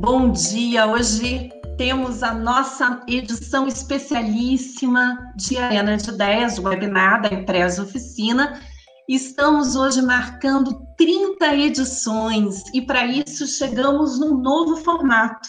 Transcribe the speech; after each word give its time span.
Bom 0.00 0.30
dia. 0.30 0.86
Hoje 0.86 1.50
temos 1.76 2.22
a 2.22 2.32
nossa 2.32 3.02
edição 3.08 3.66
especialíssima 3.66 5.32
de 5.34 5.58
Arena 5.58 5.96
de 5.96 6.08
Ideias, 6.08 6.56
webinar 6.56 7.20
da 7.20 7.28
Empresa 7.34 7.82
Oficina. 7.82 8.60
Estamos 9.08 9.74
hoje 9.74 10.00
marcando 10.00 10.86
30 10.96 11.52
edições 11.56 12.62
e 12.72 12.80
para 12.80 13.06
isso 13.06 13.44
chegamos 13.48 14.20
num 14.20 14.36
novo 14.36 14.76
formato. 14.76 15.48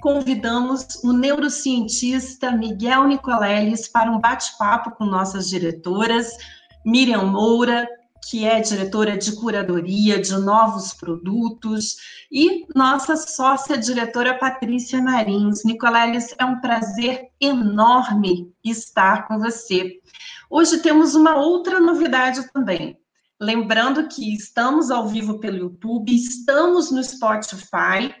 Convidamos 0.00 0.86
o 1.04 1.12
neurocientista 1.12 2.50
Miguel 2.52 3.06
Nicoleles 3.06 3.86
para 3.86 4.10
um 4.10 4.18
bate-papo 4.18 4.92
com 4.92 5.04
nossas 5.04 5.46
diretoras, 5.46 6.38
Miriam 6.86 7.24
Moura, 7.24 7.86
que 8.22 8.44
é 8.44 8.60
diretora 8.60 9.16
de 9.16 9.32
curadoria 9.36 10.20
de 10.20 10.36
novos 10.36 10.92
produtos, 10.92 11.96
e 12.30 12.66
nossa 12.74 13.16
sócia 13.16 13.76
diretora 13.76 14.38
Patrícia 14.38 15.00
Marins. 15.00 15.64
Nicoleles, 15.64 16.34
é 16.38 16.44
um 16.44 16.60
prazer 16.60 17.28
enorme 17.40 18.52
estar 18.64 19.26
com 19.26 19.38
você. 19.38 20.00
Hoje 20.48 20.78
temos 20.78 21.14
uma 21.14 21.36
outra 21.36 21.80
novidade 21.80 22.50
também. 22.52 22.98
Lembrando 23.40 24.06
que 24.08 24.34
estamos 24.34 24.90
ao 24.90 25.08
vivo 25.08 25.38
pelo 25.38 25.56
YouTube, 25.56 26.14
estamos 26.14 26.90
no 26.90 27.02
Spotify, 27.02 28.14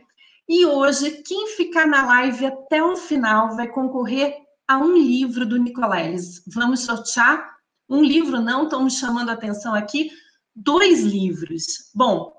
e 0.48 0.66
hoje 0.66 1.22
quem 1.24 1.48
ficar 1.48 1.86
na 1.86 2.06
live 2.06 2.46
até 2.46 2.82
o 2.82 2.96
final 2.96 3.54
vai 3.54 3.68
concorrer 3.68 4.34
a 4.66 4.78
um 4.78 4.96
livro 4.96 5.44
do 5.44 5.58
Nicoleles. 5.58 6.42
Vamos 6.46 6.80
sortear 6.80 7.59
um 7.90 8.02
livro 8.04 8.40
não, 8.40 8.64
estão 8.64 8.84
me 8.84 8.90
chamando 8.90 9.30
a 9.30 9.32
atenção 9.32 9.74
aqui, 9.74 10.10
dois 10.54 11.02
livros. 11.02 11.90
Bom, 11.92 12.32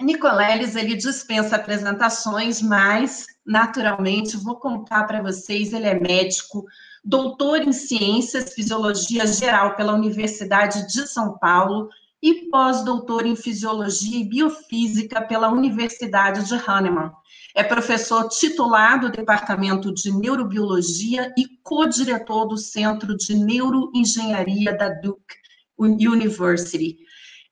Nicoleles, 0.00 0.76
ele 0.76 0.96
dispensa 0.96 1.56
apresentações, 1.56 2.62
mas, 2.62 3.26
naturalmente, 3.44 4.36
vou 4.36 4.56
contar 4.56 5.04
para 5.04 5.20
vocês, 5.20 5.72
ele 5.72 5.86
é 5.86 5.98
médico, 5.98 6.64
doutor 7.04 7.60
em 7.62 7.72
Ciências, 7.72 8.54
Fisiologia 8.54 9.26
Geral 9.26 9.76
pela 9.76 9.92
Universidade 9.92 10.86
de 10.86 11.06
São 11.06 11.36
Paulo 11.38 11.90
e 12.22 12.48
pós-doutor 12.48 13.26
em 13.26 13.36
Fisiologia 13.36 14.20
e 14.20 14.28
Biofísica 14.28 15.20
pela 15.20 15.50
Universidade 15.50 16.46
de 16.46 16.54
Hahnemann. 16.54 17.12
É 17.58 17.64
professor 17.64 18.28
titular 18.28 19.00
do 19.00 19.10
Departamento 19.10 19.92
de 19.92 20.12
Neurobiologia 20.12 21.34
e 21.36 21.44
co-diretor 21.64 22.46
do 22.46 22.56
Centro 22.56 23.16
de 23.16 23.34
Neuroengenharia 23.34 24.78
da 24.78 24.90
Duke 24.90 25.34
University. 25.76 26.98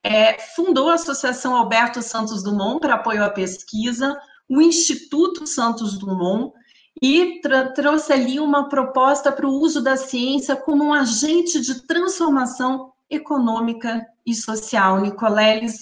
É, 0.01 0.39
fundou 0.55 0.89
a 0.89 0.93
Associação 0.93 1.57
Alberto 1.57 2.01
Santos 2.01 2.41
Dumont 2.41 2.79
para 2.79 2.93
apoio 2.93 3.21
à 3.21 3.29
pesquisa, 3.29 4.17
o 4.47 4.61
Instituto 4.61 5.45
Santos 5.45 5.97
Dumont, 5.97 6.53
e 7.01 7.41
trouxe 7.75 8.13
ali 8.13 8.39
uma 8.39 8.69
proposta 8.69 9.29
para 9.29 9.45
o 9.45 9.59
uso 9.59 9.81
da 9.81 9.97
ciência 9.97 10.55
como 10.55 10.85
um 10.85 10.93
agente 10.93 11.59
de 11.59 11.85
transformação 11.85 12.93
econômica 13.09 14.07
e 14.25 14.33
social. 14.33 15.01
Nicoleles 15.01 15.81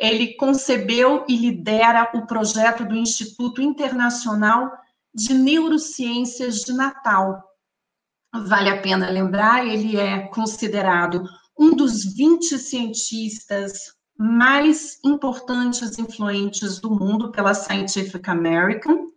ele 0.00 0.34
concebeu 0.34 1.26
e 1.28 1.36
lidera 1.36 2.10
o 2.14 2.26
projeto 2.26 2.86
do 2.86 2.96
Instituto 2.96 3.60
Internacional 3.60 4.72
de 5.14 5.34
Neurociências 5.34 6.60
de 6.60 6.72
Natal. 6.72 7.44
Vale 8.46 8.70
a 8.70 8.80
pena 8.80 9.10
lembrar, 9.10 9.66
ele 9.66 9.98
é 9.98 10.20
considerado 10.28 11.22
um 11.58 11.74
dos 11.76 12.14
20 12.14 12.58
cientistas 12.58 13.92
mais 14.16 14.98
importantes 15.04 15.98
e 15.98 16.00
influentes 16.00 16.80
do 16.80 16.90
mundo 16.90 17.30
pela 17.30 17.52
Scientific 17.52 18.26
American. 18.30 19.10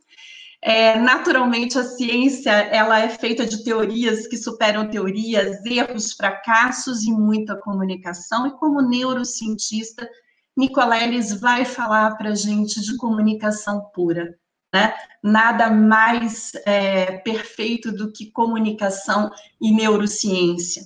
É, 0.61 0.97
naturalmente, 0.99 1.77
a 1.77 1.83
ciência 1.83 2.51
ela 2.51 2.99
é 2.99 3.09
feita 3.09 3.45
de 3.45 3.63
teorias 3.63 4.27
que 4.27 4.37
superam 4.37 4.89
teorias, 4.89 5.63
erros, 5.65 6.13
fracassos 6.13 7.03
e 7.03 7.11
muita 7.11 7.55
comunicação. 7.55 8.47
E 8.47 8.51
como 8.51 8.81
neurocientista, 8.81 10.09
Nicoleles 10.55 11.33
vai 11.39 11.65
falar 11.65 12.15
para 12.15 12.29
a 12.29 12.35
gente 12.35 12.81
de 12.81 12.95
comunicação 12.97 13.81
pura. 13.93 14.37
Né? 14.73 14.93
Nada 15.21 15.69
mais 15.69 16.51
é, 16.65 17.17
perfeito 17.17 17.91
do 17.91 18.11
que 18.11 18.31
comunicação 18.31 19.31
e 19.61 19.71
neurociência. 19.71 20.83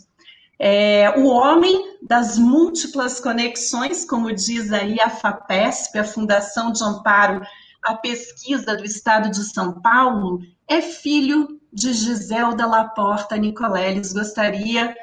É, 0.59 1.13
o 1.17 1.27
homem 1.27 1.97
das 2.01 2.37
múltiplas 2.37 3.19
conexões, 3.19 4.03
como 4.03 4.33
diz 4.33 4.73
aí 4.73 4.99
a 4.99 5.09
FAPESP, 5.09 5.99
a 5.99 6.03
Fundação 6.03 6.71
de 6.71 6.83
Amparo 6.83 7.41
à 7.83 7.95
Pesquisa 7.95 8.75
do 8.75 8.83
Estado 8.83 9.29
de 9.29 9.43
São 9.43 9.79
Paulo, 9.81 10.41
é 10.67 10.81
filho 10.81 11.59
de 11.71 11.93
Giselda 11.93 12.65
Laporta 12.65 13.37
Nicoleles. 13.37 14.11
Gostaria 14.11 14.95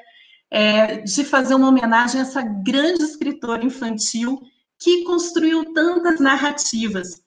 é, 0.51 0.99
de 0.99 1.25
fazer 1.25 1.55
uma 1.55 1.69
homenagem 1.69 2.21
a 2.21 2.25
essa 2.25 2.43
grande 2.43 3.05
escritora 3.05 3.65
infantil 3.65 4.43
que 4.79 5.05
construiu 5.05 5.73
tantas 5.73 6.21
narrativas. 6.21 7.23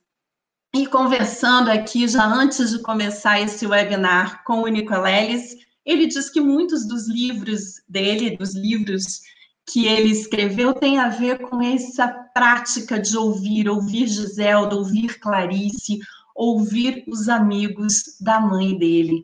E 0.75 0.85
conversando 0.85 1.69
aqui, 1.69 2.08
já 2.08 2.25
antes 2.25 2.72
de 2.72 2.80
começar 2.80 3.40
esse 3.40 3.66
webinar 3.66 4.44
com 4.44 4.62
o 4.62 4.68
Nicoleles, 4.68 5.56
ele 5.86 6.06
diz 6.06 6.30
que 6.30 6.41
muitos 6.41 6.86
dos 6.86 7.07
livros 7.07 7.81
dele, 7.88 8.36
dos 8.36 8.53
livros 8.53 9.22
que 9.66 9.86
ele 9.86 10.12
escreveu, 10.12 10.74
tem 10.74 11.00
a 11.00 11.09
ver 11.09 11.40
com 11.40 11.62
essa 11.62 12.07
prática 12.07 13.00
de 13.00 13.18
ouvir, 13.18 13.69
ouvir 13.69 14.07
Giselda, 14.07 14.75
ouvir 14.75 15.19
Clarice, 15.19 16.00
ouvir 16.36 17.03
os 17.07 17.28
amigos 17.28 18.18
da 18.19 18.40
mãe 18.40 18.78
dele. 18.78 19.24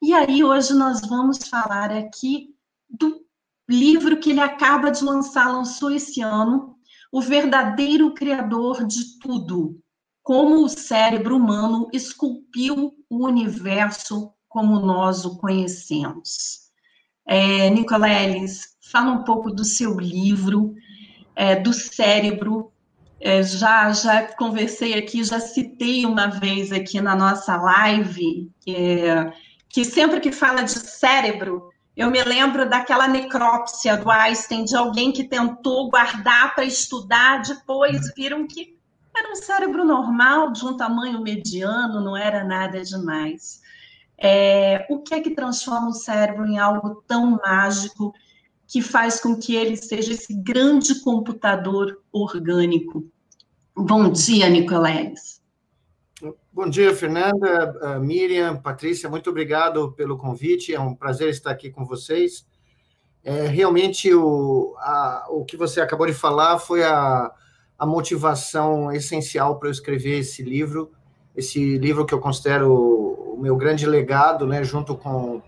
E 0.00 0.12
aí, 0.14 0.42
hoje 0.42 0.72
nós 0.72 1.00
vamos 1.02 1.48
falar 1.48 1.90
aqui 1.90 2.54
do 2.88 3.20
livro 3.68 4.18
que 4.18 4.30
ele 4.30 4.40
acaba 4.40 4.90
de 4.90 5.04
lançar, 5.04 5.52
lançou 5.52 5.90
esse 5.90 6.20
ano, 6.20 6.73
o 7.14 7.20
verdadeiro 7.20 8.12
criador 8.12 8.84
de 8.84 9.20
tudo, 9.20 9.80
como 10.20 10.64
o 10.64 10.68
cérebro 10.68 11.36
humano 11.36 11.88
esculpiu 11.92 12.92
o 13.08 13.24
universo 13.24 14.32
como 14.48 14.80
nós 14.80 15.24
o 15.24 15.38
conhecemos. 15.38 16.72
É, 17.24 17.70
Nicoleles, 17.70 18.76
fala 18.90 19.12
um 19.12 19.22
pouco 19.22 19.52
do 19.52 19.64
seu 19.64 19.96
livro, 19.96 20.74
é, 21.36 21.54
do 21.54 21.72
cérebro. 21.72 22.72
É, 23.20 23.44
já, 23.44 23.92
já 23.92 24.34
conversei 24.34 24.94
aqui, 24.94 25.22
já 25.22 25.38
citei 25.38 26.04
uma 26.04 26.26
vez 26.26 26.72
aqui 26.72 27.00
na 27.00 27.14
nossa 27.14 27.56
live, 27.56 28.50
é, 28.66 29.32
que 29.68 29.84
sempre 29.84 30.18
que 30.18 30.32
fala 30.32 30.64
de 30.64 30.72
cérebro, 30.72 31.70
eu 31.96 32.10
me 32.10 32.22
lembro 32.24 32.68
daquela 32.68 33.06
necrópsia 33.06 33.96
do 33.96 34.10
Einstein, 34.10 34.64
de 34.64 34.76
alguém 34.76 35.12
que 35.12 35.24
tentou 35.24 35.88
guardar 35.90 36.54
para 36.54 36.64
estudar, 36.64 37.42
depois 37.42 38.12
viram 38.16 38.46
que 38.46 38.76
era 39.16 39.30
um 39.30 39.36
cérebro 39.36 39.84
normal, 39.84 40.50
de 40.50 40.64
um 40.66 40.76
tamanho 40.76 41.22
mediano, 41.22 42.00
não 42.00 42.16
era 42.16 42.42
nada 42.42 42.82
demais. 42.82 43.62
É, 44.18 44.86
o 44.90 45.02
que 45.02 45.14
é 45.14 45.20
que 45.20 45.30
transforma 45.30 45.88
o 45.88 45.92
cérebro 45.92 46.46
em 46.46 46.58
algo 46.58 47.02
tão 47.06 47.38
mágico 47.44 48.12
que 48.66 48.82
faz 48.82 49.20
com 49.20 49.38
que 49.38 49.54
ele 49.54 49.76
seja 49.76 50.12
esse 50.12 50.34
grande 50.34 51.00
computador 51.00 52.02
orgânico? 52.12 53.04
Bom 53.76 54.10
dia, 54.10 54.48
Nicoleles. 54.48 55.33
Bom 56.54 56.68
dia, 56.68 56.94
Fernanda, 56.94 57.98
Miriam, 57.98 58.54
Patrícia, 58.54 59.08
muito 59.08 59.28
obrigado 59.28 59.90
pelo 59.90 60.16
convite, 60.16 60.72
é 60.72 60.78
um 60.78 60.94
prazer 60.94 61.28
estar 61.30 61.50
aqui 61.50 61.68
com 61.68 61.84
vocês. 61.84 62.46
É, 63.24 63.48
realmente, 63.48 64.14
o, 64.14 64.72
a, 64.78 65.26
o 65.30 65.44
que 65.44 65.56
você 65.56 65.80
acabou 65.80 66.06
de 66.06 66.12
falar 66.12 66.60
foi 66.60 66.84
a, 66.84 67.32
a 67.76 67.84
motivação 67.84 68.92
essencial 68.92 69.58
para 69.58 69.66
eu 69.68 69.72
escrever 69.72 70.20
esse 70.20 70.44
livro, 70.44 70.92
esse 71.34 71.76
livro 71.76 72.06
que 72.06 72.14
eu 72.14 72.20
considero 72.20 72.72
o 72.72 73.36
meu 73.36 73.56
grande 73.56 73.84
legado, 73.84 74.46
né, 74.46 74.62
junto 74.62 74.96
com 74.96 75.42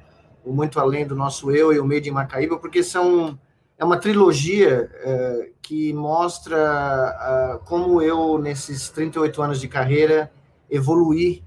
o 0.44 0.52
Muito 0.52 0.80
Além 0.80 1.06
do 1.06 1.14
Nosso 1.14 1.52
Eu 1.52 1.72
e 1.72 1.78
o 1.78 1.86
Made 1.86 2.08
in 2.08 2.12
Macaíba, 2.12 2.58
porque 2.58 2.82
são, 2.82 3.38
é 3.78 3.84
uma 3.84 3.96
trilogia 3.96 4.90
é, 4.92 5.50
que 5.62 5.92
mostra 5.92 6.58
a, 6.58 7.60
como 7.64 8.02
eu, 8.02 8.38
nesses 8.38 8.88
38 8.88 9.40
anos 9.40 9.60
de 9.60 9.68
carreira, 9.68 10.32
evoluir 10.70 11.42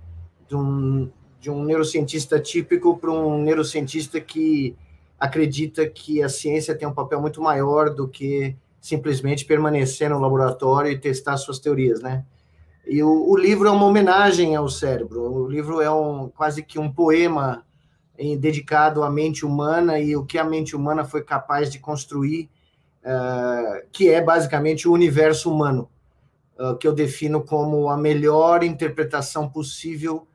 de 0.48 0.56
um, 0.56 1.12
de 1.40 1.50
um 1.50 1.64
neurocientista 1.64 2.40
típico 2.40 2.98
para 2.98 3.12
um 3.12 3.42
neurocientista 3.42 4.20
que 4.20 4.76
acredita 5.20 5.88
que 5.88 6.24
a 6.24 6.30
ciência 6.30 6.76
tem 6.76 6.88
um 6.88 6.94
papel 6.94 7.22
muito 7.22 7.42
maior 7.42 7.90
do 7.90 8.08
que 8.08 8.56
simplesmente 8.80 9.46
permanecer 9.46 10.10
no 10.10 10.20
laboratório 10.20 10.92
e 10.92 10.98
testar 10.98 11.38
suas 11.38 11.60
teorias, 11.60 12.02
né? 12.02 12.24
E 12.88 13.04
o, 13.04 13.30
o 13.30 13.38
livro 13.38 13.68
é 13.68 13.72
uma 13.72 13.86
homenagem 13.86 14.56
ao 14.56 14.70
cérebro. 14.70 15.22
O 15.22 15.48
livro 15.48 15.82
é 15.82 15.92
um 15.92 16.30
quase 16.30 16.64
que 16.64 16.80
um 16.80 16.92
poema 16.92 17.64
em, 18.18 18.38
dedicado 18.38 19.04
à 19.04 19.10
mente 19.10 19.46
humana 19.46 20.00
e 20.00 20.16
o 20.16 20.26
que 20.26 20.38
a 20.38 20.44
mente 20.44 20.76
humana 20.76 21.06
foi 21.06 21.22
capaz 21.22 21.72
de 21.72 21.78
construir, 21.78 22.50
uh, 23.04 23.88
que 23.92 24.10
é 24.10 24.22
basicamente 24.22 24.88
o 24.88 24.94
universo 24.94 25.52
humano. 25.52 25.90
Que 26.80 26.88
eu 26.88 26.94
defino 26.94 27.42
como 27.42 27.90
a 27.90 27.98
melhor 27.98 28.64
interpretação 28.64 29.48
possível 29.48 30.28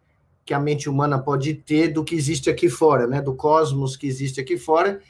que 0.44 0.52
a 0.52 0.60
mente 0.60 0.88
humana 0.88 1.18
pode 1.18 1.54
ter 1.54 1.88
do 1.88 2.04
que 2.04 2.14
existe 2.14 2.50
aqui 2.50 2.68
fora, 2.68 3.06
né? 3.06 3.20
Do 3.20 3.34
cosmos 3.34 3.96
que 3.96 4.06
existe 4.06 4.40
aqui 4.40 4.58
fora, 4.58 5.00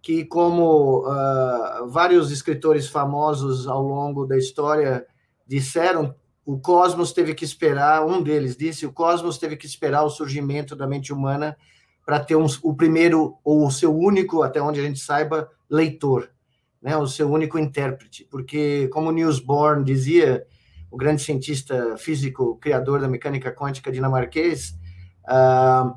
que 0.00 0.24
como 0.24 1.00
uh, 1.00 1.88
vários 1.88 2.30
escritores 2.30 2.88
famosos 2.88 3.66
ao 3.66 3.82
longo 3.82 4.24
da 4.24 4.38
história 4.38 5.04
disseram, 5.46 6.14
o 6.44 6.58
cosmos 6.58 7.12
teve 7.12 7.34
que 7.34 7.44
esperar, 7.44 8.06
um 8.06 8.22
deles 8.22 8.56
disse, 8.56 8.86
o 8.86 8.92
cosmos 8.92 9.38
teve 9.38 9.56
que 9.56 9.66
esperar 9.66 10.04
o 10.04 10.10
surgimento 10.10 10.76
da 10.76 10.86
mente 10.86 11.12
humana 11.12 11.56
para 12.04 12.20
ter 12.20 12.36
um, 12.36 12.46
o 12.62 12.74
primeiro 12.74 13.36
ou 13.42 13.66
o 13.66 13.70
seu 13.70 13.96
único, 13.96 14.42
até 14.42 14.62
onde 14.62 14.78
a 14.78 14.82
gente 14.84 15.00
saiba, 15.00 15.50
leitor, 15.68 16.30
né? 16.80 16.96
O 16.96 17.08
seu 17.08 17.28
único 17.28 17.58
intérprete, 17.58 18.24
porque 18.30 18.86
como 18.92 19.10
Niels 19.10 19.42
dizia, 19.84 20.46
o 20.96 20.98
grande 20.98 21.20
cientista 21.20 21.94
físico, 21.98 22.56
criador 22.56 23.02
da 23.02 23.06
mecânica 23.06 23.52
quântica 23.52 23.92
dinamarquês, 23.92 24.74
uh, 25.28 25.94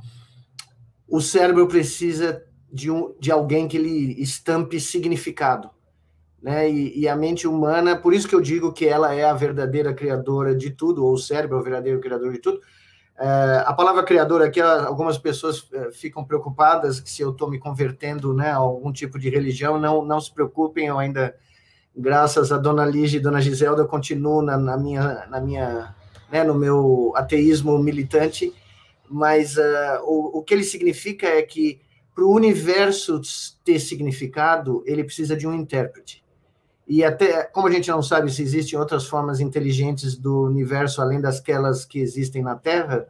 o 1.07 1.22
cérebro 1.22 1.69
precisa 1.69 2.44
de, 2.72 2.92
um, 2.92 3.16
de 3.18 3.31
alguém 3.31 3.66
que 3.66 3.78
lhe 3.78 4.22
estampe 4.22 4.78
significado. 4.78 5.69
Né? 6.42 6.69
E, 6.69 7.00
e, 7.00 7.07
a 7.07 7.16
mente 7.16 7.48
humana, 7.48 7.96
por 7.96 8.13
isso 8.13 8.28
que 8.28 8.36
eu 8.36 8.42
digo 8.42 8.74
que 8.74 8.86
ela 8.86 9.16
é 9.16 9.24
a 9.24 9.34
verdadeira 9.34 9.94
criadora 9.94 10.54
de 10.54 10.69
tudo, 10.69 11.06
ou 11.06 11.13
o 11.13 11.18
cérebro 11.18 11.57
é 11.57 11.62
o 11.62 11.63
verdadeiro 11.63 12.02
criador 12.02 12.34
de 12.34 12.40
tudo. 12.40 12.57
Uh, 12.57 13.63
a 13.66 13.74
palavra 13.74 14.04
criador 14.04 14.42
aqui, 14.42 14.60
algumas 14.60 15.18
pessoas 15.18 15.60
uh, 15.60 15.94
ficam 15.94 16.25
preocupadas 16.25 17.00
que 17.00 17.10
se 17.10 17.22
eu 17.22 17.31
estou 17.31 17.50
me 17.50 17.57
convertendo 17.57 18.34
né, 18.34 18.52
a 18.52 18.57
algum 18.57 18.92
tipo 18.92 19.18
de 19.18 19.30
religião, 19.30 19.80
não, 19.80 20.04
não 20.04 20.19
se 20.19 20.34
preocupem, 20.34 20.88
eu 20.88 21.00
ainda 21.00 21.34
graças 22.00 22.51
a 22.51 22.57
Dona 22.57 22.86
Lígia 22.86 23.18
e 23.18 23.22
Dona 23.22 23.42
Giselda, 23.42 23.81
eu 23.81 23.88
continuo 23.88 24.42
na, 24.42 24.57
na 24.57 24.78
minha, 24.78 25.28
na 25.30 25.42
minha, 25.42 25.96
né, 26.31 26.44
no 26.46 26.56
meu 26.56 27.12
ateísmo 27.16 27.78
militante, 27.78 28.54
mas 29.10 29.57
uh, 29.57 30.01
o, 30.04 30.40
o 30.40 30.44
que 30.44 30.54
ele 30.54 30.63
significa 30.63 31.28
é 31.28 31.42
que 31.42 31.81
para 32.16 32.24
o 32.24 32.34
universo 32.34 33.19
ter 33.66 33.80
significado, 33.80 34.81
ele 34.86 35.04
precisa 35.04 35.36
de 35.36 35.46
um 35.46 35.54
intérprete. 35.54 36.24
E 36.88 37.04
até, 37.04 37.44
como 37.44 37.68
a 37.68 37.72
gente 37.72 37.90
não 37.90 38.02
sabe 38.02 38.31
se 38.31 38.42
existem 38.42 38.80
outras 38.80 39.06
formas 39.06 39.40
inteligentes 39.40 40.16
do 40.16 40.44
universo 40.44 41.02
além 41.02 41.22
das 41.22 41.40
que 41.86 42.00
existem 42.00 42.42
na 42.42 42.56
Terra, 42.56 43.07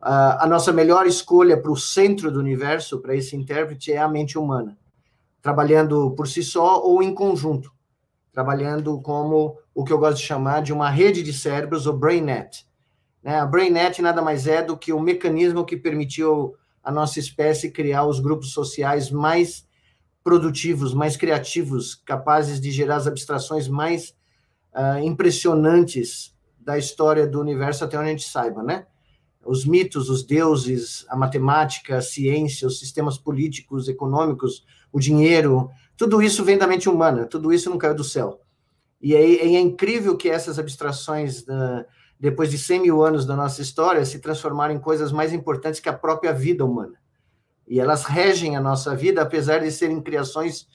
a 0.00 0.46
nossa 0.46 0.72
melhor 0.72 1.06
escolha 1.06 1.60
para 1.60 1.72
o 1.72 1.76
centro 1.76 2.30
do 2.30 2.38
universo, 2.38 3.00
para 3.00 3.16
esse 3.16 3.34
intérprete, 3.34 3.92
é 3.92 3.98
a 3.98 4.08
mente 4.08 4.38
humana, 4.38 4.78
trabalhando 5.42 6.12
por 6.12 6.28
si 6.28 6.42
só 6.44 6.80
ou 6.80 7.02
em 7.02 7.12
conjunto 7.12 7.72
trabalhando 8.32 9.00
como 9.00 9.58
o 9.74 9.84
que 9.84 9.92
eu 9.92 9.98
gosto 9.98 10.18
de 10.18 10.24
chamar 10.24 10.62
de 10.62 10.72
uma 10.72 10.90
rede 10.90 11.22
de 11.22 11.32
cérebros, 11.32 11.86
o 11.86 11.92
BrainNet. 11.92 12.66
Né? 13.22 13.38
A 13.38 13.46
BrainNet 13.46 14.00
nada 14.00 14.22
mais 14.22 14.46
é 14.46 14.62
do 14.62 14.76
que 14.76 14.92
o 14.92 15.00
mecanismo 15.00 15.64
que 15.64 15.76
permitiu 15.76 16.54
a 16.82 16.90
nossa 16.90 17.18
espécie 17.18 17.70
criar 17.70 18.06
os 18.06 18.20
grupos 18.20 18.52
sociais 18.52 19.10
mais 19.10 19.66
produtivos, 20.22 20.94
mais 20.94 21.16
criativos, 21.16 21.94
capazes 21.94 22.60
de 22.60 22.70
gerar 22.70 22.96
as 22.96 23.06
abstrações 23.06 23.68
mais 23.68 24.14
uh, 24.74 24.98
impressionantes 25.02 26.34
da 26.58 26.76
história 26.76 27.26
do 27.26 27.40
universo 27.40 27.84
até 27.84 27.98
onde 27.98 28.08
a 28.08 28.10
gente 28.10 28.28
saiba, 28.28 28.62
né? 28.62 28.86
Os 29.44 29.64
mitos, 29.64 30.10
os 30.10 30.22
deuses, 30.22 31.06
a 31.08 31.16
matemática, 31.16 31.96
a 31.96 32.02
ciência, 32.02 32.68
os 32.68 32.78
sistemas 32.78 33.16
políticos, 33.16 33.88
econômicos, 33.88 34.66
o 34.92 35.00
dinheiro, 35.00 35.70
tudo 35.98 36.22
isso 36.22 36.44
vem 36.44 36.56
da 36.56 36.66
mente 36.66 36.88
humana, 36.88 37.26
tudo 37.26 37.52
isso 37.52 37.68
não 37.68 37.76
caiu 37.76 37.94
do 37.94 38.04
céu. 38.04 38.40
E 39.02 39.16
é, 39.16 39.20
é 39.20 39.60
incrível 39.60 40.16
que 40.16 40.30
essas 40.30 40.56
abstrações, 40.56 41.40
uh, 41.40 41.84
depois 42.18 42.52
de 42.52 42.56
100 42.56 42.80
mil 42.80 43.02
anos 43.02 43.26
da 43.26 43.34
nossa 43.34 43.60
história, 43.60 44.04
se 44.04 44.20
transformaram 44.20 44.72
em 44.72 44.78
coisas 44.78 45.10
mais 45.10 45.32
importantes 45.32 45.80
que 45.80 45.88
a 45.88 45.92
própria 45.92 46.32
vida 46.32 46.64
humana. 46.64 46.94
E 47.66 47.80
elas 47.80 48.04
regem 48.04 48.56
a 48.56 48.60
nossa 48.60 48.94
vida, 48.94 49.20
apesar 49.20 49.58
de 49.58 49.72
serem 49.72 50.00
criações 50.00 50.68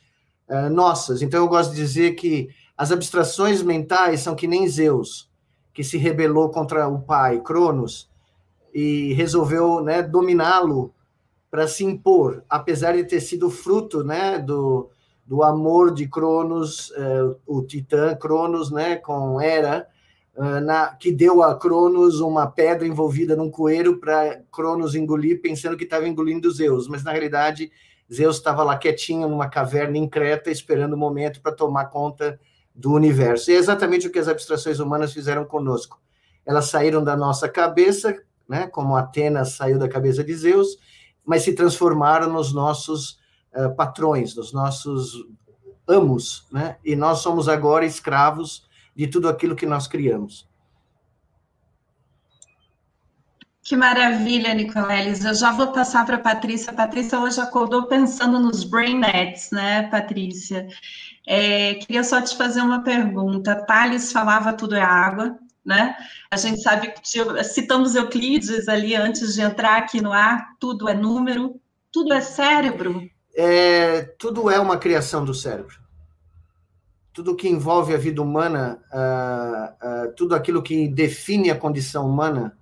uh, 0.49 0.69
nossas. 0.69 1.21
Então, 1.21 1.39
eu 1.39 1.47
gosto 1.47 1.71
de 1.71 1.77
dizer 1.77 2.15
que 2.15 2.49
as 2.77 2.91
abstrações 2.91 3.63
mentais 3.63 4.19
são 4.19 4.35
que 4.35 4.45
nem 4.45 4.67
Zeus, 4.67 5.31
que 5.73 5.85
se 5.85 5.97
rebelou 5.97 6.49
contra 6.49 6.85
o 6.89 7.01
pai, 7.01 7.39
Cronos, 7.39 8.09
e 8.73 9.13
resolveu 9.13 9.81
né, 9.81 10.03
dominá-lo 10.03 10.93
para 11.49 11.65
se 11.65 11.85
impor, 11.85 12.43
apesar 12.49 12.93
de 12.93 13.05
ter 13.05 13.21
sido 13.21 13.49
fruto 13.49 14.03
né, 14.03 14.37
do, 14.37 14.89
do 15.25 15.41
amor 15.41 15.93
de 15.93 16.07
Cronos, 16.07 16.89
uh, 16.91 17.35
o 17.45 17.63
titã 17.63 18.15
Cronos, 18.15 18.71
né, 18.71 18.97
com 18.97 19.39
Hera, 19.39 19.87
uh, 20.35 20.59
na, 20.61 20.87
que 20.95 21.11
deu 21.11 21.41
a 21.41 21.57
Cronos 21.57 22.19
uma 22.19 22.47
pedra 22.47 22.87
envolvida 22.87 23.35
num 23.35 23.49
coelho 23.49 23.99
para 23.99 24.41
Cronos 24.51 24.95
engolir, 24.95 25.41
pensando 25.41 25.77
que 25.77 25.85
estava 25.85 26.07
engolindo 26.07 26.51
Zeus, 26.51 26.87
mas 26.87 27.03
na 27.03 27.11
realidade 27.11 27.71
Zeus 28.13 28.37
estava 28.37 28.63
lá 28.63 28.77
quietinho 28.77 29.27
numa 29.27 29.47
caverna 29.49 29.97
em 29.97 30.07
Creta, 30.07 30.51
esperando 30.51 30.93
o 30.93 30.97
momento 30.97 31.41
para 31.41 31.53
tomar 31.53 31.85
conta 31.85 32.39
do 32.75 32.91
universo. 32.91 33.49
E 33.49 33.55
é 33.55 33.57
exatamente 33.57 34.07
o 34.07 34.11
que 34.11 34.19
as 34.19 34.27
abstrações 34.27 34.79
humanas 34.79 35.13
fizeram 35.13 35.45
conosco. 35.45 36.01
Elas 36.45 36.65
saíram 36.65 37.03
da 37.03 37.15
nossa 37.15 37.47
cabeça, 37.47 38.15
né, 38.47 38.67
como 38.67 38.95
Atenas 38.95 39.53
saiu 39.53 39.79
da 39.79 39.87
cabeça 39.87 40.23
de 40.23 40.33
Zeus, 40.33 40.77
mas 41.25 41.43
se 41.43 41.53
transformaram 41.53 42.31
nos 42.31 42.53
nossos 42.53 43.22
uh, 43.55 43.75
patrões, 43.75 44.33
dos 44.33 44.53
nossos 44.53 45.25
amos, 45.87 46.47
né? 46.51 46.77
E 46.83 46.95
nós 46.95 47.19
somos 47.19 47.47
agora 47.47 47.85
escravos 47.85 48.67
de 48.95 49.07
tudo 49.07 49.27
aquilo 49.27 49.55
que 49.55 49.65
nós 49.65 49.87
criamos. 49.87 50.47
Que 53.63 53.77
maravilha, 53.77 54.53
Nicoleles. 54.53 55.23
Eu 55.23 55.33
já 55.33 55.51
vou 55.51 55.67
passar 55.67 56.05
para 56.05 56.17
a 56.17 56.19
Patrícia. 56.19 56.73
Patrícia 56.73 57.19
hoje 57.19 57.39
acordou 57.39 57.87
pensando 57.87 58.37
nos 58.37 58.65
brain 58.65 58.99
nets, 58.99 59.51
né, 59.51 59.83
Patrícia? 59.83 60.67
É, 61.25 61.75
queria 61.75 62.03
só 62.03 62.21
te 62.21 62.35
fazer 62.35 62.59
uma 62.59 62.83
pergunta. 62.83 63.63
Thales 63.65 64.11
falava 64.11 64.51
tudo 64.51 64.75
é 64.75 64.81
água, 64.81 65.39
né? 65.65 65.95
A 66.29 66.35
gente 66.35 66.61
sabe 66.61 66.91
que 66.91 67.43
citamos 67.45 67.95
Euclides 67.95 68.67
ali 68.67 68.95
antes 68.95 69.33
de 69.33 69.41
entrar 69.41 69.77
aqui 69.77 70.01
no 70.01 70.11
ar, 70.11 70.57
tudo 70.59 70.89
é 70.89 70.93
número, 70.93 71.57
tudo 71.89 72.13
é 72.13 72.19
cérebro 72.19 73.09
é, 73.35 74.01
tudo 74.17 74.49
é 74.49 74.59
uma 74.59 74.77
criação 74.77 75.25
do 75.25 75.33
cérebro. 75.33 75.81
Tudo 77.11 77.35
que 77.35 77.47
envolve 77.47 77.93
a 77.93 77.97
vida 77.97 78.21
humana, 78.21 78.79
uh, 78.91 80.07
uh, 80.07 80.13
tudo 80.15 80.35
aquilo 80.35 80.63
que 80.63 80.87
define 80.87 81.51
a 81.51 81.57
condição 81.57 82.07
humana 82.07 82.57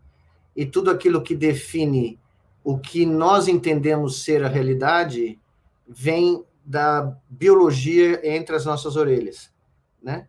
e 0.56 0.66
tudo 0.66 0.92
aquilo 0.92 1.22
que 1.22 1.36
define 1.36 2.20
o 2.64 2.78
que 2.78 3.06
nós 3.06 3.48
entendemos 3.48 4.24
ser 4.24 4.44
a 4.44 4.50
realidade 4.50 5.40
vem 5.88 6.44
da 6.66 7.16
biologia 7.30 8.22
entre 8.24 8.56
as 8.56 8.66
nossas 8.66 8.96
orelhas, 8.96 9.52
né? 10.02 10.28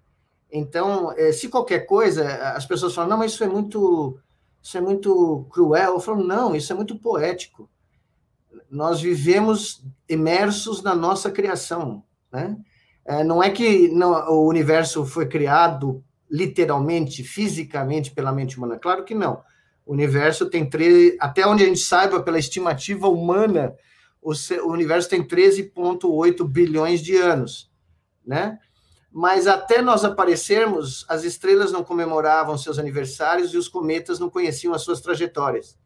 Então, 0.50 1.12
eh, 1.12 1.32
se 1.32 1.48
qualquer 1.48 1.80
coisa, 1.80 2.26
as 2.54 2.66
pessoas 2.66 2.94
falam, 2.94 3.10
não, 3.10 3.18
mas 3.18 3.32
isso 3.32 3.44
é 3.44 3.48
muito, 3.48 4.18
isso 4.62 4.76
é 4.76 4.80
muito 4.80 5.46
cruel. 5.50 5.94
Eu 5.94 6.00
falo, 6.00 6.22
não, 6.22 6.54
isso 6.54 6.72
é 6.72 6.76
muito 6.76 6.98
poético 6.98 7.68
nós 8.72 9.02
vivemos 9.02 9.84
imersos 10.08 10.82
na 10.82 10.94
nossa 10.94 11.30
criação, 11.30 12.02
né? 12.32 12.56
É, 13.04 13.22
não 13.22 13.42
é 13.42 13.50
que 13.50 13.88
não, 13.88 14.12
o 14.30 14.48
universo 14.48 15.04
foi 15.04 15.26
criado 15.26 16.02
literalmente, 16.30 17.22
fisicamente 17.22 18.12
pela 18.12 18.32
mente 18.32 18.56
humana. 18.56 18.78
Claro 18.78 19.04
que 19.04 19.14
não. 19.14 19.42
O 19.84 19.92
universo 19.92 20.48
tem 20.48 20.68
três, 20.68 21.16
até 21.20 21.46
onde 21.46 21.64
a 21.64 21.66
gente 21.66 21.80
saiba, 21.80 22.22
pela 22.22 22.38
estimativa 22.38 23.08
humana, 23.08 23.74
o, 24.22 24.32
o 24.32 24.72
universo 24.72 25.10
tem 25.10 25.22
13,8 25.22 26.48
bilhões 26.48 27.02
de 27.02 27.16
anos, 27.16 27.70
né? 28.24 28.58
Mas 29.10 29.46
até 29.46 29.82
nós 29.82 30.02
aparecermos, 30.02 31.04
as 31.08 31.24
estrelas 31.24 31.70
não 31.70 31.84
comemoravam 31.84 32.56
seus 32.56 32.78
aniversários 32.78 33.52
e 33.52 33.58
os 33.58 33.68
cometas 33.68 34.18
não 34.18 34.30
conheciam 34.30 34.72
as 34.72 34.80
suas 34.80 35.02
trajetórias. 35.02 35.76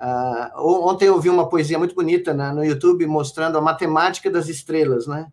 Uh, 0.00 0.88
ontem 0.88 1.06
eu 1.06 1.20
vi 1.20 1.30
uma 1.30 1.48
poesia 1.48 1.78
muito 1.78 1.94
bonita 1.94 2.34
né, 2.34 2.52
no 2.52 2.64
YouTube 2.64 3.06
mostrando 3.06 3.56
a 3.56 3.60
matemática 3.60 4.30
das 4.30 4.48
estrelas, 4.48 5.06
né? 5.06 5.30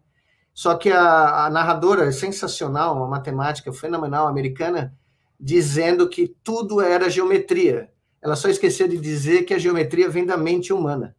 Só 0.54 0.76
que 0.76 0.92
a, 0.92 1.46
a 1.46 1.50
narradora 1.50 2.06
é 2.06 2.12
sensacional, 2.12 2.96
uma 2.96 3.08
matemática 3.08 3.72
fenomenal 3.72 4.28
americana, 4.28 4.94
dizendo 5.40 6.08
que 6.08 6.36
tudo 6.44 6.82
era 6.82 7.10
geometria. 7.10 7.90
Ela 8.22 8.36
só 8.36 8.50
esqueceu 8.50 8.88
de 8.88 8.98
dizer 8.98 9.44
que 9.44 9.54
a 9.54 9.58
geometria 9.58 10.10
vem 10.10 10.26
da 10.26 10.38
mente 10.38 10.72
humana. 10.72 11.16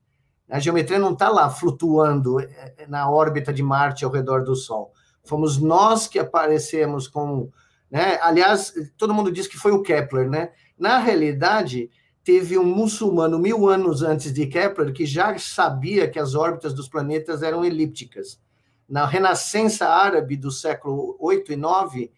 A 0.48 0.58
geometria 0.58 0.98
não 0.98 1.14
está 1.14 1.28
lá 1.28 1.48
flutuando 1.48 2.38
é, 2.38 2.86
na 2.86 3.10
órbita 3.10 3.52
de 3.52 3.62
Marte 3.62 4.04
ao 4.04 4.10
redor 4.10 4.44
do 4.44 4.54
Sol. 4.54 4.92
Fomos 5.24 5.58
nós 5.58 6.06
que 6.06 6.18
aparecemos 6.18 7.08
com. 7.08 7.50
Né? 7.90 8.18
Aliás, 8.20 8.72
todo 8.96 9.14
mundo 9.14 9.32
diz 9.32 9.46
que 9.46 9.56
foi 9.56 9.72
o 9.72 9.82
Kepler, 9.82 10.28
né? 10.28 10.50
Na 10.78 10.98
realidade, 10.98 11.90
teve 12.24 12.56
um 12.58 12.64
muçulmano 12.64 13.38
mil 13.38 13.68
anos 13.68 14.02
antes 14.02 14.32
de 14.32 14.46
Kepler 14.46 14.92
que 14.92 15.04
já 15.04 15.36
sabia 15.38 16.08
que 16.08 16.18
as 16.18 16.34
órbitas 16.34 16.72
dos 16.72 16.88
planetas 16.88 17.42
eram 17.42 17.64
elípticas. 17.64 18.40
Na 18.88 19.06
Renascença 19.06 19.88
Árabe 19.88 20.36
do 20.36 20.50
século 20.50 21.16
8 21.18 21.52
e 21.52 21.56
9, 21.56 22.12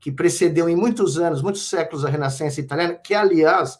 que 0.00 0.10
precedeu 0.10 0.68
em 0.68 0.76
muitos 0.76 1.18
anos, 1.18 1.42
muitos 1.42 1.68
séculos 1.68 2.04
a 2.04 2.08
Renascença 2.08 2.60
italiana, 2.60 2.94
que, 2.94 3.14
aliás, 3.14 3.78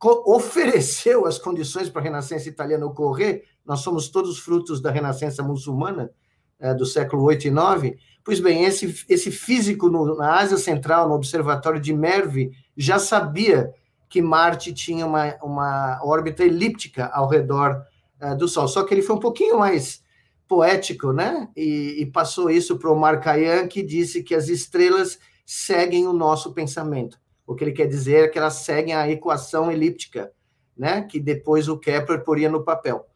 ofereceu 0.00 1.26
as 1.26 1.38
condições 1.38 1.88
para 1.88 2.00
a 2.00 2.04
Renascença 2.04 2.48
italiana 2.48 2.86
ocorrer, 2.86 3.44
nós 3.64 3.80
somos 3.80 4.08
todos 4.08 4.38
frutos 4.38 4.80
da 4.80 4.90
Renascença 4.90 5.42
muçulmana 5.42 6.10
é, 6.58 6.74
do 6.74 6.86
século 6.86 7.24
8 7.24 7.48
e 7.48 7.50
9. 7.50 7.98
Pois 8.24 8.40
bem, 8.40 8.64
esse, 8.64 9.04
esse 9.08 9.30
físico 9.30 9.88
no, 9.88 10.16
na 10.16 10.38
Ásia 10.38 10.56
Central, 10.56 11.08
no 11.08 11.14
Observatório 11.14 11.80
de 11.80 11.92
Merve, 11.92 12.52
já 12.76 12.98
sabia 12.98 13.72
que 14.12 14.20
Marte 14.20 14.74
tinha 14.74 15.06
uma, 15.06 15.34
uma 15.42 15.98
órbita 16.04 16.44
elíptica 16.44 17.06
ao 17.14 17.26
redor 17.26 17.82
uh, 18.20 18.36
do 18.36 18.46
Sol. 18.46 18.68
Só 18.68 18.84
que 18.84 18.92
ele 18.92 19.00
foi 19.00 19.16
um 19.16 19.20
pouquinho 19.20 19.58
mais 19.58 20.02
poético, 20.46 21.14
né? 21.14 21.48
E, 21.56 22.02
e 22.02 22.04
passou 22.04 22.50
isso 22.50 22.78
para 22.78 22.90
o 22.92 22.94
Marcayan, 22.94 23.66
que 23.66 23.82
disse 23.82 24.22
que 24.22 24.34
as 24.34 24.48
estrelas 24.48 25.18
seguem 25.46 26.06
o 26.06 26.12
nosso 26.12 26.52
pensamento. 26.52 27.18
O 27.46 27.54
que 27.54 27.64
ele 27.64 27.72
quer 27.72 27.86
dizer 27.86 28.24
é 28.24 28.28
que 28.28 28.38
elas 28.38 28.56
seguem 28.56 28.94
a 28.94 29.08
equação 29.08 29.72
elíptica, 29.72 30.30
né? 30.76 31.00
Que 31.00 31.18
depois 31.18 31.66
o 31.66 31.78
Kepler 31.78 32.22
poria 32.22 32.50
no 32.50 32.62
papel. 32.62 33.06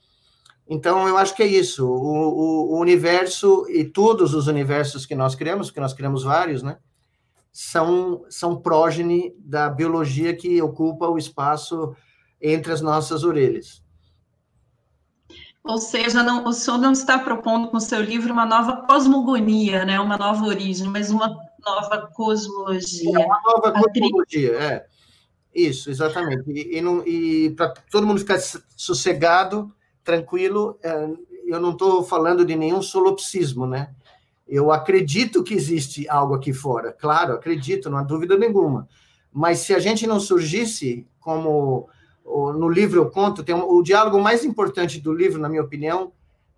Então, 0.67 1.07
eu 1.07 1.19
acho 1.19 1.37
que 1.37 1.43
é 1.43 1.47
isso. 1.47 1.87
O, 1.87 1.93
o, 1.93 2.75
o 2.75 2.81
universo 2.81 3.67
e 3.69 3.85
todos 3.85 4.33
os 4.33 4.47
universos 4.47 5.05
que 5.05 5.15
nós 5.15 5.35
criamos, 5.35 5.67
porque 5.67 5.81
nós 5.81 5.93
criamos 5.93 6.25
vários, 6.25 6.63
né? 6.63 6.79
São, 7.57 8.27
são 8.29 8.61
prógene 8.61 9.35
da 9.39 9.71
biologia 9.71 10.37
que 10.37 10.61
ocupa 10.61 11.09
o 11.09 11.17
espaço 11.17 11.97
entre 12.39 12.71
as 12.71 12.83
nossas 12.83 13.25
orelhas. 13.25 13.83
Ou 15.65 15.79
seja, 15.79 16.23
não, 16.23 16.45
o 16.45 16.53
senhor 16.53 16.77
não 16.77 16.93
está 16.93 17.19
propondo 17.19 17.69
com 17.69 17.79
o 17.79 17.81
seu 17.81 18.03
livro 18.03 18.31
uma 18.31 18.45
nova 18.45 18.85
cosmogonia, 18.87 19.87
né? 19.87 19.99
uma 19.99 20.19
nova 20.19 20.45
origem, 20.45 20.87
mas 20.87 21.11
uma 21.11 21.35
nova 21.65 22.07
cosmologia. 22.13 23.19
É 23.19 23.25
uma 23.25 23.41
nova 23.43 23.73
cosmologia, 23.73 24.53
é. 24.61 24.87
Isso, 25.55 25.89
exatamente. 25.89 26.51
E, 26.51 26.79
e, 26.79 27.47
e 27.47 27.51
para 27.55 27.73
todo 27.91 28.07
mundo 28.07 28.19
ficar 28.21 28.39
sossegado, 28.77 29.75
tranquilo, 30.05 30.79
é, 30.83 31.09
eu 31.47 31.59
não 31.59 31.71
estou 31.71 32.05
falando 32.05 32.45
de 32.45 32.55
nenhum 32.55 32.83
solipsismo, 32.83 33.67
né? 33.67 33.95
Eu 34.47 34.71
acredito 34.71 35.43
que 35.43 35.55
existe 35.55 36.09
algo 36.09 36.35
aqui 36.35 36.53
fora, 36.53 36.93
claro, 36.93 37.35
acredito, 37.35 37.91
não 37.91 37.99
há 37.99 38.03
dúvida 38.03 38.37
nenhuma. 38.37 38.89
Mas 39.33 39.59
se 39.61 39.75
a 39.75 39.79
gente 39.79 40.07
não 40.07 40.21
surgisse, 40.21 41.07
como 41.21 41.89
no 42.25 42.69
livro 42.69 43.01
eu 43.01 43.11
conto, 43.11 43.43
tem 43.43 43.55
um, 43.55 43.69
o 43.69 43.83
diálogo 43.83 44.21
mais 44.21 44.45
importante 44.45 45.01
do 45.01 45.13
livro, 45.13 45.41
na 45.41 45.49
minha 45.49 45.63
opinião, 45.63 46.13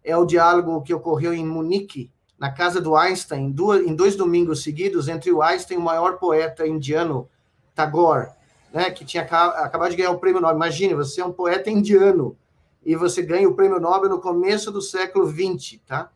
é 0.04 0.16
o 0.16 0.24
diálogo 0.24 0.82
que 0.82 0.94
ocorreu 0.94 1.34
em 1.34 1.46
Munique, 1.46 2.10
na 2.38 2.52
casa 2.52 2.80
do 2.80 2.94
Einstein, 2.94 3.50
duas, 3.50 3.84
em 3.84 3.94
dois 3.94 4.14
domingos 4.14 4.62
seguidos, 4.62 5.08
entre 5.08 5.32
o 5.32 5.42
Einstein 5.42 5.76
e 5.76 5.80
o 5.80 5.84
maior 5.84 6.18
poeta 6.18 6.66
indiano, 6.66 7.28
Tagore, 7.74 8.28
né, 8.72 8.90
que 8.90 9.04
tinha 9.04 9.22
acabado 9.22 9.90
de 9.90 9.96
ganhar 9.96 10.10
o 10.10 10.18
prêmio 10.18 10.40
Nobel. 10.40 10.56
Imagine, 10.56 10.94
você 10.94 11.20
é 11.20 11.24
um 11.24 11.32
poeta 11.32 11.70
indiano 11.70 12.36
e 12.84 12.94
você 12.94 13.22
ganha 13.22 13.48
o 13.48 13.54
prêmio 13.54 13.80
Nobel 13.80 14.08
no 14.08 14.20
começo 14.20 14.70
do 14.70 14.80
século 14.80 15.26
XX, 15.26 15.80
tá? 15.86 16.10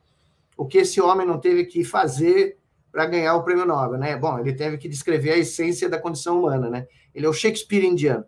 O 0.57 0.67
que 0.67 0.79
esse 0.79 1.01
homem 1.01 1.27
não 1.27 1.39
teve 1.39 1.65
que 1.65 1.85
fazer 1.85 2.59
para 2.91 3.07
ganhar 3.07 3.35
o 3.35 3.43
prêmio 3.43 3.65
Nobel, 3.65 3.99
né? 3.99 4.17
Bom, 4.17 4.39
ele 4.39 4.53
teve 4.53 4.77
que 4.77 4.89
descrever 4.89 5.33
a 5.33 5.39
essência 5.39 5.89
da 5.89 5.99
condição 5.99 6.39
humana, 6.41 6.69
né? 6.69 6.87
Ele 7.15 7.27
é 7.27 7.29
o 7.29 7.33
Shakespeare 7.33 7.87
indiano. 7.87 8.25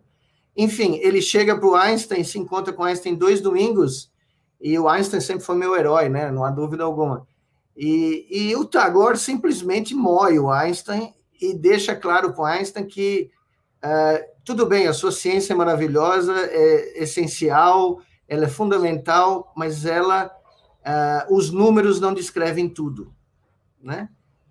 Enfim, 0.57 0.99
ele 1.03 1.21
chega 1.21 1.55
para 1.55 1.67
o 1.67 1.75
Einstein, 1.75 2.23
se 2.23 2.39
encontra 2.39 2.73
com 2.73 2.83
Einstein 2.83 3.15
dois 3.15 3.41
domingos, 3.41 4.11
e 4.59 4.77
o 4.79 4.87
Einstein 4.87 5.21
sempre 5.21 5.43
foi 5.43 5.55
meu 5.55 5.75
herói, 5.75 6.09
né? 6.09 6.31
Não 6.31 6.43
há 6.43 6.49
dúvida 6.49 6.83
alguma. 6.83 7.27
E, 7.75 8.25
e 8.29 8.55
o 8.55 8.65
Tagore 8.65 9.17
simplesmente 9.17 9.93
moe 9.93 10.39
o 10.39 10.49
Einstein 10.49 11.13
e 11.39 11.53
deixa 11.53 11.95
claro 11.95 12.33
com 12.33 12.45
Einstein 12.45 12.85
que 12.85 13.29
uh, 13.83 14.35
tudo 14.45 14.65
bem, 14.65 14.87
a 14.87 14.93
sua 14.93 15.11
ciência 15.11 15.53
é 15.53 15.55
maravilhosa, 15.55 16.33
é 16.33 17.03
essencial, 17.03 17.99
ela 18.27 18.45
é 18.45 18.49
fundamental, 18.49 19.51
mas 19.55 19.85
ela 19.85 20.31
uh, 20.85 21.35
os 21.35 21.51
números 21.51 21.99
não 21.99 22.13
descrevem 22.13 22.69
tudo, 22.69 23.13
né? 23.81 24.09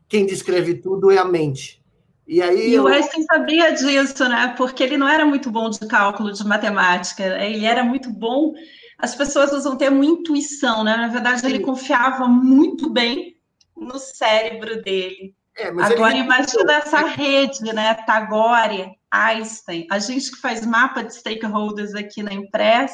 Quem 0.08 0.26
descreve 0.26 0.74
tudo 0.74 1.10
é 1.10 1.18
a 1.18 1.24
mente. 1.24 1.82
E, 2.26 2.40
aí 2.40 2.70
e 2.70 2.74
eu... 2.74 2.84
o 2.84 2.86
Einstein 2.88 3.22
sabia 3.24 3.72
disso, 3.72 4.28
né? 4.28 4.54
Porque 4.56 4.82
ele 4.82 4.96
não 4.96 5.08
era 5.08 5.24
muito 5.24 5.50
bom 5.50 5.68
de 5.70 5.86
cálculo, 5.86 6.32
de 6.32 6.44
matemática. 6.44 7.22
Ele 7.42 7.64
era 7.64 7.84
muito 7.84 8.10
bom. 8.10 8.54
As 8.98 9.14
pessoas 9.14 9.52
usam 9.52 9.74
o 9.74 9.76
termo 9.76 10.02
intuição, 10.02 10.84
né? 10.84 10.96
Na 10.96 11.08
verdade, 11.08 11.40
Sim. 11.40 11.48
ele 11.48 11.60
confiava 11.60 12.26
muito 12.26 12.88
bem 12.90 13.36
no 13.76 13.98
cérebro 13.98 14.82
dele. 14.82 15.34
É, 15.56 15.68
Agora, 15.68 16.14
ele... 16.14 16.24
imagina 16.24 16.74
essa 16.74 17.00
rede, 17.00 17.62
né? 17.72 17.94
Tagore, 18.06 18.92
Einstein, 19.10 19.86
a 19.90 19.98
gente 19.98 20.30
que 20.30 20.40
faz 20.40 20.66
mapa 20.66 21.02
de 21.02 21.14
stakeholders 21.14 21.94
aqui 21.94 22.22
na 22.22 22.32
Impress, 22.32 22.92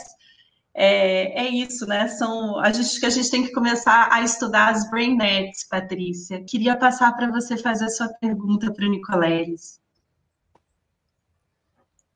é, 0.74 1.46
é 1.46 1.48
isso, 1.48 1.86
né? 1.86 2.08
São 2.08 2.58
a 2.60 2.72
gente 2.72 2.98
que 3.00 3.06
a 3.06 3.10
gente 3.10 3.30
tem 3.30 3.44
que 3.44 3.52
começar 3.52 4.08
a 4.12 4.22
estudar 4.22 4.70
as 4.70 4.88
brain 4.90 5.16
nets, 5.16 5.66
Patrícia. 5.68 6.42
Queria 6.44 6.76
passar 6.76 7.12
para 7.16 7.30
você 7.30 7.56
fazer 7.56 7.86
a 7.86 7.90
sua 7.90 8.08
pergunta 8.20 8.72
para 8.72 8.86
o 8.86 8.90
Nicoleles. 8.90 9.80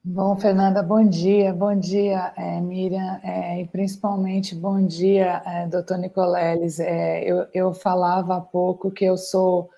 Bom, 0.06 0.36
Fernanda, 0.36 0.82
bom 0.82 1.02
dia, 1.08 1.54
bom 1.54 1.74
dia, 1.74 2.30
é, 2.36 2.60
Miriam, 2.60 3.18
é, 3.22 3.62
e 3.62 3.66
principalmente 3.66 4.54
bom 4.54 4.86
dia, 4.86 5.42
é, 5.46 5.66
doutor 5.66 5.96
Nicoleles. 5.96 6.78
É, 6.78 7.24
eu, 7.24 7.46
eu 7.54 7.72
falava 7.72 8.36
há 8.36 8.40
pouco 8.40 8.90
que 8.90 9.06
eu 9.06 9.16
sou 9.16 9.70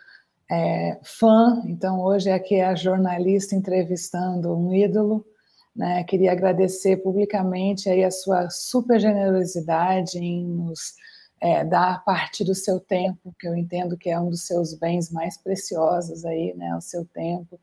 é, 0.50 0.98
fã, 1.04 1.62
então 1.66 2.00
hoje 2.00 2.28
aqui 2.28 2.56
é 2.56 2.66
a 2.66 2.74
jornalista 2.74 3.54
entrevistando 3.54 4.52
um 4.52 4.74
ídolo, 4.74 5.24
né? 5.76 6.02
Queria 6.04 6.32
agradecer 6.32 6.96
publicamente 6.98 7.88
aí 7.88 8.02
a 8.02 8.10
sua 8.10 8.48
super 8.48 8.98
generosidade 8.98 10.18
em 10.18 10.44
nos 10.44 10.94
é, 11.40 11.64
dar 11.64 12.02
parte 12.04 12.42
do 12.42 12.54
seu 12.54 12.80
tempo, 12.80 13.34
que 13.38 13.46
eu 13.46 13.54
entendo 13.54 13.96
que 13.96 14.08
é 14.08 14.18
um 14.18 14.30
dos 14.30 14.46
seus 14.46 14.72
bens 14.74 15.10
mais 15.10 15.36
preciosos 15.36 16.24
aí, 16.24 16.54
né? 16.56 16.74
O 16.74 16.80
seu 16.80 17.04
tempo. 17.04 17.60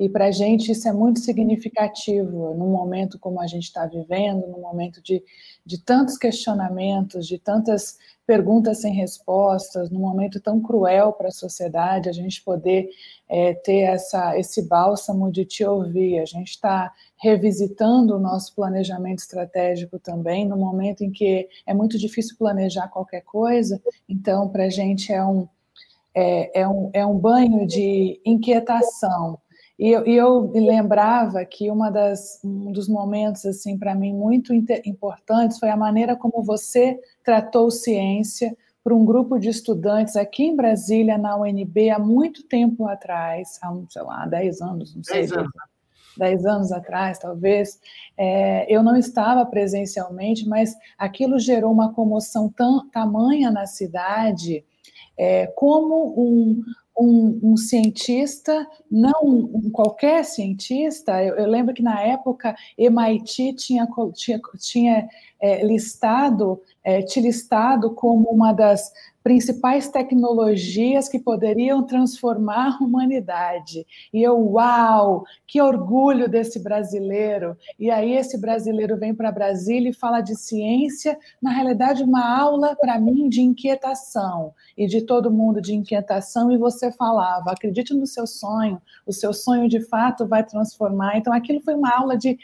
E 0.00 0.08
para 0.08 0.28
a 0.28 0.30
gente 0.30 0.72
isso 0.72 0.88
é 0.88 0.92
muito 0.94 1.20
significativo, 1.20 2.54
num 2.54 2.70
momento 2.70 3.18
como 3.18 3.38
a 3.38 3.46
gente 3.46 3.64
está 3.64 3.84
vivendo, 3.84 4.46
num 4.46 4.62
momento 4.62 5.02
de, 5.02 5.22
de 5.64 5.76
tantos 5.76 6.16
questionamentos, 6.16 7.26
de 7.26 7.36
tantas 7.36 7.98
perguntas 8.26 8.80
sem 8.80 8.94
respostas, 8.94 9.90
num 9.90 10.00
momento 10.00 10.40
tão 10.40 10.58
cruel 10.58 11.12
para 11.12 11.28
a 11.28 11.30
sociedade, 11.32 12.08
a 12.08 12.12
gente 12.12 12.42
poder 12.42 12.88
é, 13.28 13.52
ter 13.52 13.80
essa, 13.80 14.38
esse 14.38 14.66
bálsamo 14.66 15.30
de 15.30 15.44
te 15.44 15.66
ouvir. 15.66 16.18
A 16.18 16.24
gente 16.24 16.48
está 16.48 16.90
revisitando 17.18 18.16
o 18.16 18.18
nosso 18.18 18.54
planejamento 18.54 19.18
estratégico 19.18 19.98
também, 19.98 20.48
no 20.48 20.56
momento 20.56 21.04
em 21.04 21.10
que 21.10 21.46
é 21.66 21.74
muito 21.74 21.98
difícil 21.98 22.38
planejar 22.38 22.88
qualquer 22.88 23.20
coisa, 23.20 23.78
então 24.08 24.48
para 24.48 24.64
a 24.64 24.70
gente 24.70 25.12
é 25.12 25.22
um, 25.22 25.46
é, 26.14 26.62
é, 26.62 26.66
um, 26.66 26.90
é 26.94 27.04
um 27.04 27.18
banho 27.18 27.66
de 27.66 28.18
inquietação. 28.24 29.38
E 29.80 29.92
eu, 29.92 30.06
e 30.06 30.14
eu 30.14 30.42
me 30.42 30.60
lembrava 30.60 31.42
que 31.46 31.70
uma 31.70 31.88
das, 31.88 32.38
um 32.44 32.70
dos 32.70 32.86
momentos 32.86 33.46
assim 33.46 33.78
para 33.78 33.94
mim 33.94 34.12
muito 34.12 34.52
importantes 34.52 35.58
foi 35.58 35.70
a 35.70 35.76
maneira 35.76 36.14
como 36.14 36.42
você 36.42 37.00
tratou 37.24 37.70
ciência 37.70 38.54
para 38.84 38.94
um 38.94 39.06
grupo 39.06 39.38
de 39.38 39.48
estudantes 39.48 40.16
aqui 40.16 40.44
em 40.44 40.54
Brasília, 40.54 41.16
na 41.16 41.34
UNB, 41.34 41.88
há 41.88 41.98
muito 41.98 42.42
tempo 42.42 42.86
atrás, 42.86 43.58
há, 43.62 43.74
sei 43.88 44.02
lá, 44.02 44.26
10 44.26 44.60
anos, 44.60 44.94
não 44.94 45.02
sei. 45.02 45.20
10 45.20 45.32
anos. 45.32 45.50
10 46.18 46.44
anos 46.44 46.72
atrás, 46.72 47.18
talvez, 47.18 47.80
é, 48.18 48.66
eu 48.68 48.82
não 48.82 48.96
estava 48.96 49.46
presencialmente, 49.46 50.46
mas 50.46 50.76
aquilo 50.98 51.38
gerou 51.38 51.72
uma 51.72 51.94
comoção 51.94 52.50
tão, 52.50 52.86
tamanha 52.90 53.50
na 53.50 53.64
cidade, 53.64 54.62
é, 55.16 55.46
como 55.46 56.14
um, 56.20 56.62
um, 57.00 57.40
um, 57.42 57.56
cientista, 57.56 58.66
não 58.90 59.22
um, 59.24 59.70
qualquer 59.70 60.24
cientista, 60.24 61.22
eu, 61.24 61.36
eu, 61.36 61.46
lembro 61.46 61.74
que 61.74 61.82
na 61.82 62.00
época 62.02 62.54
MIT 62.76 63.54
tinha, 63.54 63.88
tinha, 64.14 64.40
tinha 64.58 65.08
é, 65.40 65.64
listado, 65.64 66.60
é, 66.82 67.02
te 67.02 67.20
listado 67.20 67.94
como 67.94 68.28
uma 68.30 68.52
das 68.52 68.92
principais 69.22 69.88
tecnologias 69.88 71.08
que 71.08 71.18
poderiam 71.18 71.84
transformar 71.84 72.78
a 72.80 72.84
humanidade. 72.84 73.86
E 74.12 74.22
eu, 74.22 74.38
uau, 74.52 75.24
que 75.46 75.60
orgulho 75.60 76.28
desse 76.28 76.58
brasileiro. 76.58 77.56
E 77.78 77.90
aí 77.90 78.14
esse 78.14 78.40
brasileiro 78.40 78.96
vem 78.96 79.14
para 79.14 79.30
Brasília 79.30 79.90
e 79.90 79.94
fala 79.94 80.20
de 80.20 80.34
ciência, 80.34 81.18
na 81.40 81.50
realidade 81.50 82.02
uma 82.02 82.38
aula 82.38 82.74
para 82.76 82.98
mim 82.98 83.28
de 83.28 83.42
inquietação 83.42 84.54
e 84.76 84.86
de 84.86 85.02
todo 85.02 85.30
mundo 85.30 85.60
de 85.60 85.74
inquietação 85.74 86.50
e 86.50 86.56
você 86.56 86.90
falava, 86.90 87.50
acredite 87.50 87.92
no 87.92 88.06
seu 88.06 88.26
sonho, 88.26 88.80
o 89.06 89.12
seu 89.12 89.32
sonho 89.32 89.68
de 89.68 89.80
fato 89.80 90.26
vai 90.26 90.44
transformar. 90.44 91.18
Então 91.18 91.32
aquilo 91.32 91.60
foi 91.60 91.74
uma 91.74 91.94
aula 91.94 92.16
de 92.16 92.38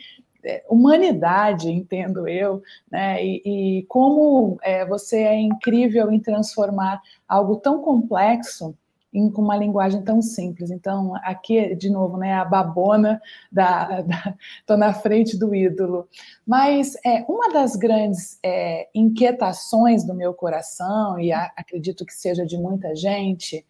humanidade, 0.69 1.71
entendo 1.71 2.29
eu, 2.29 2.63
né? 2.91 3.25
E, 3.25 3.43
e 3.81 3.83
como 3.85 4.59
é, 4.63 4.85
você 4.87 5.23
é 5.23 5.39
incrível 5.39 6.11
em 6.11 6.21
transformar 6.21 7.01
algo 7.29 7.57
tão 7.57 7.83
complexo 7.83 8.75
em, 9.17 9.31
com 9.31 9.41
uma 9.41 9.57
linguagem 9.57 10.03
tão 10.03 10.21
simples. 10.21 10.71
Então, 10.71 11.15
aqui, 11.25 11.75
de 11.75 11.89
novo, 11.89 12.19
né, 12.19 12.35
a 12.35 12.45
babona 12.45 13.21
da, 13.51 14.03
da 14.67 14.77
na 14.77 14.93
frente 14.93 15.39
do 15.39 15.55
ídolo. 15.55 16.07
Mas 16.47 16.95
é, 17.05 17.25
uma 17.27 17.51
das 17.51 17.77
grandes 17.77 18.39
é, 18.45 18.89
inquietações 18.95 20.05
do 20.05 20.15
meu 20.15 20.35
coração, 20.35 21.19
e 21.19 21.33
a, 21.33 21.51
acredito 21.57 22.05
que 22.05 22.13
seja 22.13 22.45
de 22.45 22.59
muita 22.59 22.95
gente, 22.95 23.65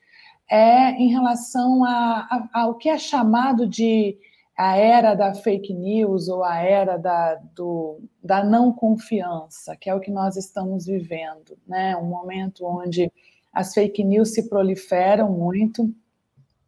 é 0.50 0.90
em 0.92 1.08
relação 1.08 1.84
a, 1.84 2.48
a, 2.52 2.60
ao 2.60 2.74
que 2.74 2.88
é 2.88 2.98
chamado 2.98 3.66
de 3.66 4.16
a 4.56 4.76
era 4.76 5.14
da 5.14 5.34
fake 5.34 5.74
news 5.74 6.28
ou 6.28 6.42
a 6.42 6.56
era 6.62 6.96
da, 6.96 7.34
do, 7.54 8.00
da 8.22 8.42
não 8.42 8.72
confiança, 8.72 9.76
que 9.76 9.90
é 9.90 9.94
o 9.94 10.00
que 10.00 10.10
nós 10.10 10.36
estamos 10.36 10.86
vivendo, 10.86 11.58
né? 11.68 11.94
Um 11.96 12.06
momento 12.06 12.64
onde 12.64 13.12
as 13.52 13.74
fake 13.74 14.02
news 14.02 14.32
se 14.32 14.48
proliferam 14.48 15.30
muito. 15.30 15.92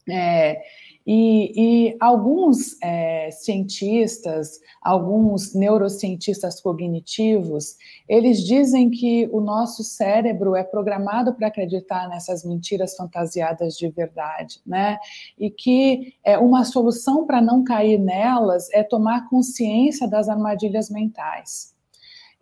É, 0.09 0.61
e, 1.11 1.53
e 1.57 1.97
alguns 2.01 2.77
é, 2.83 3.31
cientistas, 3.31 4.61
alguns 4.83 5.55
neurocientistas 5.55 6.61
cognitivos, 6.61 7.79
eles 8.07 8.45
dizem 8.45 8.91
que 8.91 9.27
o 9.33 9.41
nosso 9.41 9.83
cérebro 9.83 10.55
é 10.55 10.63
programado 10.63 11.33
para 11.33 11.47
acreditar 11.47 12.11
nessas 12.11 12.45
mentiras 12.45 12.95
fantasiadas 12.95 13.79
de 13.79 13.89
verdade, 13.89 14.61
né? 14.67 14.99
E 15.39 15.49
que 15.49 16.13
é, 16.23 16.37
uma 16.37 16.63
solução 16.67 17.25
para 17.25 17.41
não 17.41 17.65
cair 17.65 17.99
nelas 17.99 18.69
é 18.75 18.83
tomar 18.83 19.31
consciência 19.31 20.07
das 20.07 20.29
armadilhas 20.29 20.91
mentais. 20.91 21.75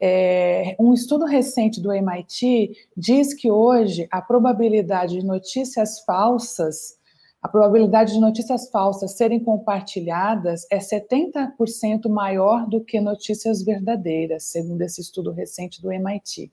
É, 0.00 0.74
um 0.80 0.92
estudo 0.92 1.24
recente 1.24 1.80
do 1.80 1.92
MIT 1.92 2.72
diz 2.96 3.32
que 3.32 3.48
hoje 3.48 4.08
a 4.10 4.20
probabilidade 4.20 5.20
de 5.20 5.24
notícias 5.24 6.00
falsas 6.00 6.95
a 7.46 7.48
probabilidade 7.48 8.12
de 8.12 8.18
notícias 8.18 8.68
falsas 8.70 9.12
serem 9.12 9.38
compartilhadas 9.38 10.66
é 10.68 10.78
70% 10.78 12.08
maior 12.08 12.68
do 12.68 12.80
que 12.80 13.00
notícias 13.00 13.62
verdadeiras, 13.62 14.42
segundo 14.50 14.82
esse 14.82 15.00
estudo 15.00 15.30
recente 15.30 15.80
do 15.80 15.92
MIT. 15.92 16.50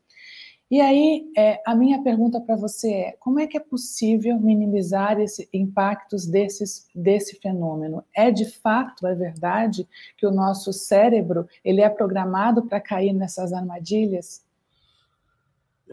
E 0.70 0.80
aí, 0.80 1.26
é, 1.36 1.60
a 1.66 1.74
minha 1.76 2.04
pergunta 2.04 2.40
para 2.40 2.56
você 2.56 2.92
é: 2.92 3.12
como 3.20 3.40
é 3.40 3.48
que 3.48 3.58
é 3.58 3.60
possível 3.60 4.40
minimizar 4.40 5.20
esses 5.20 5.48
impactos 5.52 6.28
desses, 6.28 6.88
desse 6.94 7.40
fenômeno? 7.40 8.04
É 8.16 8.30
de 8.30 8.46
fato, 8.46 9.08
é 9.08 9.16
verdade, 9.16 9.88
que 10.16 10.28
o 10.28 10.32
nosso 10.32 10.72
cérebro 10.72 11.48
ele 11.66 11.82
é 11.82 11.90
programado 11.90 12.68
para 12.68 12.80
cair 12.80 13.14
nessas 13.14 13.52
armadilhas? 13.52 14.43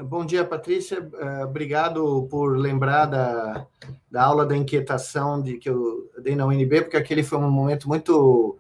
Bom 0.03 0.25
dia, 0.25 0.45
Patrícia. 0.45 0.97
Eh, 0.97 1.45
obrigado 1.45 2.27
por 2.31 2.57
lembrar 2.57 3.07
da, 3.07 3.67
da 4.11 4.25
aula 4.25 4.47
da 4.47 4.57
inquietação 4.57 5.43
de 5.43 5.59
que 5.59 5.69
eu 5.69 6.11
dei 6.23 6.35
na 6.35 6.47
UNB, 6.47 6.83
porque 6.83 6.97
aquele 6.97 7.23
foi 7.23 7.39
um 7.39 7.51
momento 7.51 7.89
muito. 7.89 8.59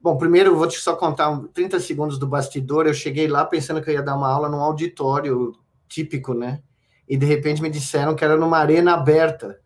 Bom, 0.00 0.16
primeiro 0.16 0.56
vou 0.56 0.68
te 0.68 0.78
só 0.78 0.94
contar 0.94 1.36
30 1.52 1.80
segundos 1.80 2.18
do 2.18 2.26
bastidor. 2.26 2.86
Eu 2.86 2.94
cheguei 2.94 3.26
lá 3.26 3.44
pensando 3.44 3.82
que 3.82 3.90
eu 3.90 3.94
ia 3.94 4.02
dar 4.02 4.16
uma 4.16 4.30
aula 4.30 4.48
num 4.48 4.60
auditório 4.60 5.52
típico, 5.88 6.34
né? 6.34 6.60
E 7.08 7.16
de 7.16 7.26
repente 7.26 7.60
me 7.60 7.68
disseram 7.68 8.14
que 8.14 8.24
era 8.24 8.36
numa 8.36 8.58
arena 8.58 8.94
aberta. 8.94 9.58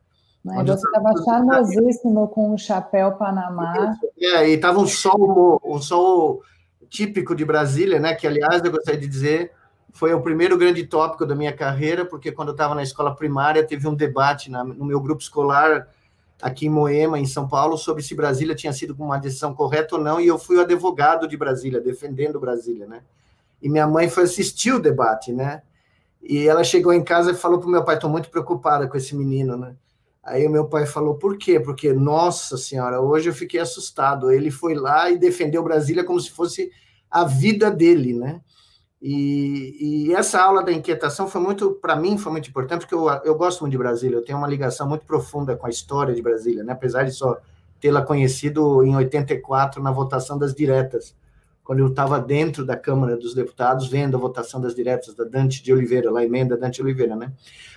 Mas 0.43 0.67
você 0.67 0.87
estava 0.87 1.13
charmosíssimo 1.25 2.29
com 2.29 2.55
um 2.55 2.59
chapéu 2.59 3.13
Panamá. 3.13 3.95
É, 4.19 4.49
e 4.49 4.55
estava 4.55 4.79
um 4.79 4.87
sol, 4.87 5.61
um 5.65 5.81
sol 5.81 6.43
típico 6.89 7.35
de 7.35 7.45
Brasília, 7.45 7.99
né? 7.99 8.15
Que, 8.15 8.27
aliás, 8.27 8.65
eu 8.65 8.71
gostaria 8.71 9.01
de 9.01 9.09
dizer 9.09 9.53
foi 9.95 10.13
o 10.13 10.21
primeiro 10.21 10.59
grande 10.59 10.85
tópico 10.85 11.25
da 11.25 11.37
minha 11.37 11.53
carreira, 11.53 12.05
porque 12.05 12.33
quando 12.33 12.49
eu 12.49 12.55
estava 12.55 12.75
na 12.75 12.83
escola 12.83 13.15
primária, 13.15 13.65
teve 13.65 13.87
um 13.87 13.95
debate 13.95 14.51
na, 14.51 14.65
no 14.65 14.85
meu 14.85 15.01
grupo 15.01 15.23
escolar 15.23 15.89
aqui 16.43 16.67
em 16.67 16.69
Moema, 16.69 17.17
em 17.17 17.25
São 17.25 17.49
Paulo, 17.49 17.79
sobre 17.79 18.03
se 18.03 18.13
Brasília 18.13 18.57
tinha 18.57 18.73
sido 18.73 18.95
uma 18.99 19.19
decisão 19.19 19.55
correta 19.55 19.95
ou 19.95 20.03
não, 20.03 20.21
e 20.21 20.27
eu 20.27 20.37
fui 20.37 20.57
o 20.57 20.61
advogado 20.61 21.29
de 21.29 21.37
Brasília, 21.37 21.81
defendendo 21.81 22.41
Brasília, 22.41 22.89
né? 22.89 23.03
E 23.63 23.69
minha 23.69 23.87
mãe 23.87 24.11
foi 24.11 24.25
assistir 24.25 24.73
o 24.73 24.81
debate, 24.81 25.33
né? 25.33 25.63
E 26.21 26.49
ela 26.49 26.65
chegou 26.65 26.93
em 26.93 27.05
casa 27.05 27.31
e 27.31 27.35
falou 27.35 27.61
para 27.61 27.69
o 27.69 27.71
meu 27.71 27.85
pai: 27.85 27.95
estou 27.95 28.11
muito 28.11 28.31
preocupada 28.31 28.89
com 28.89 28.97
esse 28.97 29.15
menino, 29.15 29.57
né? 29.57 29.77
Aí 30.25 30.45
o 30.45 30.51
meu 30.51 30.67
pai 30.67 30.87
falou: 30.87 31.15
por 31.15 31.39
quê? 31.39 31.61
Porque, 31.61 31.93
nossa 31.93 32.57
senhora, 32.57 33.01
hoje 33.01 33.29
eu 33.29 33.35
fiquei 33.35 33.61
assustado. 33.61 34.31
Ele 34.33 34.51
foi 34.51 34.75
lá 34.75 35.09
e 35.09 35.19
defendeu 35.19 35.63
Brasília 35.63 36.03
como 36.03 36.19
se 36.19 36.33
fosse 36.33 36.73
a 37.09 37.25
vida 37.25 37.71
dele, 37.71 38.13
né? 38.13 38.41
E, 39.07 40.07
e, 40.09 40.15
essa 40.15 40.41
aula 40.41 40.63
da 40.63 40.73
inquietação 40.73 41.29
foi 41.29 41.39
muito, 41.39 41.73
para 41.73 41.95
mim, 41.95 42.17
foi 42.17 42.33
muito 42.33 42.49
importante, 42.49 42.81
porque 42.81 42.95
eu, 42.95 43.07
eu 43.23 43.35
gosto 43.35 43.61
muito 43.61 43.73
de 43.73 43.77
Brasília, 43.77 44.17
eu 44.17 44.25
tenho 44.25 44.39
uma 44.39 44.49
ligação 44.49 44.89
muito 44.89 45.05
profunda 45.05 45.55
com 45.55 45.67
a 45.67 45.69
história 45.69 46.15
de 46.15 46.23
Brasília, 46.23 46.65
né? 46.65 46.73
apesar 46.73 47.03
de 47.03 47.13
só 47.13 47.37
tê-la 47.79 48.01
conhecido 48.01 48.83
em 48.83 48.97
84 48.97 49.83
na 49.83 49.91
votação 49.91 50.39
das 50.39 50.55
diretas, 50.55 51.15
quando 51.63 51.81
eu 51.81 51.89
estava 51.89 52.19
dentro 52.19 52.65
da 52.65 52.79
Câmara 52.79 53.15
dos 53.15 53.35
Deputados, 53.35 53.89
vendo 53.89 54.17
a 54.17 54.21
votação 54.21 54.59
das 54.59 54.75
diretas 54.75 55.15
da 55.15 55.25
Dante 55.25 55.63
de 55.63 55.71
Oliveira, 55.71 56.11
lá 56.11 56.25
emenda 56.25 56.57
Dante 56.57 56.81
Oliveira, 56.81 57.15
né? 57.15 57.31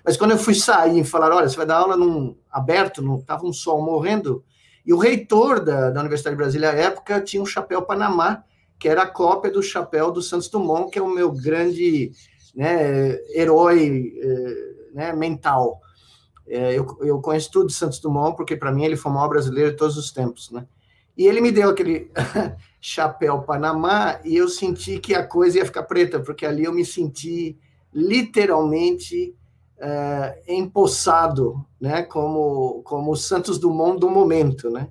Mas 0.06 0.16
quando 0.16 0.32
eu 0.32 0.38
fui 0.38 0.56
sair 0.56 1.02
e 1.02 1.04
falar, 1.04 1.36
olha, 1.36 1.50
você 1.50 1.58
vai 1.58 1.66
dar 1.66 1.76
aula 1.76 1.98
num 1.98 2.38
aberto, 2.50 3.02
não 3.02 3.20
tava 3.20 3.46
um 3.46 3.52
sol 3.52 3.82
morrendo, 3.82 4.46
e 4.86 4.94
o 4.94 4.98
reitor 4.98 5.60
da, 5.60 5.90
da 5.90 6.00
Universidade 6.00 6.38
de 6.38 6.42
Brasília 6.42 6.70
à 6.70 6.74
época 6.74 7.20
tinha 7.20 7.44
um 7.44 7.46
chapéu 7.46 7.82
Panamá, 7.82 8.46
que 8.80 8.88
era 8.88 9.04
a 9.04 9.10
cópia 9.10 9.52
do 9.52 9.62
chapéu 9.62 10.12
do 10.12 10.22
Santos 10.22 10.50
Dumont, 10.50 10.92
que 10.92 11.00
é 11.00 11.02
o 11.02 11.13
meu 11.13 11.32
grande 11.32 12.12
né, 12.56 13.20
herói 13.34 14.13
eh, 14.22 14.76
né, 14.94 15.13
mental. 15.13 15.80
É, 16.48 16.74
eu, 16.78 16.98
eu 17.02 17.20
conheço 17.22 17.52
tudo 17.52 17.68
de 17.68 17.74
Santos 17.74 18.00
Dumont, 18.00 18.36
porque 18.36 18.56
para 18.56 18.72
mim 18.72 18.86
ele 18.86 18.96
foi 18.96 19.12
o 19.12 19.16
maior 19.16 19.30
brasileiro 19.30 19.72
de 19.72 19.78
todos 19.78 19.98
os 19.98 20.12
tempos. 20.12 20.50
Né? 20.52 20.66
E 21.18 21.26
ele 21.28 21.42
me 21.42 21.52
deu 21.52 21.70
aquele 21.70 22.12
chapéu 22.80 23.42
Panamá 23.42 24.20
e 24.24 24.36
eu 24.36 24.48
senti 24.48 25.00
que 25.00 25.13
a 25.13 25.26
coisa 25.26 25.58
ia 25.58 25.66
ficar 25.66 25.84
preta, 25.84 26.20
porque 26.20 26.46
ali 26.46 26.63
eu 26.63 26.74
me 26.74 26.86
senti 26.86 27.58
literalmente 27.94 29.36
uh, 29.78 30.42
empossado, 30.48 31.66
né, 31.80 32.04
como, 32.04 32.82
como 32.84 33.12
o 33.12 33.16
Santos 33.16 33.58
Dumont 33.58 34.00
do 34.00 34.10
momento, 34.10 34.70
né? 34.70 34.90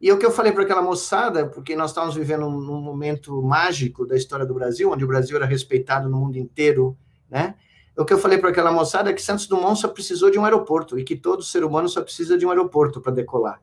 E 0.00 0.10
o 0.10 0.18
que 0.18 0.24
eu 0.24 0.30
falei 0.30 0.50
para 0.50 0.62
aquela 0.62 0.80
moçada, 0.80 1.46
porque 1.46 1.76
nós 1.76 1.90
estávamos 1.90 2.14
vivendo 2.14 2.46
um, 2.46 2.56
um, 2.56 2.80
momento 2.80 3.42
mágico 3.42 4.06
da 4.06 4.16
história 4.16 4.46
do 4.46 4.54
Brasil, 4.54 4.90
onde 4.90 5.04
o 5.04 5.06
Brasil 5.06 5.36
era 5.36 5.44
respeitado 5.44 6.08
no 6.08 6.18
mundo 6.18 6.36
inteiro, 6.36 6.96
né? 7.28 7.54
O 7.94 8.04
que 8.04 8.14
eu 8.14 8.18
falei 8.18 8.38
para 8.38 8.48
aquela 8.48 8.72
moçada 8.72 9.10
é 9.10 9.12
que 9.12 9.20
Santos 9.20 9.46
Dumont 9.46 9.78
só 9.78 9.88
precisou 9.88 10.30
de 10.30 10.38
um 10.38 10.44
aeroporto 10.44 10.98
e 10.98 11.04
que 11.04 11.14
todo 11.14 11.42
ser 11.42 11.64
humano 11.64 11.86
só 11.86 12.00
precisa 12.00 12.38
de 12.38 12.46
um 12.46 12.50
aeroporto 12.50 12.98
para 12.98 13.12
decolar. 13.12 13.60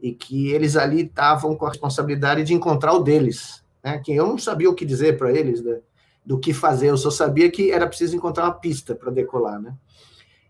E 0.00 0.12
que 0.12 0.50
eles 0.52 0.76
ali 0.76 1.02
estavam 1.02 1.56
com 1.56 1.66
a 1.66 1.70
responsabilidade 1.70 2.44
de 2.44 2.54
encontrar 2.54 2.92
o 2.92 3.00
deles, 3.00 3.64
né? 3.82 3.98
Que 3.98 4.14
eu 4.14 4.28
não 4.28 4.38
sabia 4.38 4.70
o 4.70 4.74
que 4.74 4.84
dizer 4.84 5.18
para 5.18 5.32
eles 5.32 5.60
né? 5.60 5.80
do 6.24 6.38
que 6.38 6.54
fazer, 6.54 6.90
eu 6.90 6.96
só 6.96 7.10
sabia 7.10 7.50
que 7.50 7.72
era 7.72 7.86
preciso 7.86 8.14
encontrar 8.16 8.44
uma 8.44 8.54
pista 8.54 8.94
para 8.94 9.10
decolar, 9.10 9.60
né? 9.60 9.74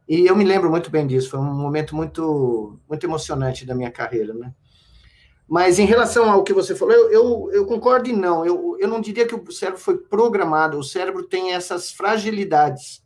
E 0.06 0.26
eu 0.26 0.37
me 0.37 0.44
lembro 0.44 0.70
muito 0.70 0.90
bem 0.90 1.06
disso, 1.06 1.30
foi 1.30 1.40
um 1.40 1.54
momento 1.54 1.96
muito 1.96 2.78
muito 2.87 3.06
emocionante 3.06 3.64
da 3.64 3.74
minha 3.74 3.90
carreira, 3.90 4.34
né? 4.34 4.52
Mas 5.48 5.78
em 5.78 5.85
relação 5.85 6.30
ao 6.30 6.42
que 6.42 6.54
você 6.54 6.74
falou, 6.74 6.94
eu, 6.94 7.11
eu, 7.11 7.50
eu, 7.52 7.66
concordo 7.66 8.09
e 8.09 8.12
não. 8.12 8.44
Eu, 8.46 8.76
eu 8.78 8.88
não 8.88 9.00
diria 9.00 9.26
que 9.26 9.35
o 9.35 9.52
cérebro 9.52 9.80
foi 9.80 9.98
programado, 9.98 10.78
o 10.78 10.85
cérebro 10.85 11.24
tem 11.24 11.52
essas 11.52 11.92
fragilidades. 11.92 13.02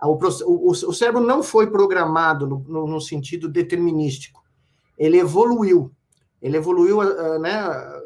O, 0.00 0.18
o, 0.46 0.70
o 0.70 0.92
cérebro 0.92 1.20
não 1.20 1.42
foi 1.42 1.70
programado 1.70 2.46
no, 2.46 2.58
no, 2.68 2.86
no, 2.86 3.00
sentido 3.00 3.48
determinístico. 3.48 4.42
Ele 4.96 5.18
evoluiu. 5.18 5.92
Ele 6.40 6.56
evoluiu 6.56 6.98
uh, 6.98 7.38
né, 7.38 7.52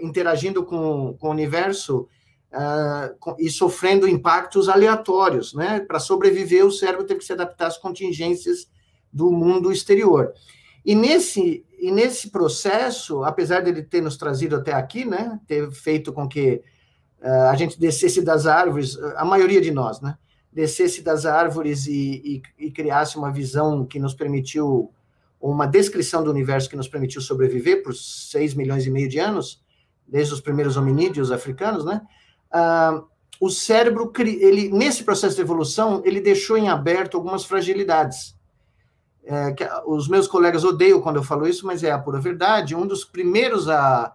interagindo 0.01 0.63
com, 0.65 1.17
com 1.19 1.29
o 1.29 1.31
universo 1.31 2.07
uh, 2.53 3.17
com, 3.19 3.35
e 3.39 3.51
sofrendo 3.51 4.09
impactos 4.09 4.69
aleatórios. 4.69 5.55
Né? 5.55 5.81
Para 5.81 5.99
sobreviver, 5.99 6.67
o 6.67 6.73
cérebro 6.73 7.07
teve 7.07 7.21
que 7.21 7.27
se 7.27 7.33
adaptar 7.33 7.67
às 7.67 7.79
contingências 7.79 8.69
do 9.11 9.31
mundo 9.31 9.73
exterior. 9.73 10.33
E 10.85 10.95
nesse, 10.95 11.66
e 11.79 11.91
nesse 11.91 12.31
processo, 12.31 13.23
apesar 13.23 13.61
dele 13.63 13.83
ter 13.83 14.01
nos 14.01 14.17
trazido 14.17 14.57
até 14.57 14.73
aqui, 14.73 15.05
né, 15.05 15.39
ter 15.47 15.71
feito 15.71 16.13
com 16.13 16.27
que 16.27 16.63
uh, 17.21 17.49
a 17.51 17.55
gente 17.55 17.79
descesse 17.79 18.23
das 18.23 18.47
árvores, 18.47 18.97
a 19.17 19.25
maioria 19.25 19.61
de 19.61 19.71
nós, 19.71 20.01
né, 20.01 20.17
descesse 20.53 21.03
das 21.03 21.27
árvores 21.27 21.87
e, 21.87 22.43
e, 22.59 22.67
e, 22.67 22.71
criasse 22.71 23.19
uma 23.19 23.31
visão 23.31 23.85
que 23.85 23.99
nos 23.99 24.15
permitiu, 24.15 24.91
uma 25.41 25.67
descrição 25.67 26.25
do 26.25 26.31
universo 26.31 26.69
que 26.71 26.77
nos 26.77 26.89
permitiu 26.89 27.21
sobreviver 27.21 27.83
por 27.83 27.95
6 27.95 28.55
milhões 28.55 28.87
e 28.87 28.91
meio 28.91 29.09
de 29.09 29.19
anos, 29.19 29.63
desde 30.09 30.33
os 30.33 30.41
primeiros 30.41 30.77
hominídeos 30.77 31.31
africanos, 31.31 31.85
né, 31.85 32.01
uh, 32.55 33.07
o 33.39 33.51
cérebro, 33.51 34.11
ele, 34.19 34.71
nesse 34.71 35.05
processo 35.05 35.37
de 35.37 35.43
evolução, 35.43 36.01
ele 36.07 36.23
deixou 36.23 36.57
em 36.57 36.71
aberto 36.71 37.19
algumas 37.19 37.45
fragilidades 37.45 38.36
é, 39.27 39.53
que 39.53 39.69
os 39.87 40.09
meus 40.09 40.27
colegas 40.27 40.65
odeiam 40.65 41.01
quando 41.01 41.17
eu 41.17 41.23
falo 41.23 41.47
isso, 41.47 41.67
mas 41.67 41.83
é 41.83 41.91
a 41.91 41.99
pura 41.99 42.21
verdade. 42.21 42.75
Um 42.75 42.87
dos 42.87 43.05
primeiros 43.05 43.69
a, 43.69 44.15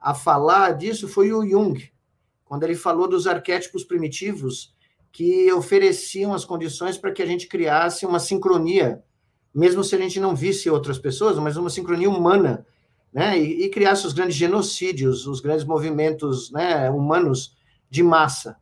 a 0.00 0.14
falar 0.14 0.72
disso 0.72 1.06
foi 1.06 1.32
o 1.32 1.46
Jung, 1.46 1.90
quando 2.44 2.62
ele 2.62 2.74
falou 2.74 3.06
dos 3.06 3.26
arquétipos 3.26 3.84
primitivos 3.84 4.74
que 5.12 5.52
ofereciam 5.52 6.32
as 6.32 6.44
condições 6.44 6.96
para 6.96 7.12
que 7.12 7.22
a 7.22 7.26
gente 7.26 7.46
criasse 7.46 8.06
uma 8.06 8.18
sincronia 8.18 9.02
mesmo 9.54 9.84
se 9.84 9.94
a 9.94 9.98
gente 9.98 10.18
não 10.18 10.34
visse 10.34 10.68
outras 10.68 10.98
pessoas, 10.98 11.38
mas 11.38 11.56
uma 11.56 11.70
sincronia 11.70 12.10
humana, 12.10 12.66
né? 13.12 13.38
E, 13.38 13.64
e 13.64 13.68
criasse 13.70 14.04
os 14.04 14.12
grandes 14.12 14.34
genocídios, 14.34 15.26
os 15.28 15.40
grandes 15.40 15.64
movimentos 15.64 16.50
né, 16.50 16.90
humanos 16.90 17.56
de 17.88 18.02
massa. 18.02 18.56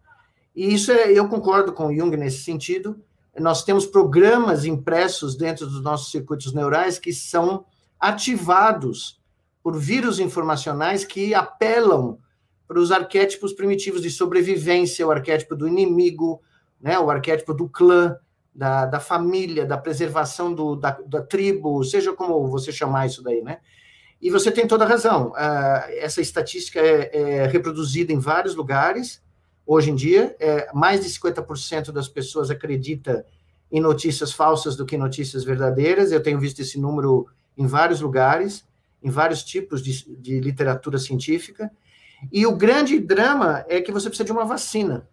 E 0.54 0.74
isso 0.74 0.92
é, 0.92 1.10
eu 1.10 1.26
concordo 1.28 1.72
com 1.72 1.92
Jung 1.94 2.14
nesse 2.16 2.42
sentido. 2.42 3.02
Nós 3.38 3.64
temos 3.64 3.86
programas 3.86 4.64
impressos 4.64 5.36
dentro 5.36 5.66
dos 5.66 5.82
nossos 5.82 6.10
circuitos 6.10 6.52
neurais 6.52 6.98
que 6.98 7.12
são 7.12 7.64
ativados 7.98 9.20
por 9.62 9.78
vírus 9.78 10.18
informacionais 10.18 11.04
que 11.04 11.34
apelam 11.34 12.18
para 12.66 12.78
os 12.78 12.90
arquétipos 12.90 13.52
primitivos 13.52 14.02
de 14.02 14.10
sobrevivência, 14.10 15.06
o 15.06 15.10
arquétipo 15.10 15.54
do 15.54 15.68
inimigo, 15.68 16.42
né, 16.80 16.98
o 16.98 17.10
arquétipo 17.10 17.54
do 17.54 17.68
clã, 17.68 18.16
da, 18.54 18.86
da 18.86 19.00
família, 19.00 19.64
da 19.64 19.78
preservação 19.78 20.52
do, 20.52 20.76
da, 20.76 20.98
da 21.06 21.22
tribo, 21.22 21.82
seja 21.84 22.12
como 22.12 22.46
você 22.48 22.70
chamar 22.70 23.06
isso 23.06 23.22
daí, 23.22 23.42
né? 23.42 23.58
E 24.20 24.30
você 24.30 24.52
tem 24.52 24.66
toda 24.66 24.84
a 24.84 24.88
razão. 24.88 25.30
Uh, 25.30 25.90
essa 25.98 26.20
estatística 26.20 26.78
é, 26.78 27.10
é, 27.12 27.46
reproduzida 27.46 28.12
em 28.12 28.18
vários 28.18 28.54
lugares. 28.54 29.20
Hoje 29.66 29.90
em 29.90 29.94
dia, 29.94 30.36
é, 30.40 30.68
mais 30.74 31.00
de 31.00 31.08
50% 31.08 31.92
das 31.92 32.08
pessoas 32.08 32.50
acredita 32.50 33.24
em 33.70 33.80
notícias 33.80 34.32
falsas 34.32 34.76
do 34.76 34.84
que 34.84 34.98
notícias 34.98 35.44
verdadeiras. 35.44 36.12
Eu 36.12 36.22
tenho 36.22 36.38
visto 36.38 36.60
esse 36.60 36.78
número 36.78 37.26
em 37.56 37.66
vários 37.66 38.00
lugares, 38.00 38.66
em 39.02 39.10
vários 39.10 39.42
tipos 39.42 39.82
de, 39.82 40.16
de 40.16 40.40
literatura 40.40 40.98
científica. 40.98 41.70
E 42.30 42.46
o 42.46 42.56
grande 42.56 42.98
drama 42.98 43.64
é 43.68 43.80
que 43.80 43.92
você 43.92 44.08
precisa 44.08 44.26
de 44.26 44.32
uma 44.32 44.44
vacina. 44.44 45.08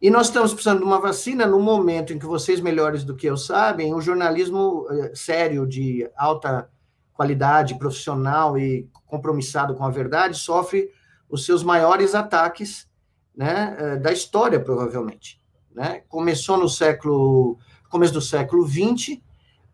E 0.00 0.10
nós 0.10 0.26
estamos 0.26 0.52
precisando 0.52 0.80
de 0.80 0.84
uma 0.84 1.00
vacina 1.00 1.46
no 1.46 1.58
momento 1.58 2.12
em 2.12 2.18
que 2.18 2.26
vocês, 2.26 2.60
melhores 2.60 3.02
do 3.02 3.16
que 3.16 3.26
eu, 3.26 3.36
sabem, 3.36 3.94
o 3.94 4.00
jornalismo 4.00 4.86
eh, 4.90 5.12
sério, 5.14 5.66
de 5.66 6.08
alta 6.16 6.70
qualidade, 7.14 7.78
profissional 7.78 8.58
e 8.58 8.88
compromissado 9.06 9.74
com 9.74 9.84
a 9.84 9.90
verdade, 9.90 10.38
sofre 10.38 10.90
os 11.30 11.46
seus 11.46 11.62
maiores 11.62 12.14
ataques 12.14 12.86
né, 13.36 13.76
eh, 13.78 13.96
da 13.96 14.12
história, 14.12 14.58
provavelmente. 14.58 15.40
Né? 15.74 16.02
Começou 16.08 16.56
no 16.56 16.68
século, 16.68 17.58
começo 17.90 18.14
do 18.14 18.20
século 18.20 18.66
XX, 18.66 19.18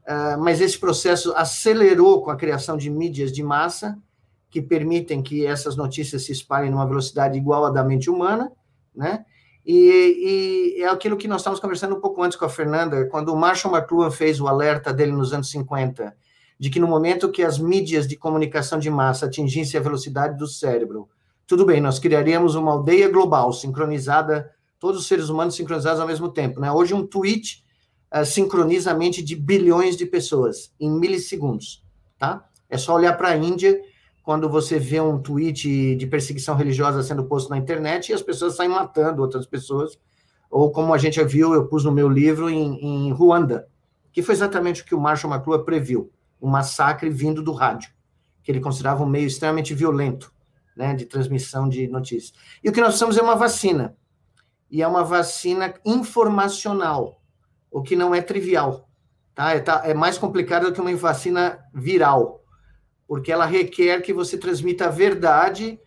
eh, 0.04 0.36
mas 0.36 0.60
esse 0.60 0.78
processo 0.78 1.32
acelerou 1.36 2.22
com 2.22 2.30
a 2.30 2.36
criação 2.36 2.76
de 2.76 2.90
mídias 2.90 3.32
de 3.32 3.42
massa, 3.42 3.96
que 4.50 4.60
permitem 4.60 5.22
que 5.22 5.46
essas 5.46 5.76
notícias 5.76 6.24
se 6.24 6.32
espalhem 6.32 6.70
numa 6.70 6.86
velocidade 6.86 7.38
igual 7.38 7.64
à 7.64 7.70
da 7.70 7.84
mente 7.84 8.10
humana, 8.10 8.52
né? 8.94 9.24
E, 9.64 10.74
e, 10.76 10.82
é 10.82 10.88
aquilo 10.88 11.16
que 11.16 11.28
nós 11.28 11.40
estávamos 11.40 11.60
conversando 11.60 11.94
um 11.94 12.00
pouco 12.00 12.20
antes 12.22 12.36
com 12.36 12.44
a 12.44 12.48
Fernanda, 12.48 13.06
quando 13.06 13.32
o 13.32 13.36
Marshall 13.36 13.74
McLuhan 13.74 14.10
fez 14.10 14.40
o 14.40 14.48
alerta 14.48 14.92
dele 14.92 15.12
nos 15.12 15.32
anos 15.32 15.50
50, 15.50 16.14
de 16.58 16.68
que 16.68 16.80
no 16.80 16.88
momento 16.88 17.30
que 17.30 17.42
as 17.42 17.58
mídias 17.58 18.06
de 18.06 18.16
comunicação 18.16 18.78
de 18.78 18.90
massa 18.90 19.26
atingissem 19.26 19.78
a 19.78 19.82
velocidade 19.82 20.36
do 20.36 20.48
cérebro, 20.48 21.08
tudo 21.46 21.66
bem, 21.66 21.80
nós 21.80 21.98
criaríamos 21.98 22.54
uma 22.54 22.72
aldeia 22.72 23.08
global, 23.08 23.52
sincronizada, 23.52 24.50
todos 24.78 25.00
os 25.00 25.06
seres 25.06 25.28
humanos 25.28 25.54
sincronizados 25.54 26.00
ao 26.00 26.06
mesmo 26.06 26.28
tempo. 26.28 26.60
Né? 26.60 26.70
Hoje, 26.70 26.94
um 26.94 27.06
tweet 27.06 27.64
uh, 28.14 28.24
sincroniza 28.24 28.90
a 28.90 28.94
mente 28.94 29.22
de 29.22 29.36
bilhões 29.36 29.96
de 29.96 30.06
pessoas 30.06 30.72
em 30.78 30.90
milissegundos. 30.90 31.84
Tá? 32.18 32.44
É 32.68 32.78
só 32.78 32.94
olhar 32.94 33.16
para 33.16 33.28
a 33.28 33.36
Índia 33.36 33.80
quando 34.22 34.48
você 34.48 34.78
vê 34.78 35.00
um 35.00 35.18
tweet 35.18 35.96
de 35.96 36.06
perseguição 36.06 36.54
religiosa 36.54 37.02
sendo 37.02 37.24
posto 37.24 37.50
na 37.50 37.58
internet 37.58 38.08
e 38.08 38.14
as 38.14 38.22
pessoas 38.22 38.54
saem 38.54 38.70
matando 38.70 39.20
outras 39.20 39.46
pessoas, 39.46 39.98
ou 40.50 40.70
como 40.70 40.94
a 40.94 40.98
gente 40.98 41.16
já 41.16 41.24
viu, 41.24 41.54
eu 41.54 41.66
pus 41.66 41.84
no 41.84 41.90
meu 41.90 42.08
livro 42.08 42.48
em, 42.48 43.08
em 43.08 43.12
Ruanda, 43.12 43.68
que 44.12 44.22
foi 44.22 44.34
exatamente 44.34 44.82
o 44.82 44.84
que 44.84 44.94
o 44.94 45.00
Marshall 45.00 45.32
McLuhan 45.32 45.64
previu, 45.64 46.10
um 46.40 46.48
massacre 46.48 47.10
vindo 47.10 47.42
do 47.42 47.52
rádio, 47.52 47.90
que 48.42 48.52
ele 48.52 48.60
considerava 48.60 49.02
um 49.02 49.08
meio 49.08 49.26
extremamente 49.26 49.74
violento, 49.74 50.32
né, 50.76 50.94
de 50.94 51.06
transmissão 51.06 51.68
de 51.68 51.86
notícias. 51.88 52.32
E 52.62 52.68
o 52.68 52.72
que 52.72 52.80
nós 52.80 52.90
precisamos 52.90 53.16
é 53.16 53.22
uma 53.22 53.36
vacina, 53.36 53.96
e 54.70 54.82
é 54.82 54.88
uma 54.88 55.04
vacina 55.04 55.74
informacional, 55.84 57.20
o 57.70 57.82
que 57.82 57.94
não 57.94 58.14
é 58.14 58.22
trivial, 58.22 58.88
tá? 59.34 59.52
É, 59.52 59.60
tá, 59.60 59.82
é 59.84 59.94
mais 59.94 60.16
complicado 60.16 60.66
do 60.66 60.72
que 60.72 60.80
uma 60.80 60.94
vacina 60.96 61.58
viral, 61.74 62.42
porque 63.06 63.30
ela 63.30 63.44
requer 63.44 64.00
que 64.00 64.12
você 64.12 64.38
transmita 64.38 64.86
a 64.86 64.90
verdade 64.90 65.78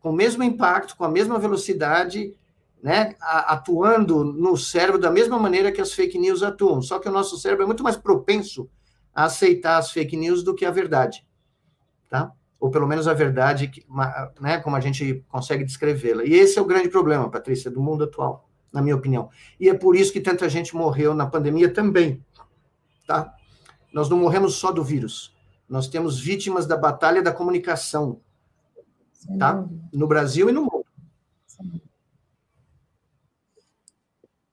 com 0.00 0.10
o 0.10 0.14
mesmo 0.14 0.42
impacto, 0.42 0.96
com 0.96 1.04
a 1.04 1.10
mesma 1.10 1.38
velocidade, 1.38 2.34
né, 2.82 3.14
atuando 3.20 4.24
no 4.24 4.56
cérebro 4.56 4.98
da 4.98 5.10
mesma 5.10 5.38
maneira 5.38 5.70
que 5.70 5.80
as 5.80 5.92
fake 5.92 6.18
news 6.18 6.42
atuam. 6.42 6.80
Só 6.80 6.98
que 6.98 7.08
o 7.08 7.12
nosso 7.12 7.36
cérebro 7.36 7.64
é 7.64 7.66
muito 7.66 7.82
mais 7.82 7.96
propenso 7.96 8.70
a 9.14 9.24
aceitar 9.24 9.76
as 9.76 9.90
fake 9.90 10.16
news 10.16 10.42
do 10.42 10.54
que 10.54 10.64
a 10.64 10.70
verdade, 10.70 11.26
tá? 12.08 12.32
Ou 12.60 12.70
pelo 12.70 12.86
menos 12.86 13.08
a 13.08 13.14
verdade, 13.14 13.72
né, 14.38 14.58
como 14.58 14.76
a 14.76 14.80
gente 14.80 15.24
consegue 15.28 15.64
descrevê-la. 15.64 16.24
E 16.24 16.34
esse 16.34 16.58
é 16.58 16.62
o 16.62 16.66
grande 16.66 16.90
problema, 16.90 17.30
Patrícia, 17.30 17.70
do 17.70 17.80
mundo 17.80 18.04
atual, 18.04 18.48
na 18.70 18.82
minha 18.82 18.94
opinião. 18.94 19.30
E 19.58 19.68
é 19.68 19.74
por 19.74 19.96
isso 19.96 20.12
que 20.12 20.20
tanta 20.20 20.48
gente 20.48 20.76
morreu 20.76 21.14
na 21.14 21.26
pandemia 21.26 21.72
também, 21.72 22.22
tá? 23.06 23.34
Nós 23.92 24.08
não 24.08 24.18
morremos 24.18 24.56
só 24.56 24.70
do 24.70 24.84
vírus 24.84 25.34
nós 25.70 25.86
temos 25.86 26.18
vítimas 26.18 26.66
da 26.66 26.76
batalha 26.76 27.22
da 27.22 27.32
comunicação, 27.32 28.20
tá? 29.38 29.64
No 29.92 30.08
Brasil 30.08 30.50
e 30.50 30.52
no 30.52 30.62
mundo. 30.62 30.79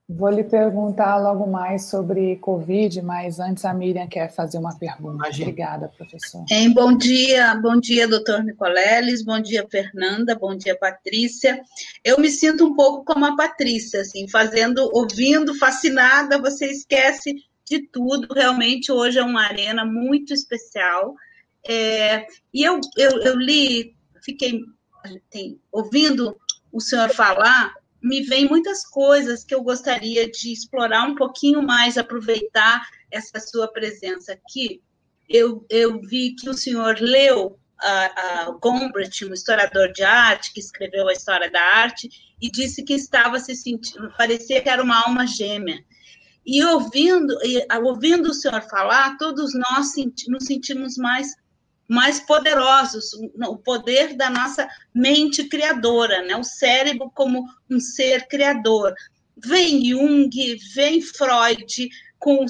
Vou 0.09 0.29
lhe 0.29 0.43
perguntar 0.43 1.17
logo 1.17 1.45
mais 1.45 1.89
sobre 1.89 2.37
Covid, 2.37 3.01
mas 3.01 3.41
antes 3.41 3.65
a 3.65 3.73
Miriam 3.73 4.07
quer 4.07 4.33
fazer 4.33 4.57
uma 4.57 4.73
pergunta. 4.79 5.15
Imagina. 5.15 5.49
Obrigada, 5.49 5.89
professor. 5.89 6.45
Em 6.49 6.73
bom 6.73 6.97
dia, 6.97 7.53
bom 7.55 7.77
dia, 7.77 8.07
doutor 8.07 8.41
Nicoleles, 8.41 9.21
bom 9.21 9.37
dia, 9.41 9.67
Fernanda, 9.69 10.33
bom 10.33 10.55
dia, 10.55 10.77
Patrícia. 10.79 11.61
Eu 12.05 12.21
me 12.21 12.29
sinto 12.29 12.65
um 12.65 12.73
pouco 12.73 13.03
como 13.03 13.25
a 13.25 13.35
Patrícia, 13.35 13.99
assim, 13.99 14.29
fazendo, 14.29 14.89
ouvindo, 14.93 15.53
fascinada, 15.55 16.41
você 16.41 16.67
esquece 16.67 17.35
de 17.69 17.85
tudo. 17.89 18.33
Realmente, 18.33 18.93
hoje 18.93 19.19
é 19.19 19.23
uma 19.23 19.43
arena 19.43 19.83
muito 19.83 20.33
especial. 20.33 21.15
É, 21.67 22.25
e 22.53 22.63
eu, 22.63 22.79
eu, 22.97 23.11
eu 23.23 23.35
li, 23.35 23.93
fiquei 24.23 24.61
tem, 25.29 25.59
ouvindo 25.69 26.37
o 26.71 26.79
senhor 26.79 27.09
falar, 27.09 27.73
me 28.01 28.21
vem 28.23 28.47
muitas 28.47 28.85
coisas 28.85 29.43
que 29.43 29.53
eu 29.53 29.63
gostaria 29.63 30.29
de 30.29 30.51
explorar 30.51 31.03
um 31.07 31.15
pouquinho 31.15 31.61
mais, 31.61 31.97
aproveitar 31.97 32.85
essa 33.11 33.39
sua 33.39 33.67
presença 33.67 34.33
aqui. 34.33 34.81
Eu, 35.27 35.65
eu 35.69 35.99
vi 36.01 36.35
que 36.35 36.49
o 36.49 36.53
senhor 36.53 36.97
leu 36.99 37.59
a, 37.79 38.49
a 38.49 38.51
Gombrich, 38.51 39.25
um 39.25 39.33
historiador 39.33 39.91
de 39.91 40.03
arte, 40.03 40.53
que 40.53 40.59
escreveu 40.59 41.07
a 41.07 41.13
história 41.13 41.49
da 41.49 41.61
arte, 41.61 42.09
e 42.41 42.49
disse 42.49 42.83
que 42.83 42.93
estava 42.93 43.39
se 43.39 43.55
sentindo, 43.55 44.11
parecia 44.17 44.61
que 44.61 44.69
era 44.69 44.83
uma 44.83 45.03
alma 45.05 45.25
gêmea. 45.25 45.83
E 46.45 46.63
ouvindo, 46.63 47.37
e, 47.43 47.67
ouvindo 47.83 48.29
o 48.29 48.33
senhor 48.33 48.61
falar, 48.69 49.17
todos 49.17 49.51
nós 49.53 49.93
senti, 49.93 50.29
nos 50.29 50.45
sentimos 50.45 50.95
mais, 50.97 51.35
mais 51.87 52.19
poderosos, 52.19 53.11
o 53.47 53.57
poder 53.57 54.15
da 54.15 54.29
nossa 54.29 54.67
mente 54.93 55.45
criadora, 55.45 56.21
né? 56.23 56.35
o 56.35 56.43
cérebro 56.43 57.09
como 57.13 57.45
um 57.69 57.79
ser 57.79 58.27
criador. 58.27 58.93
Vem 59.37 59.85
Jung, 59.85 60.29
vem 60.73 61.01
Freud, 61.01 61.89
com 62.19 62.45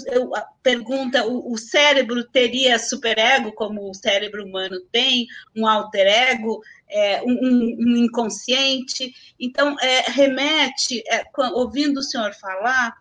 pergunta: 0.63 1.25
o, 1.25 1.53
o 1.53 1.57
cérebro 1.57 2.23
teria 2.23 2.79
superego, 2.79 3.51
como 3.51 3.89
o 3.89 3.93
cérebro 3.93 4.45
humano 4.45 4.79
tem, 4.91 5.27
um 5.55 5.67
alter 5.67 6.07
ego, 6.07 6.61
é, 6.89 7.21
um, 7.23 7.33
um, 7.33 7.97
inconsciente? 7.97 9.13
Então, 9.39 9.75
é, 9.79 10.09
remete, 10.09 11.03
é, 11.07 11.23
ouvindo 11.53 11.99
o 11.99 12.03
senhor 12.03 12.33
falar, 12.33 12.95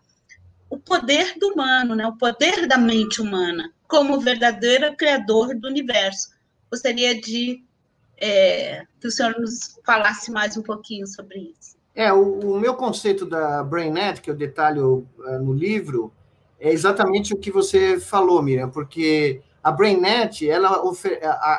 o 0.69 0.77
poder 0.77 1.37
do 1.39 1.53
humano, 1.53 1.95
né? 1.95 2.05
o 2.07 2.17
poder 2.17 2.67
da 2.67 2.77
mente 2.77 3.21
humana, 3.21 3.71
como 3.87 4.19
verdadeiro 4.19 4.95
criador 4.95 5.55
do 5.55 5.67
universo. 5.67 6.29
Gostaria 6.69 7.19
de 7.19 7.63
é, 8.17 8.85
que 8.99 9.07
o 9.07 9.11
senhor 9.11 9.39
nos 9.39 9.79
falasse 9.85 10.31
mais 10.31 10.57
um 10.57 10.61
pouquinho 10.61 11.07
sobre 11.07 11.53
isso. 11.59 11.77
É, 11.95 12.11
o, 12.11 12.55
o 12.55 12.59
meu 12.59 12.75
conceito 12.75 13.25
da 13.25 13.63
BrainNet, 13.63 14.21
que 14.21 14.29
eu 14.29 14.35
detalho 14.35 15.07
uh, 15.17 15.39
no 15.39 15.53
livro, 15.53 16.11
é 16.59 16.71
exatamente 16.71 17.33
o 17.33 17.37
que 17.37 17.51
você 17.51 17.99
falou, 17.99 18.41
Miriam, 18.41 18.69
porque 18.69 19.41
a 19.63 19.71
BrainNet, 19.71 20.47
ela 20.47 20.81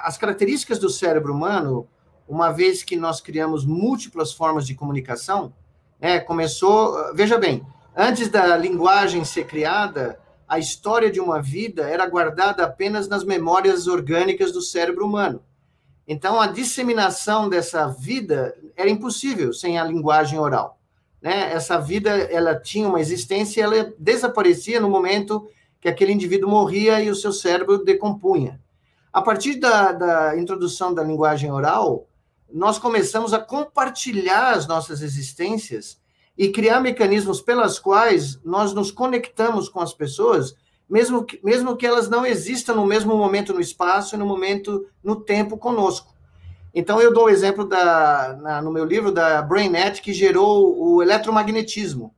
as 0.05 0.17
características 0.17 0.79
do 0.79 0.89
cérebro 0.89 1.33
humano, 1.33 1.89
uma 2.29 2.53
vez 2.53 2.83
que 2.83 2.97
nós 2.97 3.21
criamos 3.21 3.65
múltiplas 3.65 4.33
formas 4.33 4.67
de 4.67 4.75
comunicação, 4.75 5.53
né, 6.01 6.21
começou, 6.21 7.15
veja 7.15 7.39
bem, 7.39 7.65
Antes 8.01 8.29
da 8.29 8.57
linguagem 8.57 9.25
ser 9.25 9.49
criada, 9.49 10.21
a 10.47 10.57
história 10.57 11.11
de 11.11 11.19
uma 11.19 11.43
vida 11.43 11.83
era 11.83 12.07
guardada 12.07 12.63
apenas 12.63 13.09
nas 13.09 13.25
memórias 13.25 13.89
orgânicas 13.89 14.53
do 14.53 14.63
cérebro 14.63 15.05
humano. 15.05 15.43
Então, 16.07 16.41
a 16.41 16.47
disseminação 16.47 17.49
dessa 17.49 17.89
vida 17.89 18.57
era 18.77 18.89
impossível 18.89 19.53
sem 19.53 19.81
a 19.81 19.85
linguagem 19.85 20.39
oral. 20.39 20.79
Né? 21.21 21.53
Essa 21.53 21.77
vida 21.77 22.11
ela 22.11 22.55
tinha 22.55 22.87
uma 22.87 23.01
existência, 23.01 23.65
ela 23.65 23.93
desaparecia 23.99 24.79
no 24.79 24.89
momento 24.89 25.49
que 25.81 25.89
aquele 25.89 26.13
indivíduo 26.13 26.49
morria 26.49 27.03
e 27.03 27.11
o 27.11 27.17
seu 27.17 27.33
cérebro 27.33 27.85
decompunha. 27.85 28.61
A 29.13 29.21
partir 29.21 29.57
da, 29.57 29.91
da 29.91 30.39
introdução 30.39 30.95
da 30.95 31.03
linguagem 31.03 31.51
oral, 31.51 32.07
nós 32.49 32.79
começamos 32.79 33.35
a 33.35 33.41
compartilhar 33.41 34.53
as 34.53 34.69
nossas 34.69 35.03
existências 35.03 35.99
e 36.39 36.51
criar 36.51 36.81
mecanismos 36.81 37.41
pelas 37.41 37.81
quais 37.81 38.41
nós 38.45 38.73
nos 38.73 38.93
conectamos 38.93 39.69
com 39.69 39.81
as 39.81 39.93
pessoas, 39.93 40.55
mesmo 40.89 41.25
que, 41.25 41.41
mesmo 41.43 41.77
que 41.77 41.85
elas 41.85 42.09
não 42.09 42.25
existam 42.25 42.75
no 42.75 42.87
mesmo 42.87 43.17
momento 43.17 43.53
no 43.53 43.61
espaço 43.61 44.15
e 44.15 44.19
no 44.19 44.25
momento 44.25 44.87
no 45.03 45.17
tempo 45.17 45.59
conosco. 45.59 46.15
Então, 46.73 47.01
eu 47.01 47.13
dou 47.13 47.25
o 47.25 47.29
exemplo 47.29 47.65
da, 47.65 48.39
na, 48.41 48.63
no 48.63 48.71
meu 48.71 48.85
livro 48.85 49.11
da 49.11 49.43
BrainNet, 49.43 50.01
que 50.01 50.13
gerou 50.13 50.79
o 50.79 51.03
eletromagnetismo, 51.03 52.15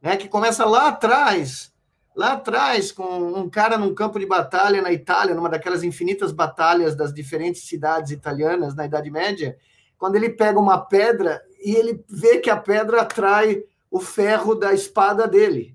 né, 0.00 0.16
que 0.16 0.26
começa 0.26 0.64
lá 0.64 0.88
atrás, 0.88 1.70
lá 2.16 2.32
atrás, 2.32 2.90
com 2.90 3.04
um 3.04 3.50
cara 3.50 3.76
num 3.76 3.94
campo 3.94 4.18
de 4.18 4.24
batalha 4.24 4.80
na 4.80 4.90
Itália, 4.90 5.34
numa 5.34 5.50
daquelas 5.50 5.82
infinitas 5.82 6.32
batalhas 6.32 6.96
das 6.96 7.12
diferentes 7.12 7.68
cidades 7.68 8.10
italianas 8.10 8.74
na 8.74 8.86
Idade 8.86 9.10
Média, 9.10 9.58
quando 9.98 10.16
ele 10.16 10.30
pega 10.30 10.58
uma 10.58 10.78
pedra 10.78 11.42
e 11.62 11.74
ele 11.74 12.04
vê 12.08 12.38
que 12.38 12.50
a 12.50 12.56
pedra 12.56 13.02
atrai 13.02 13.62
o 13.90 14.00
ferro 14.00 14.54
da 14.54 14.72
espada 14.72 15.26
dele. 15.26 15.74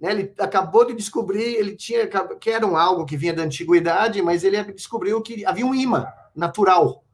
Né? 0.00 0.10
Ele 0.12 0.34
acabou 0.38 0.84
de 0.84 0.94
descobrir, 0.94 1.54
ele 1.56 1.76
tinha 1.76 2.08
que 2.40 2.50
era 2.50 2.66
um 2.66 2.76
algo 2.76 3.04
que 3.04 3.16
vinha 3.16 3.34
da 3.34 3.42
antiguidade, 3.42 4.22
mas 4.22 4.44
ele 4.44 4.62
descobriu 4.72 5.20
que 5.20 5.44
havia 5.44 5.66
um 5.66 5.74
imã 5.74 6.06
natural. 6.34 7.04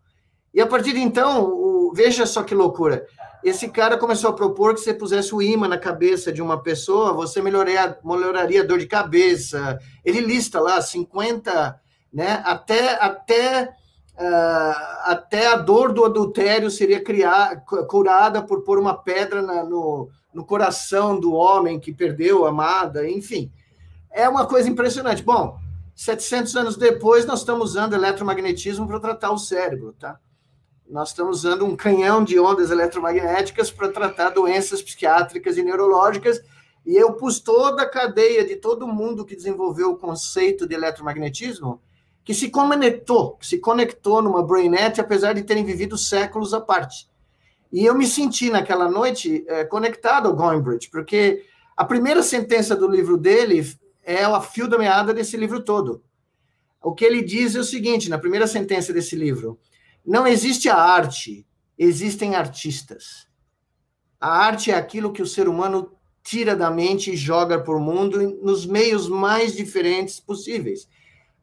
E 0.55 0.61
a 0.61 0.67
partir 0.67 0.93
de 0.93 1.01
então, 1.01 1.45
o, 1.45 1.93
veja 1.95 2.25
só 2.25 2.43
que 2.43 2.55
loucura. 2.55 3.07
Esse 3.45 3.69
cara 3.69 3.99
começou 3.99 4.31
a 4.31 4.33
propor 4.33 4.75
que 4.75 4.81
você 4.81 4.95
pusesse 4.95 5.35
o 5.35 5.43
imã 5.43 5.69
na 5.69 5.79
cabeça 5.79 6.33
de 6.33 6.43
uma 6.43 6.63
pessoa, 6.63 7.13
você 7.13 7.43
melhoraria, 7.43 7.99
melhoraria 8.05 8.63
a 8.63 8.65
dor 8.65 8.79
de 8.79 8.87
cabeça. 8.87 9.79
Ele 10.05 10.21
lista 10.21 10.59
lá 10.61 10.81
50, 10.81 11.81
né? 12.13 12.43
Até, 12.45 12.95
até, 12.95 13.69
até 14.19 15.49
a 15.49 15.57
dor 15.57 15.93
do 15.93 16.05
adultério 16.05 16.71
seria 16.71 17.03
curada 17.89 18.43
por 18.43 18.63
pôr 18.63 18.79
uma 18.79 18.95
pedra 18.95 19.43
na, 19.43 19.63
no, 19.63 20.09
no 20.33 20.45
coração 20.45 21.19
do 21.21 21.33
homem 21.35 21.79
que 21.79 21.93
perdeu 21.93 22.47
a 22.47 22.49
amada, 22.49 23.09
enfim. 23.09 23.53
É 24.11 24.29
uma 24.29 24.47
coisa 24.47 24.71
impressionante. 24.71 25.23
Bom, 25.23 25.59
700 25.95 26.57
anos 26.57 26.77
depois, 26.77 27.27
nós 27.27 27.41
estamos 27.41 27.71
usando 27.71 27.95
eletromagnetismo 27.95 28.87
para 28.87 29.01
tratar 29.01 29.31
o 29.31 29.39
cérebro, 29.39 29.95
tá? 29.99 30.19
Nós 30.89 31.09
estamos 31.09 31.39
usando 31.39 31.65
um 31.65 31.75
canhão 31.75 32.23
de 32.23 32.39
ondas 32.39 32.71
eletromagnéticas 32.71 33.71
para 33.71 33.89
tratar 33.89 34.31
doenças 34.31 34.81
psiquiátricas 34.81 35.57
e 35.57 35.63
neurológicas, 35.63 36.41
e 36.85 36.95
eu 36.95 37.15
pus 37.15 37.41
toda 37.41 37.83
a 37.83 37.89
cadeia 37.89 38.47
de 38.47 38.57
todo 38.57 38.87
mundo 38.87 39.25
que 39.25 39.35
desenvolveu 39.35 39.91
o 39.91 39.97
conceito 39.97 40.67
de 40.67 40.75
eletromagnetismo, 40.75 41.81
que 42.27 42.35
se 42.35 42.51
conectou, 42.51 43.37
que 43.37 43.47
se 43.47 43.59
conectou 43.59 44.21
numa 44.21 44.43
BrainNet, 44.43 45.01
apesar 45.01 45.33
de 45.33 45.45
terem 45.45 45.65
vivido 45.65 45.97
séculos 45.97 46.53
à 46.53 46.61
parte. 46.61 47.09
E 47.73 47.85
eu 47.85 47.95
me 47.95 48.05
senti 48.05 48.51
naquela 48.51 48.91
noite 48.91 49.45
é, 49.47 49.65
conectado 49.65 50.27
ao 50.27 50.35
Goinbridge, 50.35 50.91
porque 50.91 51.45
a 51.77 51.85
primeira 51.85 52.25
sentença 52.25 52.75
do 52.75 52.89
livro 52.89 53.17
dele 53.17 53.65
é 54.03 54.25
a 54.25 54.41
fio 54.41 54.67
da 54.67 54.77
meada 54.77 55.15
desse 55.15 55.37
livro 55.37 55.63
todo. 55.63 56.03
O 56.83 56.93
que 56.93 57.05
ele 57.05 57.23
diz 57.23 57.55
é 57.55 57.61
o 57.61 57.65
seguinte, 57.65 58.11
na 58.11 58.19
primeira 58.19 58.49
sentença 58.49 58.93
desse 58.93 59.15
livro, 59.15 59.57
não 60.05 60.27
existe 60.27 60.69
a 60.69 60.77
arte, 60.77 61.47
existem 61.79 62.35
artistas. 62.35 63.29
A 64.21 64.37
arte 64.37 64.73
é 64.73 64.75
aquilo 64.75 65.13
que 65.13 65.23
o 65.23 65.27
ser 65.27 65.49
humano 65.49 65.93
tira 66.25 66.57
da 66.57 66.73
mente 66.73 67.13
e 67.13 67.17
joga 67.17 67.61
por 67.61 67.79
mundo 67.79 68.37
nos 68.43 68.67
meios 68.67 69.09
mais 69.09 69.55
diferentes 69.55 70.19
possíveis. 70.19 70.89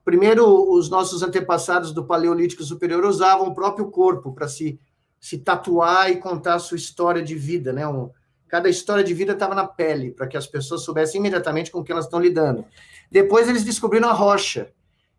Primeiro, 0.04 0.72
os 0.72 0.89
nossos 0.89 1.24
antepassados 1.24 1.92
do 1.92 2.06
Paleolítico 2.06 2.63
Superior 2.63 3.06
usavam 3.06 3.48
o 3.48 3.56
próprio 3.56 3.89
corpo 3.89 4.34
para 4.34 4.48
se, 4.48 4.80
se 5.20 5.38
tatuar 5.38 6.12
e 6.12 6.18
contar 6.18 6.56
a 6.56 6.60
sua 6.60 6.78
história 6.78 7.22
de 7.22 7.36
vida, 7.36 7.72
né? 7.72 7.88
Um, 7.88 8.10
cada 8.48 8.70
história 8.70 9.04
de 9.04 9.13
vida 9.13 9.34
estava 9.34 9.56
na 9.56 9.66
pele, 9.66 10.12
para 10.12 10.28
que 10.28 10.38
as 10.38 10.46
pessoas 10.46 10.84
soubessem 10.84 11.20
imediatamente 11.20 11.72
com 11.72 11.80
o 11.80 11.84
que 11.84 11.92
elas 11.92 12.06
estão 12.06 12.20
lidando. 12.20 12.66
Depois 13.10 13.48
eles 13.48 13.63
descobriram 13.63 14.10
a 14.10 14.13
rocha, 14.13 14.72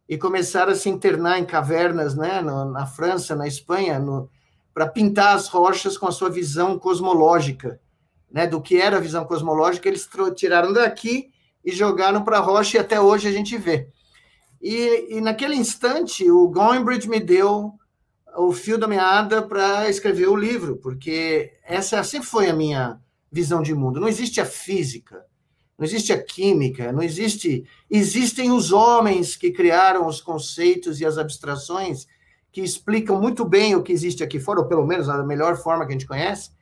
e 0.09 0.19
começaram 0.19 0.73
a 0.73 0.75
se 0.75 0.89
internar 0.89 1.39
em 1.39 1.45
cavernas, 1.45 2.15
né, 2.15 2.41
no, 2.41 2.67
na 2.67 2.87
França, 2.87 3.35
na 3.35 3.47
Espanha, 3.47 4.03
para 4.73 4.89
pintar 4.89 5.35
as 5.35 5.49
rochas 5.49 5.97
com 5.97 6.07
a 6.07 6.13
sua 6.13 6.29
visão 6.29 6.79
cosmológica, 6.79 7.81
né, 8.31 8.47
do 8.47 8.61
que 8.61 8.81
era 8.81 8.97
a 8.97 9.01
visão 9.01 9.25
cosmológica, 9.25 9.89
eles 9.89 10.09
tiraram 10.35 10.73
daqui 10.73 11.31
e 11.65 11.73
jogaram 11.73 12.23
para 12.23 12.39
a 12.39 12.41
rocha 12.41 12.77
e 12.77 12.81
até 12.81 13.01
hoje 13.01 13.29
a 13.29 13.33
gente 13.33 13.57
vê. 13.57 13.89
E, 14.65 15.19
e 15.19 15.21
naquele 15.21 15.55
instante, 15.55 16.31
o 16.31 16.49
Goinbridge 16.49 17.07
me 17.07 17.21
deu 17.21 17.75
o 18.35 18.51
fio 18.51 18.79
da 18.79 18.89
meada 18.89 19.43
para 19.43 19.91
escrever 19.91 20.27
o 20.27 20.35
livro, 20.35 20.77
porque 20.79 21.53
essa 21.63 22.03
sempre 22.03 22.27
foi 22.27 22.49
a 22.49 22.55
minha 22.55 22.99
visão 23.31 23.61
de 23.61 23.75
mundo. 23.75 24.01
Não 24.01 24.09
existe 24.09 24.41
a 24.41 24.47
física, 24.47 25.23
não 25.77 25.85
existe 25.85 26.15
a 26.15 26.23
química, 26.23 26.91
não 26.93 27.03
existe. 27.03 27.67
Existem 27.91 28.51
os 28.51 28.73
homens 28.73 29.37
que 29.37 29.51
criaram 29.51 30.07
os 30.07 30.23
conceitos 30.23 30.99
e 30.99 31.05
as 31.05 31.19
abstrações 31.19 32.07
que 32.51 32.63
explicam 32.63 33.21
muito 33.21 33.45
bem 33.45 33.77
o 33.77 33.83
que 33.83 33.93
existe 33.93 34.25
aqui 34.25 34.41
fora, 34.41 34.61
ou 34.61 34.67
pelo 34.67 34.87
menos 34.87 35.09
da 35.09 35.23
melhor 35.23 35.59
forma 35.59 35.85
que 35.85 35.91
a 35.91 35.93
gente 35.93 36.07
conhece, 36.07 36.53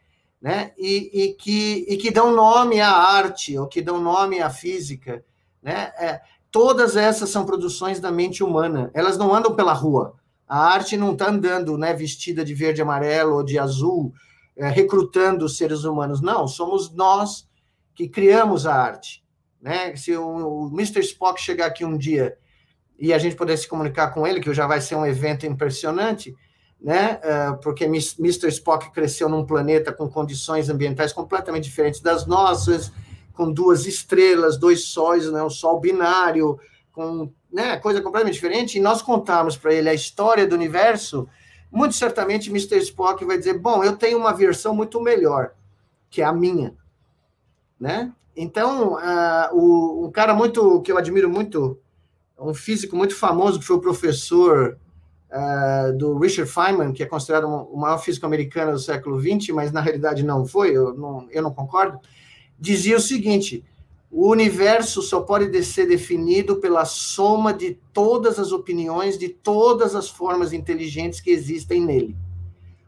né? 0.40 0.72
E, 0.76 1.22
e 1.22 1.34
que, 1.34 1.86
e 1.88 1.96
que 1.96 2.10
dão 2.10 2.34
nome 2.34 2.80
à 2.80 2.90
arte, 2.90 3.56
ou 3.56 3.68
que 3.68 3.80
dão 3.80 4.00
nome 4.00 4.40
à 4.40 4.50
física, 4.50 5.24
né? 5.62 5.92
É, 5.96 6.20
todas 6.52 6.96
essas 6.96 7.30
são 7.30 7.46
produções 7.46 7.98
da 7.98 8.12
mente 8.12 8.44
humana. 8.44 8.90
Elas 8.92 9.16
não 9.16 9.34
andam 9.34 9.56
pela 9.56 9.72
rua. 9.72 10.14
A 10.46 10.58
arte 10.58 10.98
não 10.98 11.14
está 11.14 11.30
andando, 11.30 11.78
né, 11.78 11.94
vestida 11.94 12.44
de 12.44 12.54
verde, 12.54 12.82
amarelo 12.82 13.36
ou 13.36 13.42
de 13.42 13.58
azul, 13.58 14.12
é, 14.54 14.68
recrutando 14.68 15.48
seres 15.48 15.84
humanos. 15.84 16.20
Não, 16.20 16.46
somos 16.46 16.92
nós 16.92 17.48
que 17.94 18.06
criamos 18.06 18.66
a 18.66 18.74
arte. 18.74 19.24
Né? 19.60 19.96
Se 19.96 20.14
o, 20.14 20.66
o 20.66 20.68
Mr. 20.68 21.00
Spock 21.00 21.40
chegar 21.40 21.66
aqui 21.66 21.84
um 21.84 21.96
dia 21.96 22.36
e 22.98 23.14
a 23.14 23.18
gente 23.18 23.34
puder 23.34 23.56
se 23.56 23.66
comunicar 23.66 24.12
com 24.12 24.26
ele, 24.26 24.40
que 24.40 24.52
já 24.52 24.66
vai 24.66 24.80
ser 24.80 24.94
um 24.94 25.06
evento 25.06 25.46
impressionante, 25.46 26.36
né? 26.80 27.20
Uh, 27.24 27.60
porque 27.60 27.84
Mr. 27.84 28.48
Spock 28.48 28.90
cresceu 28.92 29.28
num 29.28 29.46
planeta 29.46 29.92
com 29.92 30.08
condições 30.08 30.68
ambientais 30.68 31.12
completamente 31.12 31.64
diferentes 31.64 32.00
das 32.00 32.26
nossas, 32.26 32.92
com 33.42 33.52
duas 33.52 33.86
estrelas, 33.86 34.56
dois 34.56 34.84
sóis, 34.84 35.30
né? 35.30 35.42
um 35.42 35.50
sol 35.50 35.80
binário, 35.80 36.58
com 36.92 37.30
né? 37.52 37.76
coisa 37.78 38.00
completamente 38.00 38.34
diferente, 38.34 38.78
e 38.78 38.80
nós 38.80 39.02
contamos 39.02 39.56
para 39.56 39.74
ele 39.74 39.88
a 39.88 39.94
história 39.94 40.46
do 40.46 40.54
universo, 40.54 41.28
muito 41.70 41.94
certamente 41.94 42.50
Mr. 42.50 42.78
Spock 42.78 43.24
vai 43.24 43.38
dizer: 43.38 43.58
Bom, 43.58 43.82
eu 43.82 43.96
tenho 43.96 44.18
uma 44.18 44.32
versão 44.32 44.74
muito 44.74 45.00
melhor, 45.00 45.52
que 46.10 46.22
é 46.22 46.24
a 46.24 46.32
minha 46.32 46.76
né? 47.82 48.12
Então, 48.36 48.94
uh, 48.94 49.52
o, 49.52 50.06
um 50.06 50.10
cara 50.12 50.32
muito 50.32 50.80
que 50.82 50.92
eu 50.92 50.96
admiro 50.96 51.28
muito, 51.28 51.76
um 52.38 52.54
físico 52.54 52.94
muito 52.94 53.16
famoso 53.16 53.58
que 53.58 53.66
foi 53.66 53.74
o 53.74 53.80
professor 53.80 54.78
uh, 55.28 55.92
do 55.98 56.16
Richard 56.16 56.48
Feynman, 56.48 56.92
que 56.92 57.02
é 57.02 57.06
considerado 57.06 57.48
o 57.48 57.76
maior 57.76 57.98
físico 57.98 58.24
americano 58.24 58.70
do 58.70 58.78
século 58.78 59.20
XX, 59.20 59.52
mas 59.52 59.72
na 59.72 59.80
realidade 59.80 60.22
não 60.22 60.46
foi, 60.46 60.70
eu 60.70 60.94
não, 60.94 61.26
eu 61.32 61.42
não 61.42 61.52
concordo, 61.52 61.98
dizia 62.62 62.96
o 62.96 63.00
seguinte: 63.00 63.64
o 64.10 64.30
universo 64.30 65.02
só 65.02 65.20
pode 65.20 65.62
ser 65.64 65.86
definido 65.86 66.56
pela 66.56 66.84
soma 66.84 67.52
de 67.52 67.78
todas 67.92 68.38
as 68.38 68.52
opiniões, 68.52 69.18
de 69.18 69.28
todas 69.28 69.94
as 69.94 70.08
formas 70.08 70.52
inteligentes 70.52 71.20
que 71.20 71.30
existem 71.30 71.84
nele. 71.84 72.16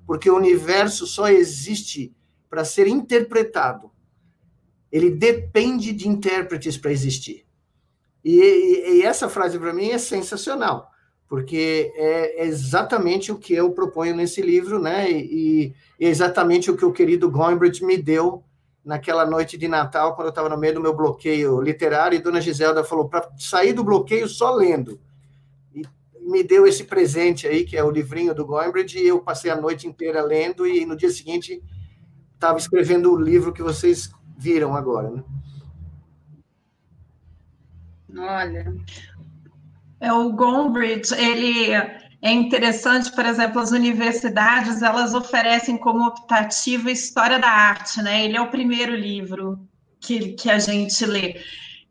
Porque 0.06 0.30
o 0.30 0.36
universo 0.36 1.06
só 1.06 1.28
existe 1.28 2.14
para 2.48 2.64
ser 2.64 2.86
interpretado 2.86 3.90
ele 4.94 5.10
depende 5.10 5.92
de 5.92 6.08
intérpretes 6.08 6.78
para 6.78 6.92
existir. 6.92 7.44
E, 8.24 8.38
e, 8.38 8.98
e, 8.98 9.02
essa 9.02 9.28
frase 9.28 9.58
para 9.58 9.72
mim 9.72 9.88
é 9.88 9.98
sensacional, 9.98 10.88
porque 11.28 11.92
é 11.96 12.46
exatamente 12.46 13.32
o 13.32 13.36
que 13.36 13.52
eu 13.52 13.72
proponho 13.72 14.14
nesse 14.14 14.40
livro, 14.40 14.80
né? 14.80 15.10
E, 15.10 15.74
e 15.98 16.06
é 16.06 16.08
exatamente 16.08 16.70
o 16.70 16.76
que 16.76 16.84
o 16.84 16.92
querido 16.92 17.28
Goinbridge 17.28 17.84
me 17.84 17.96
deu 17.96 18.44
naquela 18.84 19.24
noite 19.24 19.56
de 19.56 19.66
Natal, 19.66 20.14
quando 20.14 20.26
eu 20.26 20.30
estava 20.30 20.48
no 20.48 20.58
meio 20.58 20.74
do 20.74 20.80
meu 20.80 20.94
bloqueio 20.94 21.60
literário, 21.60 22.16
e 22.16 22.20
Dona 22.22 22.40
Giselda 22.40 22.84
falou 22.84 23.08
para 23.08 23.28
sair 23.38 23.72
do 23.72 23.82
bloqueio 23.82 24.28
só 24.28 24.54
lendo. 24.54 25.00
E 25.74 25.82
me 26.20 26.42
deu 26.42 26.66
esse 26.66 26.84
presente 26.84 27.46
aí, 27.46 27.64
que 27.64 27.76
é 27.76 27.82
o 27.82 27.90
livrinho 27.90 28.34
do 28.34 28.44
Goinbridge, 28.44 28.98
e 28.98 29.08
eu 29.08 29.20
passei 29.20 29.50
a 29.50 29.56
noite 29.56 29.86
inteira 29.86 30.22
lendo, 30.22 30.66
e 30.66 30.84
no 30.84 30.96
dia 30.96 31.10
seguinte 31.10 31.62
estava 32.34 32.58
escrevendo 32.58 33.10
o 33.12 33.16
livro 33.16 33.52
que 33.52 33.62
vocês 33.62 34.10
viram 34.36 34.76
agora, 34.76 35.10
né? 35.10 35.24
Olha. 38.16 38.76
É, 40.00 40.12
o 40.12 40.32
Gombrich, 40.32 41.12
ele 41.14 41.72
é 42.24 42.32
interessante, 42.32 43.12
por 43.12 43.26
exemplo, 43.26 43.60
as 43.60 43.70
universidades, 43.70 44.80
elas 44.80 45.12
oferecem 45.14 45.76
como 45.76 46.06
optativa 46.06 46.90
História 46.90 47.38
da 47.38 47.50
Arte, 47.50 48.00
né? 48.00 48.24
Ele 48.24 48.34
é 48.34 48.40
o 48.40 48.50
primeiro 48.50 48.94
livro 48.96 49.68
que, 50.00 50.32
que 50.32 50.50
a 50.50 50.58
gente 50.58 51.04
lê. 51.04 51.38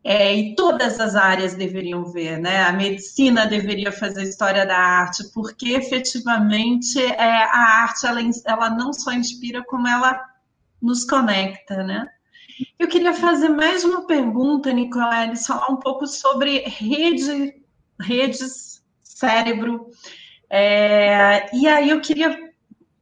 é, 0.03 0.35
e 0.35 0.55
todas 0.55 0.99
as 0.99 1.15
áreas 1.15 1.53
deveriam 1.53 2.05
ver, 2.05 2.39
né? 2.39 2.63
A 2.63 2.73
medicina 2.73 3.45
deveria 3.45 3.91
fazer 3.91 4.23
história 4.23 4.65
da 4.65 4.75
arte, 4.77 5.23
porque 5.33 5.69
efetivamente 5.73 6.99
é, 6.99 7.43
a 7.45 7.83
arte 7.83 8.05
ela, 8.07 8.19
ela 8.47 8.69
não 8.71 8.91
só 8.91 9.13
inspira, 9.13 9.63
como 9.63 9.87
ela 9.87 10.19
nos 10.81 11.05
conecta, 11.05 11.83
né? 11.83 12.07
Eu 12.79 12.87
queria 12.87 13.13
fazer 13.13 13.49
mais 13.49 13.83
uma 13.83 14.07
pergunta, 14.07 14.73
Nicoleles, 14.73 15.45
falar 15.45 15.69
um 15.69 15.77
pouco 15.77 16.07
sobre 16.07 16.59
rede, 16.67 17.55
redes, 17.99 18.83
cérebro. 19.03 19.89
É, 20.55 21.49
e 21.51 21.67
aí 21.67 21.89
eu 21.89 21.99
queria 21.99 22.53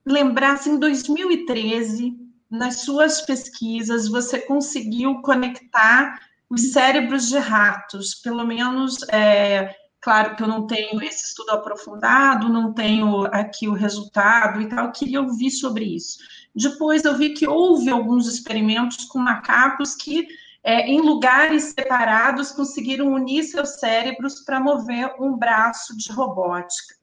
lembrar, 0.06 0.54
assim, 0.54 0.76
em 0.76 0.80
2013, 0.80 2.18
nas 2.50 2.84
suas 2.84 3.20
pesquisas, 3.24 4.08
você 4.08 4.40
conseguiu 4.40 5.22
conectar 5.22 6.18
os 6.50 6.72
cérebros 6.72 7.28
de 7.28 7.38
ratos, 7.38 8.16
pelo 8.16 8.48
menos, 8.48 9.04
é, 9.10 9.76
claro 10.00 10.38
que 10.38 10.44
eu 10.44 10.48
não 10.48 10.66
tenho 10.66 11.04
esse 11.04 11.26
estudo 11.26 11.50
aprofundado, 11.50 12.48
não 12.48 12.72
tenho 12.72 13.26
aqui 13.26 13.68
o 13.68 13.74
resultado 13.74 14.62
e 14.62 14.70
tal, 14.70 14.90
queria 14.94 15.22
ouvir 15.22 15.52
sobre 15.52 15.84
isso. 15.84 16.20
Depois 16.56 17.04
eu 17.04 17.18
vi 17.18 17.34
que 17.34 17.46
houve 17.46 17.90
alguns 17.90 18.28
experimentos 18.28 19.04
com 19.04 19.20
macacos 19.20 19.94
que, 19.94 20.26
é, 20.64 20.88
em 20.88 21.02
lugares 21.02 21.74
separados, 21.78 22.54
conseguiram 22.54 23.12
unir 23.12 23.44
seus 23.44 23.72
cérebros 23.78 24.40
para 24.40 24.58
mover 24.58 25.14
um 25.20 25.36
braço 25.38 25.98
de 25.98 26.14
robótica. 26.14 27.01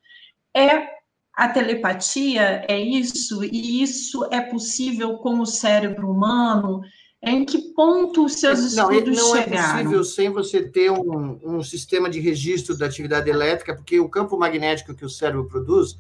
É 0.57 0.99
a 1.35 1.49
telepatia, 1.49 2.65
é 2.69 2.81
isso, 2.81 3.45
e 3.45 3.83
isso 3.83 4.27
é 4.31 4.41
possível 4.41 5.19
com 5.19 5.39
o 5.41 5.47
cérebro 5.47 6.11
humano? 6.11 6.81
Em 7.23 7.45
que 7.45 7.75
ponto 7.75 8.25
os 8.25 8.35
seus 8.35 8.75
não, 8.75 8.91
estudos 8.91 9.17
não 9.17 9.37
chegaram? 9.37 9.51
Não 9.51 9.79
é 9.79 9.83
possível 9.83 10.05
sem 10.05 10.31
você 10.31 10.69
ter 10.69 10.91
um, 10.91 11.39
um 11.43 11.63
sistema 11.63 12.09
de 12.09 12.21
registro 12.21 12.77
da 12.77 12.87
atividade 12.87 13.29
elétrica, 13.31 13.75
porque 13.75 14.01
o 14.01 14.09
campo 14.09 14.37
magnético 14.37 14.95
que 14.95 15.05
o 15.05 15.11
cérebro 15.11 15.47
produz 15.47 15.97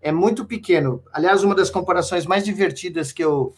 é 0.00 0.12
muito 0.12 0.44
pequeno. 0.44 1.02
Aliás, 1.12 1.42
uma 1.42 1.54
das 1.54 1.70
comparações 1.70 2.26
mais 2.26 2.44
divertidas 2.44 3.12
que 3.12 3.24
eu 3.24 3.54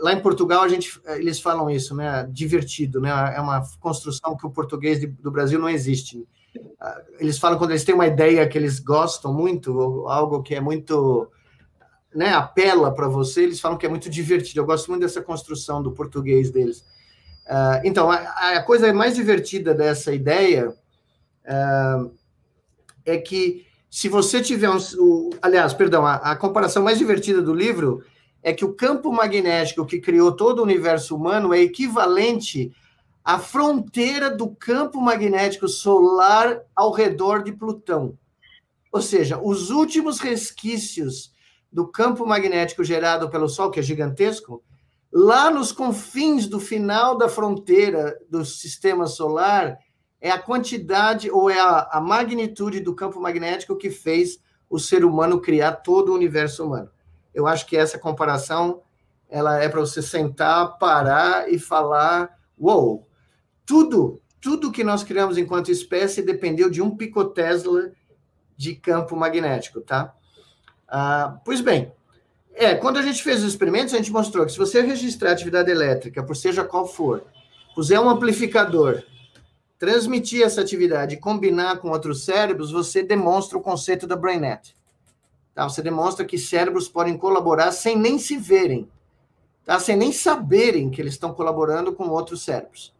lá 0.00 0.12
em 0.12 0.20
Portugal 0.20 0.62
a 0.62 0.68
gente 0.68 1.00
eles 1.06 1.40
falam 1.40 1.70
isso, 1.70 1.94
né? 1.94 2.26
Divertido, 2.30 3.00
né? 3.00 3.10
É 3.36 3.40
uma 3.40 3.62
construção 3.80 4.36
que 4.36 4.46
o 4.46 4.50
português 4.50 5.00
do 5.20 5.30
Brasil 5.30 5.58
não 5.58 5.68
existe. 5.68 6.26
Eles 7.18 7.38
falam 7.38 7.58
quando 7.58 7.70
eles 7.70 7.84
têm 7.84 7.94
uma 7.94 8.06
ideia 8.06 8.46
que 8.48 8.56
eles 8.56 8.78
gostam 8.78 9.32
muito, 9.32 10.06
algo 10.08 10.42
que 10.42 10.54
é 10.54 10.60
muito 10.60 11.30
né, 12.14 12.32
apela 12.32 12.92
para 12.92 13.08
você, 13.08 13.42
eles 13.42 13.60
falam 13.60 13.76
que 13.76 13.84
é 13.84 13.88
muito 13.88 14.08
divertido. 14.08 14.60
Eu 14.60 14.66
gosto 14.66 14.88
muito 14.88 15.02
dessa 15.02 15.20
construção 15.20 15.82
do 15.82 15.92
português 15.92 16.50
deles. 16.50 16.80
Uh, 17.46 17.80
então, 17.84 18.10
a, 18.10 18.16
a, 18.56 18.62
coisa 18.62 18.92
mais 18.92 19.14
divertida 19.14 19.72
dessa 19.72 20.12
ideia 20.12 20.70
uh, 20.70 22.10
é 23.04 23.18
que 23.18 23.66
se 23.88 24.08
você 24.08 24.40
tiver 24.40 24.68
um. 24.68 24.78
O, 24.98 25.30
aliás, 25.40 25.72
perdão, 25.72 26.04
a, 26.04 26.16
a, 26.16 26.36
comparação 26.36 26.82
mais 26.82 26.98
divertida 26.98 27.40
do 27.40 27.54
livro 27.54 28.02
é 28.42 28.52
que 28.52 28.64
o 28.64 28.74
campo 28.74 29.12
magnético 29.12 29.86
que 29.86 30.00
criou 30.00 30.32
todo 30.32 30.58
o 30.58 30.62
universo 30.62 31.14
humano 31.14 31.54
é 31.54 31.60
equivalente 31.60 32.72
à 33.26 33.40
fronteira 33.40 34.30
do 34.30 34.54
campo 34.54 35.00
magnético 35.00 35.66
solar 35.66 36.62
ao 36.76 36.92
redor 36.92 37.42
de 37.42 37.50
Plutão. 37.50 38.16
Ou 38.92 39.02
seja, 39.02 39.36
os 39.42 39.70
últimos 39.70 40.20
resquícios 40.20 41.34
do 41.72 41.88
campo 41.88 42.24
magnético 42.24 42.84
gerado 42.84 43.28
pelo 43.28 43.48
Sol, 43.48 43.72
que 43.72 43.80
é 43.80 43.82
gigantesco, 43.82 44.62
lá 45.12 45.50
nos 45.50 45.72
confins 45.72 46.46
do 46.46 46.60
final 46.60 47.18
da 47.18 47.28
fronteira 47.28 48.16
do 48.30 48.44
sistema 48.44 49.08
solar, 49.08 49.76
é 50.20 50.30
a 50.30 50.38
quantidade 50.38 51.28
ou 51.28 51.50
é 51.50 51.58
a, 51.58 51.88
a 51.90 52.00
magnitude 52.00 52.78
do 52.78 52.94
campo 52.94 53.20
magnético 53.20 53.76
que 53.76 53.90
fez 53.90 54.38
o 54.70 54.78
ser 54.78 55.04
humano 55.04 55.40
criar 55.40 55.72
todo 55.72 56.12
o 56.12 56.14
universo 56.14 56.64
humano. 56.64 56.90
Eu 57.34 57.48
acho 57.48 57.66
que 57.66 57.76
essa 57.76 57.98
comparação 57.98 58.82
ela 59.28 59.60
é 59.60 59.68
para 59.68 59.80
você 59.80 60.00
sentar, 60.00 60.78
parar 60.78 61.52
e 61.52 61.58
falar: 61.58 62.30
uou, 62.56 62.86
wow, 62.86 63.06
tudo, 63.66 64.22
tudo 64.40 64.70
que 64.70 64.84
nós 64.84 65.02
criamos 65.02 65.36
enquanto 65.36 65.70
espécie 65.70 66.22
dependeu 66.22 66.70
de 66.70 66.80
um 66.80 66.96
picotesla 66.96 67.90
de 68.56 68.74
campo 68.74 69.16
magnético, 69.16 69.80
tá? 69.80 70.14
Ah, 70.88 71.38
pois 71.44 71.60
bem, 71.60 71.92
é, 72.54 72.74
quando 72.74 72.96
a 72.96 73.02
gente 73.02 73.22
fez 73.22 73.42
os 73.42 73.50
experimentos, 73.50 73.92
a 73.92 73.98
gente 73.98 74.12
mostrou 74.12 74.46
que 74.46 74.52
se 74.52 74.58
você 74.58 74.80
registrar 74.80 75.32
atividade 75.32 75.70
elétrica, 75.70 76.22
por 76.22 76.34
seja 76.34 76.64
qual 76.64 76.86
for, 76.86 77.24
puser 77.74 78.00
um 78.00 78.08
amplificador, 78.08 79.02
transmitir 79.78 80.42
essa 80.42 80.62
atividade 80.62 81.16
e 81.16 81.20
combinar 81.20 81.78
com 81.78 81.90
outros 81.90 82.24
cérebros, 82.24 82.72
você 82.72 83.02
demonstra 83.02 83.58
o 83.58 83.60
conceito 83.60 84.06
da 84.06 84.16
BrainNet. 84.16 84.74
Tá? 85.54 85.68
Você 85.68 85.82
demonstra 85.82 86.24
que 86.24 86.38
cérebros 86.38 86.88
podem 86.88 87.18
colaborar 87.18 87.72
sem 87.72 87.94
nem 87.94 88.18
se 88.18 88.38
verem, 88.38 88.88
tá? 89.64 89.78
sem 89.78 89.96
nem 89.96 90.12
saberem 90.12 90.88
que 90.88 91.02
eles 91.02 91.12
estão 91.14 91.34
colaborando 91.34 91.92
com 91.92 92.08
outros 92.08 92.42
cérebros. 92.42 92.95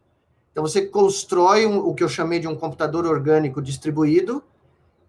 Então, 0.57 0.65
você 0.65 0.87
constrói 0.87 1.67
um, 1.67 1.77
o 1.77 1.93
que 1.93 2.03
eu 2.03 2.09
chamei 2.09 2.39
de 2.39 2.47
um 2.47 2.55
computador 2.55 3.05
orgânico 3.05 3.61
distribuído, 3.61 4.43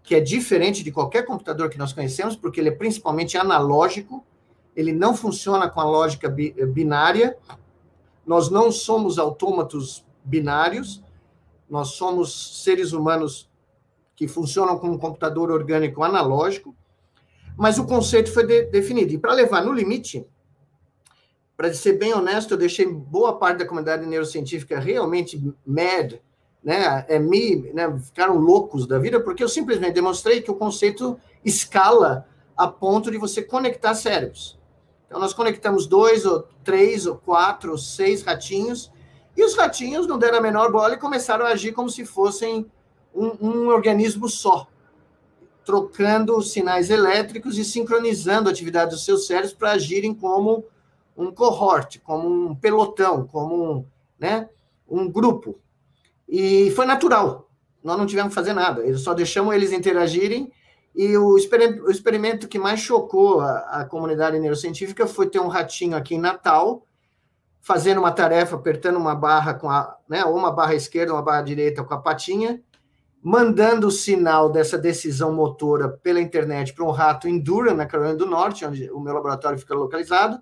que 0.02 0.14
é 0.14 0.20
diferente 0.20 0.84
de 0.84 0.92
qualquer 0.92 1.24
computador 1.24 1.70
que 1.70 1.78
nós 1.78 1.90
conhecemos, 1.90 2.36
porque 2.36 2.60
ele 2.60 2.68
é 2.68 2.72
principalmente 2.72 3.38
analógico, 3.38 4.22
ele 4.76 4.92
não 4.92 5.16
funciona 5.16 5.66
com 5.66 5.80
a 5.80 5.84
lógica 5.84 6.26
eh, 6.38 6.66
binária. 6.66 7.34
Nós 8.26 8.50
não 8.50 8.70
somos 8.70 9.18
autômatos 9.18 10.04
binários, 10.22 11.02
nós 11.66 11.92
somos 11.92 12.62
seres 12.62 12.92
humanos 12.92 13.48
que 14.14 14.28
funcionam 14.28 14.78
com 14.78 14.88
um 14.88 14.98
computador 14.98 15.50
orgânico 15.50 16.02
analógico, 16.04 16.76
mas 17.56 17.78
o 17.78 17.86
conceito 17.86 18.30
foi 18.30 18.46
de, 18.46 18.64
definido. 18.64 19.14
E 19.14 19.18
para 19.18 19.32
levar 19.32 19.64
no 19.64 19.72
limite, 19.72 20.26
para 21.58 21.74
ser 21.74 21.94
bem 21.94 22.14
honesto, 22.14 22.54
eu 22.54 22.56
deixei 22.56 22.86
boa 22.86 23.36
parte 23.36 23.58
da 23.58 23.66
comunidade 23.66 24.06
neurocientífica 24.06 24.78
realmente 24.78 25.52
mad 25.66 26.14
né, 26.62 27.04
é, 27.08 27.18
me, 27.18 27.72
né, 27.74 27.98
ficaram 27.98 28.36
loucos 28.36 28.86
da 28.86 28.96
vida, 28.96 29.18
porque 29.18 29.42
eu 29.42 29.48
simplesmente 29.48 29.94
demonstrei 29.94 30.40
que 30.40 30.52
o 30.52 30.54
conceito 30.54 31.18
escala 31.44 32.28
a 32.56 32.68
ponto 32.68 33.10
de 33.10 33.18
você 33.18 33.42
conectar 33.42 33.92
cérebros. 33.96 34.56
Então, 35.08 35.18
nós 35.18 35.34
conectamos 35.34 35.88
dois, 35.88 36.24
ou 36.24 36.46
três, 36.62 37.06
ou 37.06 37.16
quatro, 37.16 37.72
ou 37.72 37.78
seis 37.78 38.22
ratinhos, 38.22 38.92
e 39.36 39.42
os 39.42 39.56
ratinhos 39.56 40.06
não 40.06 40.16
deram 40.16 40.38
a 40.38 40.42
menor 40.42 40.70
bola 40.70 40.94
e 40.94 40.98
começaram 40.98 41.44
a 41.44 41.48
agir 41.48 41.72
como 41.72 41.90
se 41.90 42.04
fossem 42.04 42.70
um, 43.12 43.32
um 43.40 43.68
organismo 43.68 44.28
só, 44.28 44.68
trocando 45.64 46.40
sinais 46.40 46.88
elétricos 46.88 47.58
e 47.58 47.64
sincronizando 47.64 48.48
a 48.48 48.52
atividade 48.52 48.92
dos 48.92 49.04
seus 49.04 49.26
cérebros 49.26 49.52
para 49.52 49.72
agirem 49.72 50.14
como 50.14 50.64
um 51.18 51.32
cohort, 51.32 51.98
como 51.98 52.28
um 52.28 52.54
pelotão, 52.54 53.26
como 53.26 53.72
um, 53.72 53.86
né, 54.18 54.48
um 54.88 55.10
grupo. 55.10 55.58
E 56.28 56.70
foi 56.76 56.86
natural. 56.86 57.50
Nós 57.82 57.98
não 57.98 58.06
tivemos 58.06 58.30
que 58.30 58.34
fazer 58.36 58.52
nada. 58.52 58.86
Eles 58.86 59.00
só 59.00 59.12
deixamos 59.12 59.52
eles 59.52 59.72
interagirem. 59.72 60.52
E 60.94 61.16
o, 61.16 61.36
experimento, 61.36 61.84
o 61.84 61.90
experimento 61.90 62.48
que 62.48 62.58
mais 62.58 62.78
chocou 62.78 63.40
a, 63.40 63.80
a 63.80 63.84
comunidade 63.84 64.38
neurocientífica 64.38 65.06
foi 65.08 65.28
ter 65.28 65.40
um 65.40 65.48
ratinho 65.48 65.96
aqui 65.96 66.14
em 66.14 66.20
Natal, 66.20 66.86
fazendo 67.60 67.98
uma 67.98 68.12
tarefa, 68.12 68.54
apertando 68.54 68.96
uma 68.96 69.14
barra 69.14 69.54
com 69.54 69.68
a, 69.68 69.96
né, 70.08 70.24
ou 70.24 70.36
uma 70.36 70.52
barra 70.52 70.74
esquerda, 70.74 71.12
uma 71.12 71.22
barra 71.22 71.42
direita 71.42 71.82
com 71.82 71.94
a 71.94 71.98
patinha, 71.98 72.62
mandando 73.20 73.88
o 73.88 73.92
sinal 73.92 74.50
dessa 74.50 74.78
decisão 74.78 75.32
motora 75.32 75.88
pela 75.88 76.20
internet 76.20 76.72
para 76.72 76.84
um 76.84 76.90
rato 76.90 77.28
em 77.28 77.38
Durham, 77.38 77.74
na 77.74 77.86
Carolina 77.86 78.16
do 78.16 78.26
Norte, 78.26 78.64
onde 78.64 78.88
o 78.90 79.00
meu 79.00 79.12
laboratório 79.12 79.58
fica 79.58 79.74
localizado, 79.74 80.40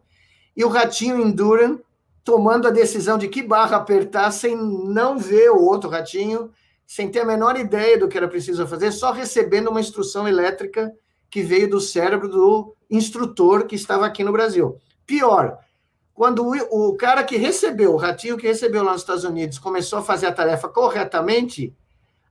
e 0.56 0.64
o 0.64 0.68
ratinho 0.68 1.20
em 1.20 1.30
Durham 1.30 1.80
tomando 2.26 2.66
a 2.66 2.72
decisão 2.72 3.16
de 3.16 3.28
que 3.28 3.40
barra 3.40 3.76
apertar 3.76 4.32
sem 4.32 4.56
não 4.56 5.16
ver 5.16 5.50
o 5.50 5.62
outro 5.62 5.88
ratinho, 5.88 6.50
sem 6.84 7.08
ter 7.08 7.20
a 7.20 7.24
menor 7.24 7.56
ideia 7.56 7.96
do 7.96 8.08
que 8.08 8.16
era 8.16 8.26
preciso 8.26 8.66
fazer, 8.66 8.90
só 8.90 9.12
recebendo 9.12 9.70
uma 9.70 9.80
instrução 9.80 10.26
elétrica 10.26 10.92
que 11.30 11.40
veio 11.40 11.70
do 11.70 11.80
cérebro 11.80 12.28
do 12.28 12.74
instrutor 12.90 13.66
que 13.66 13.76
estava 13.76 14.06
aqui 14.06 14.24
no 14.24 14.32
Brasil. 14.32 14.76
Pior, 15.06 15.56
quando 16.12 16.44
o 16.48 16.96
cara 16.96 17.22
que 17.22 17.36
recebeu, 17.36 17.92
o 17.92 17.96
ratinho 17.96 18.36
que 18.36 18.48
recebeu 18.48 18.82
lá 18.82 18.92
nos 18.92 19.02
Estados 19.02 19.22
Unidos, 19.22 19.58
começou 19.60 20.00
a 20.00 20.02
fazer 20.02 20.26
a 20.26 20.32
tarefa 20.32 20.68
corretamente, 20.68 21.72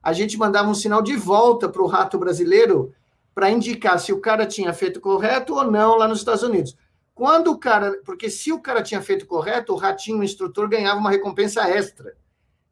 a 0.02 0.12
gente 0.12 0.36
mandava 0.36 0.68
um 0.68 0.74
sinal 0.74 1.00
de 1.00 1.16
volta 1.16 1.70
para 1.70 1.82
o 1.82 1.86
rato 1.86 2.18
brasileiro 2.18 2.92
para 3.34 3.50
indicar 3.50 3.98
se 3.98 4.12
o 4.12 4.20
cara 4.20 4.44
tinha 4.44 4.74
feito 4.74 5.00
correto 5.00 5.54
ou 5.54 5.70
não 5.70 5.96
lá 5.96 6.06
nos 6.06 6.18
Estados 6.18 6.42
Unidos. 6.42 6.76
Quando 7.16 7.50
o 7.50 7.58
cara, 7.58 8.00
porque 8.04 8.30
se 8.30 8.52
o 8.52 8.60
cara 8.60 8.80
tinha 8.80 9.02
feito 9.02 9.26
correto, 9.26 9.72
o 9.72 9.76
ratinho, 9.76 10.20
o 10.20 10.22
instrutor, 10.22 10.68
ganhava 10.68 11.00
uma 11.00 11.10
recompensa 11.10 11.68
extra. 11.68 12.14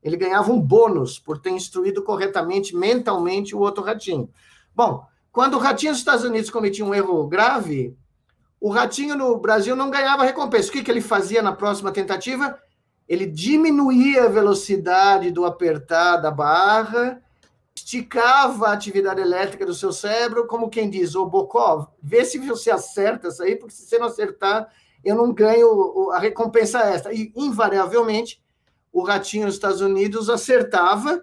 Ele 0.00 0.16
ganhava 0.16 0.52
um 0.52 0.60
bônus 0.60 1.18
por 1.18 1.38
ter 1.38 1.50
instruído 1.50 2.04
corretamente, 2.04 2.76
mentalmente, 2.76 3.56
o 3.56 3.58
outro 3.58 3.82
ratinho. 3.82 4.30
Bom, 4.72 5.04
quando 5.32 5.54
o 5.54 5.58
ratinho 5.58 5.92
dos 5.92 5.98
Estados 5.98 6.24
Unidos 6.24 6.50
cometia 6.50 6.84
um 6.84 6.94
erro 6.94 7.26
grave, 7.26 7.96
o 8.60 8.68
ratinho 8.68 9.16
no 9.16 9.36
Brasil 9.38 9.74
não 9.74 9.90
ganhava 9.90 10.22
recompensa. 10.22 10.68
O 10.68 10.72
que, 10.72 10.84
que 10.84 10.90
ele 10.90 11.00
fazia 11.00 11.42
na 11.42 11.52
próxima 11.52 11.90
tentativa? 11.90 12.56
ele 13.08 13.26
diminuía 13.26 14.24
a 14.24 14.28
velocidade 14.28 15.30
do 15.30 15.44
apertar 15.44 16.16
da 16.16 16.30
barra, 16.30 17.20
esticava 17.74 18.68
a 18.68 18.72
atividade 18.72 19.20
elétrica 19.20 19.66
do 19.66 19.74
seu 19.74 19.92
cérebro, 19.92 20.46
como 20.46 20.70
quem 20.70 20.88
diz, 20.88 21.14
ô 21.14 21.26
Bokov, 21.26 21.88
vê 22.02 22.24
se 22.24 22.38
você 22.38 22.70
acerta 22.70 23.28
isso 23.28 23.42
aí, 23.42 23.56
porque 23.56 23.74
se 23.74 23.86
você 23.86 23.98
não 23.98 24.06
acertar, 24.06 24.68
eu 25.04 25.16
não 25.16 25.32
ganho 25.32 26.10
a 26.12 26.18
recompensa 26.18 26.78
extra. 26.80 27.12
E, 27.12 27.32
invariavelmente, 27.36 28.42
o 28.92 29.02
ratinho 29.02 29.46
nos 29.46 29.56
Estados 29.56 29.80
Unidos 29.80 30.30
acertava, 30.30 31.20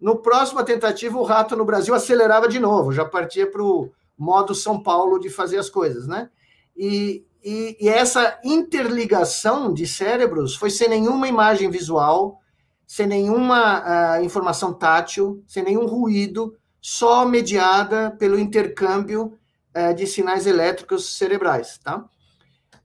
no 0.00 0.16
próxima 0.16 0.64
tentativa, 0.64 1.16
o 1.16 1.22
rato 1.22 1.54
no 1.54 1.64
Brasil 1.64 1.94
acelerava 1.94 2.48
de 2.48 2.58
novo, 2.58 2.92
já 2.92 3.04
partia 3.04 3.48
para 3.48 3.62
o 3.62 3.92
modo 4.18 4.54
São 4.54 4.82
Paulo 4.82 5.20
de 5.20 5.30
fazer 5.30 5.58
as 5.58 5.70
coisas, 5.70 6.08
né? 6.08 6.28
E, 6.76 7.24
e, 7.44 7.76
e, 7.80 7.88
essa 7.88 8.38
interligação 8.42 9.72
de 9.72 9.86
cérebros 9.86 10.56
foi 10.56 10.70
sem 10.70 10.88
nenhuma 10.88 11.28
imagem 11.28 11.70
visual, 11.70 12.40
sem 12.92 13.06
nenhuma 13.06 14.18
uh, 14.18 14.22
informação 14.22 14.70
tátil, 14.70 15.42
sem 15.46 15.62
nenhum 15.62 15.86
ruído, 15.86 16.54
só 16.78 17.24
mediada 17.24 18.10
pelo 18.18 18.38
intercâmbio 18.38 19.32
uh, 19.74 19.94
de 19.94 20.06
sinais 20.06 20.46
elétricos 20.46 21.16
cerebrais, 21.16 21.78
tá? 21.82 22.04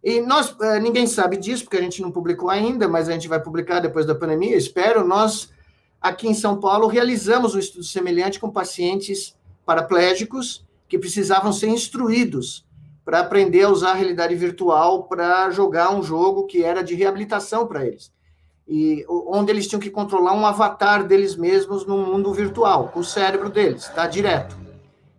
E 0.02 0.22
nós, 0.22 0.52
uh, 0.52 0.80
ninguém 0.82 1.08
sabe 1.08 1.36
disso, 1.36 1.66
porque 1.66 1.76
a 1.76 1.82
gente 1.82 2.02
não 2.02 2.10
publicou 2.10 2.50
ainda, 2.50 2.88
mas 2.88 3.10
a 3.10 3.12
gente 3.12 3.28
vai 3.28 3.44
publicar 3.44 3.82
depois 3.82 4.06
da 4.06 4.16
pandemia, 4.16 4.56
espero. 4.56 5.06
Nós, 5.06 5.52
aqui 6.00 6.26
em 6.26 6.34
São 6.34 6.58
Paulo, 6.58 6.88
realizamos 6.88 7.54
um 7.54 7.60
estudo 7.60 7.84
semelhante 7.84 8.40
com 8.40 8.50
pacientes 8.50 9.36
paraplégicos 9.66 10.66
que 10.88 10.98
precisavam 10.98 11.52
ser 11.52 11.68
instruídos 11.68 12.66
para 13.04 13.20
aprender 13.20 13.64
a 13.64 13.70
usar 13.70 13.92
a 13.92 13.96
realidade 13.96 14.36
virtual 14.36 15.04
para 15.04 15.52
jogar 15.52 15.94
um 15.94 16.02
jogo 16.02 16.48
que 16.48 16.64
era 16.64 16.82
de 16.82 16.96
reabilitação 16.96 17.68
para 17.68 17.86
eles. 17.86 18.16
E 18.68 19.06
onde 19.08 19.52
eles 19.52 19.68
tinham 19.68 19.80
que 19.80 19.90
controlar 19.90 20.34
um 20.34 20.46
avatar 20.46 21.08
deles 21.08 21.36
mesmos 21.36 21.86
no 21.86 21.98
mundo 21.98 22.34
virtual, 22.34 22.90
com 22.90 23.00
o 23.00 23.04
cérebro 23.04 23.50
deles, 23.50 23.88
tá 23.88 24.06
direto. 24.08 24.58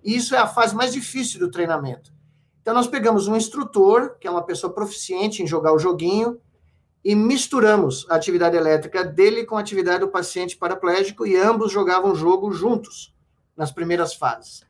Isso 0.05 0.35
é 0.35 0.39
a 0.39 0.47
fase 0.47 0.75
mais 0.75 0.93
difícil 0.93 1.41
do 1.41 1.51
treinamento. 1.51 2.13
Então 2.61 2.75
nós 2.75 2.87
pegamos 2.87 3.27
um 3.27 3.37
instrutor, 3.37 4.17
que 4.21 4.27
é 4.27 4.31
uma 4.31 4.43
pessoa 4.43 4.73
proficiente 4.73 5.43
em 5.43 5.47
jogar 5.47 5.73
o 5.73 5.79
joguinho, 5.79 6.39
e 7.05 7.15
misturamos 7.15 8.07
a 8.11 8.17
atividade 8.17 8.57
elétrica 8.57 9.03
dele 9.05 9.47
com 9.47 9.57
a 9.57 9.61
atividade 9.61 10.01
do 10.01 10.09
paciente 10.09 10.57
paraplégico 10.57 11.27
e 11.27 11.37
ambos 11.37 11.73
jogavam 11.73 12.13
o 12.13 12.15
jogo 12.15 12.53
juntos 12.53 13.15
nas 13.57 13.73
primeiras 13.73 14.15
fases. 14.15 14.67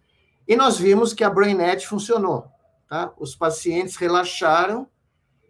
E 0.46 0.54
nós 0.54 0.78
vimos 0.78 1.12
que 1.12 1.24
a 1.24 1.30
BrainNet 1.30 1.86
funcionou. 1.86 2.46
Tá? 2.88 3.12
Os 3.18 3.34
pacientes 3.34 3.96
relaxaram 3.96 4.86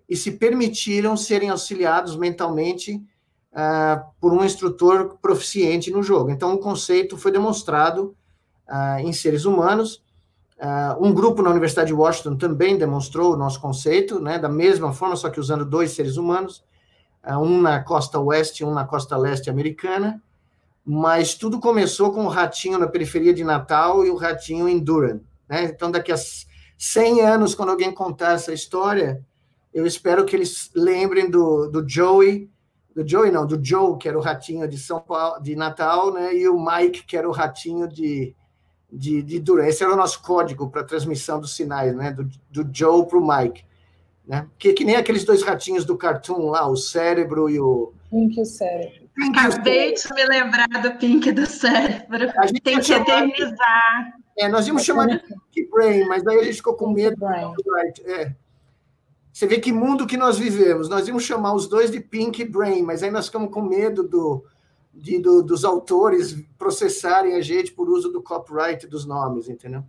e 0.09 0.16
se 0.16 0.33
permitiram 0.33 1.16
serem 1.16 1.51
auxiliados 1.51 2.16
mentalmente 2.16 3.01
uh, 3.53 4.05
por 4.21 4.33
um 4.33 4.45
instrutor 4.45 5.19
proficiente 5.21 5.91
no 5.91 6.03
jogo. 6.03 6.31
Então, 6.31 6.55
o 6.55 6.59
conceito 6.59 7.17
foi 7.17 7.31
demonstrado 7.31 8.15
uh, 8.69 8.99
em 9.01 9.13
seres 9.13 9.45
humanos. 9.45 10.03
Uh, 10.59 11.07
um 11.07 11.13
grupo 11.13 11.43
na 11.43 11.51
Universidade 11.51 11.89
de 11.89 11.95
Washington 11.95 12.37
também 12.37 12.77
demonstrou 12.77 13.33
o 13.33 13.37
nosso 13.37 13.61
conceito, 13.61 14.19
né, 14.21 14.39
da 14.39 14.49
mesma 14.49 14.93
forma, 14.93 15.17
só 15.17 15.31
que 15.31 15.41
usando 15.41 15.65
dois 15.65 15.93
seres 15.93 16.17
humanos, 16.17 16.65
um 17.43 17.61
na 17.61 17.83
costa 17.83 18.19
oeste 18.19 18.63
e 18.63 18.67
um 18.67 18.73
na 18.73 18.85
costa 18.85 19.17
leste 19.17 19.51
americana. 19.51 20.23
Mas 20.83 21.35
tudo 21.35 21.61
começou 21.61 22.11
com 22.11 22.25
o 22.25 22.29
ratinho 22.29 22.79
na 22.79 22.87
periferia 22.87 23.35
de 23.35 23.45
Natal 23.45 24.07
e 24.07 24.11
o 24.11 24.17
ratinho 24.17 24.67
em 24.67 24.79
Durham. 24.79 25.21
Né? 25.47 25.65
Então, 25.65 25.91
daqui 25.91 26.11
a 26.11 26.17
100 26.79 27.21
anos, 27.21 27.55
quando 27.55 27.71
alguém 27.71 27.93
contar 27.93 28.33
essa 28.33 28.53
história, 28.53 29.23
eu 29.75 29.85
espero 29.85 30.25
que 30.25 30.35
eles 30.35 30.71
lembrem 30.75 31.29
do, 31.29 31.69
do 31.69 31.87
Joey, 31.87 32.49
do 32.95 33.07
Joey 33.07 33.30
não, 33.30 33.47
do 33.47 33.62
Joe, 33.64 33.97
que 33.99 34.09
era 34.09 34.18
o 34.18 34.22
ratinho 34.22 34.66
de 34.66 34.78
São 34.78 35.01
Paulo, 35.01 35.41
de 35.41 35.55
Natal, 35.55 36.12
né? 36.12 36.34
E 36.34 36.49
o 36.49 36.59
Mike, 36.59 37.05
que 37.05 37.16
era 37.16 37.28
o 37.28 37.32
ratinho 37.32 37.86
de, 37.86 38.34
de, 38.93 39.22
de 39.22 39.39
Duran. 39.39 39.66
Esse 39.66 39.84
era 39.84 39.93
o 39.93 39.97
nosso 39.97 40.22
código 40.22 40.68
para 40.68 40.82
transmissão 40.82 41.41
dos 41.41 41.55
sinais, 41.55 41.95
né? 41.95 42.12
Do, 42.12 42.28
do 42.51 42.68
Joe 42.72 43.07
para 43.07 43.18
o 43.18 43.26
Mike. 43.26 43.64
Né? 44.26 44.47
Que, 44.59 44.72
que 44.72 44.84
nem 44.84 44.97
aqueles 44.97 45.24
dois 45.24 45.43
ratinhos 45.43 45.84
do 45.84 45.97
cartoon 45.97 46.51
lá, 46.51 46.68
o 46.68 46.76
cérebro 46.76 47.49
e 47.49 47.59
o. 47.59 47.93
Pink 48.11 48.39
e 48.39 48.43
o 48.43 48.45
cérebro. 48.45 49.09
Acabei 49.34 49.95
de 49.95 50.14
me 50.14 50.24
lembrar 50.24 50.68
do 50.82 50.93
Pink 50.99 51.32
do 51.32 51.47
cérebro. 51.47 52.30
A 52.36 52.47
gente 52.47 52.61
Tem 52.61 52.78
que 52.78 52.93
eternizar. 52.93 54.12
É, 54.39 54.49
nós 54.49 54.66
íamos 54.66 54.84
chamar 54.84 55.07
de 55.07 55.18
Pink 55.18 55.70
Brain, 55.70 56.07
mas 56.07 56.22
daí 56.22 56.39
a 56.39 56.45
gente 56.45 56.57
ficou 56.57 56.74
com 56.74 56.91
medo. 56.91 57.16
É. 58.05 58.32
Você 59.39 59.47
vê 59.47 59.61
que 59.61 59.70
mundo 59.70 60.05
que 60.05 60.16
nós 60.16 60.36
vivemos. 60.36 60.89
Nós 60.89 61.07
íamos 61.07 61.22
chamar 61.22 61.55
os 61.55 61.68
dois 61.68 61.93
de 61.93 62.01
Pink 62.01 62.45
Brain, 62.45 62.82
mas 62.82 63.05
aí 63.05 63.11
nós 63.12 63.26
ficamos 63.26 63.53
com 63.53 63.62
medo 63.62 64.03
do, 64.03 64.45
de, 64.93 65.20
do, 65.20 65.45
dos 65.45 65.64
autores 65.64 66.34
processarem 66.59 67.34
a 67.34 67.41
gente 67.41 67.70
por 67.70 67.89
uso 67.89 68.11
do 68.11 68.20
copyright 68.20 68.89
dos 68.89 69.07
nomes, 69.07 69.49
entendeu? 69.49 69.84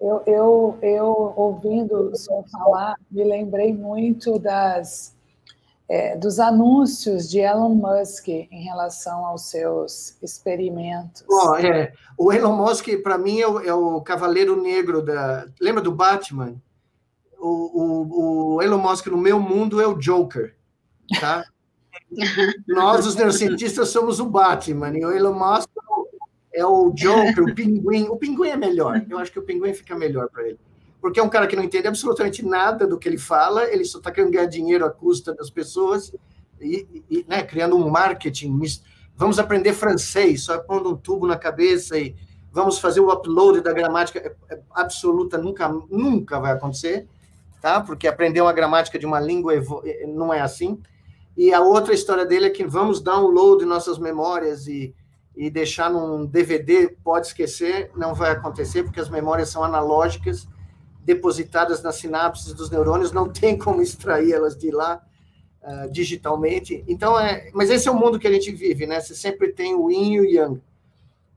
Eu, 0.00 0.22
eu, 0.26 0.78
eu 0.80 1.34
ouvindo 1.36 2.10
o 2.10 2.16
senhor 2.16 2.42
falar, 2.50 2.94
me 3.10 3.22
lembrei 3.22 3.74
muito 3.74 4.38
das 4.38 5.14
é, 5.86 6.16
dos 6.16 6.40
anúncios 6.40 7.28
de 7.28 7.40
Elon 7.40 7.74
Musk 7.74 8.28
em 8.28 8.64
relação 8.64 9.26
aos 9.26 9.42
seus 9.50 10.16
experimentos. 10.22 11.22
É. 11.62 11.92
O 12.16 12.32
Elon 12.32 12.56
Musk, 12.56 12.88
para 13.02 13.18
mim, 13.18 13.40
é 13.40 13.46
o, 13.46 13.60
é 13.60 13.74
o, 13.74 14.00
cavaleiro 14.00 14.58
negro 14.58 15.02
da. 15.02 15.46
Lembra 15.60 15.82
do 15.82 15.92
Batman? 15.92 16.56
O, 17.38 17.46
o, 17.48 18.56
o, 18.56 18.62
Elon 18.62 18.78
Musk, 18.78 19.06
no 19.06 19.16
meu 19.16 19.38
mundo, 19.38 19.80
é 19.80 19.86
o 19.86 19.94
Joker. 19.94 20.54
Tá? 21.20 21.44
Nós, 22.66 23.06
os 23.06 23.14
neurocientistas, 23.14 23.88
somos 23.88 24.18
o 24.18 24.26
Batman, 24.26 24.96
e 24.98 25.04
o 25.04 25.12
Elon 25.12 25.34
Musk 25.34 25.70
é 26.52 26.64
o 26.64 26.90
Joker, 26.90 27.44
o 27.44 27.54
pinguim. 27.54 28.08
O 28.08 28.16
pinguim 28.16 28.48
é 28.48 28.56
melhor. 28.56 29.04
Eu 29.08 29.18
acho 29.18 29.30
que 29.30 29.38
o 29.38 29.44
pinguim 29.44 29.72
fica 29.72 29.94
melhor 29.94 30.28
para 30.28 30.48
ele 30.48 30.58
porque 31.00 31.20
é 31.20 31.22
um 31.22 31.28
cara 31.28 31.46
que 31.46 31.56
não 31.56 31.62
entende 31.62 31.86
absolutamente 31.86 32.44
nada 32.44 32.86
do 32.86 32.98
que 32.98 33.08
ele 33.08 33.18
fala, 33.18 33.64
ele 33.70 33.84
só 33.84 33.98
está 33.98 34.10
querendo 34.10 34.32
ganhar 34.32 34.46
dinheiro 34.46 34.84
à 34.84 34.90
custa 34.90 35.34
das 35.34 35.48
pessoas 35.48 36.12
e, 36.60 37.04
e 37.08 37.24
né, 37.28 37.42
criando 37.42 37.76
um 37.76 37.88
marketing. 37.88 38.60
Vamos 39.16 39.38
aprender 39.38 39.72
francês, 39.72 40.42
só 40.42 40.58
pondo 40.58 40.90
um 40.90 40.96
tubo 40.96 41.26
na 41.26 41.36
cabeça 41.36 41.98
e 41.98 42.16
vamos 42.52 42.78
fazer 42.78 43.00
o 43.00 43.12
upload 43.12 43.60
da 43.60 43.72
gramática 43.72 44.18
é, 44.18 44.54
é 44.54 44.60
absoluta, 44.72 45.38
nunca, 45.38 45.68
nunca 45.68 46.40
vai 46.40 46.52
acontecer, 46.52 47.06
tá? 47.60 47.80
Porque 47.80 48.06
aprender 48.06 48.40
uma 48.40 48.52
gramática 48.52 48.98
de 48.98 49.06
uma 49.06 49.20
língua 49.20 49.54
é, 49.54 50.06
não 50.06 50.32
é 50.32 50.40
assim. 50.40 50.80
E 51.36 51.52
a 51.52 51.60
outra 51.60 51.94
história 51.94 52.26
dele 52.26 52.46
é 52.46 52.50
que 52.50 52.66
vamos 52.66 53.00
download 53.00 53.64
nossas 53.64 53.98
memórias 53.98 54.66
e, 54.66 54.94
e 55.36 55.48
deixar 55.48 55.88
num 55.88 56.26
DVD, 56.26 56.88
pode 57.04 57.28
esquecer, 57.28 57.90
não 57.96 58.14
vai 58.14 58.32
acontecer, 58.32 58.82
porque 58.82 59.00
as 59.00 59.08
memórias 59.08 59.48
são 59.48 59.62
analógicas 59.62 60.48
depositadas 61.04 61.82
nas 61.82 61.94
sinapses 61.94 62.52
dos 62.52 62.70
neurônios, 62.70 63.12
não 63.12 63.28
tem 63.32 63.56
como 63.56 63.80
extraí-las 63.80 64.56
de 64.56 64.70
lá 64.70 65.00
uh, 65.62 65.90
digitalmente. 65.90 66.84
Então, 66.88 67.18
é, 67.18 67.50
mas 67.54 67.70
esse 67.70 67.88
é 67.88 67.90
o 67.90 67.98
mundo 67.98 68.18
que 68.18 68.26
a 68.26 68.32
gente 68.32 68.50
vive, 68.50 68.86
né? 68.86 69.00
Você 69.00 69.14
sempre 69.14 69.52
tem 69.52 69.74
o 69.74 69.90
yin 69.90 70.14
e 70.14 70.20
o 70.20 70.24
yang. 70.24 70.60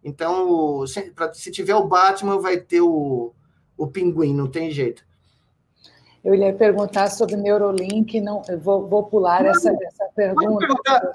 Então, 0.03 0.85
se, 0.87 1.11
pra, 1.11 1.31
se 1.33 1.51
tiver 1.51 1.75
o 1.75 1.87
Batman, 1.87 2.39
vai 2.39 2.57
ter 2.57 2.81
o, 2.81 3.33
o 3.77 3.87
pinguim, 3.87 4.33
não 4.33 4.47
tem 4.47 4.71
jeito. 4.71 5.05
Eu 6.23 6.35
ia 6.35 6.53
perguntar 6.53 7.09
sobre 7.09 7.35
Neurolink, 7.35 8.21
não, 8.21 8.43
vou, 8.61 8.87
vou 8.87 9.03
pular 9.03 9.43
não, 9.43 9.49
essa, 9.49 9.71
essa 9.71 10.05
pergunta. 10.15 10.67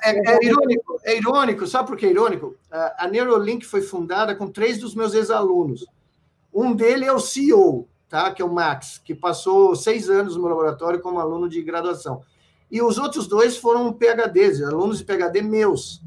É, 0.02 0.10
é, 0.10 0.44
irônico, 0.44 1.00
é 1.04 1.16
irônico, 1.16 1.66
sabe 1.66 1.86
por 1.86 1.96
que 1.96 2.06
é 2.06 2.10
irônico? 2.10 2.56
A 2.70 3.06
Neurolink 3.06 3.64
foi 3.64 3.82
fundada 3.82 4.34
com 4.34 4.48
três 4.48 4.78
dos 4.78 4.96
meus 4.96 5.14
ex-alunos. 5.14 5.86
Um 6.52 6.74
dele 6.74 7.04
é 7.04 7.12
o 7.12 7.20
CEO, 7.20 7.86
tá? 8.08 8.32
que 8.32 8.42
é 8.42 8.44
o 8.44 8.52
Max, 8.52 8.98
que 8.98 9.14
passou 9.14 9.76
seis 9.76 10.10
anos 10.10 10.34
no 10.34 10.42
meu 10.42 10.50
laboratório 10.50 11.00
como 11.00 11.20
aluno 11.20 11.48
de 11.48 11.62
graduação. 11.62 12.22
E 12.68 12.82
os 12.82 12.98
outros 12.98 13.28
dois 13.28 13.56
foram 13.56 13.92
PHDs, 13.92 14.60
alunos 14.60 14.98
de 14.98 15.04
PHD 15.04 15.40
meus. 15.40 16.02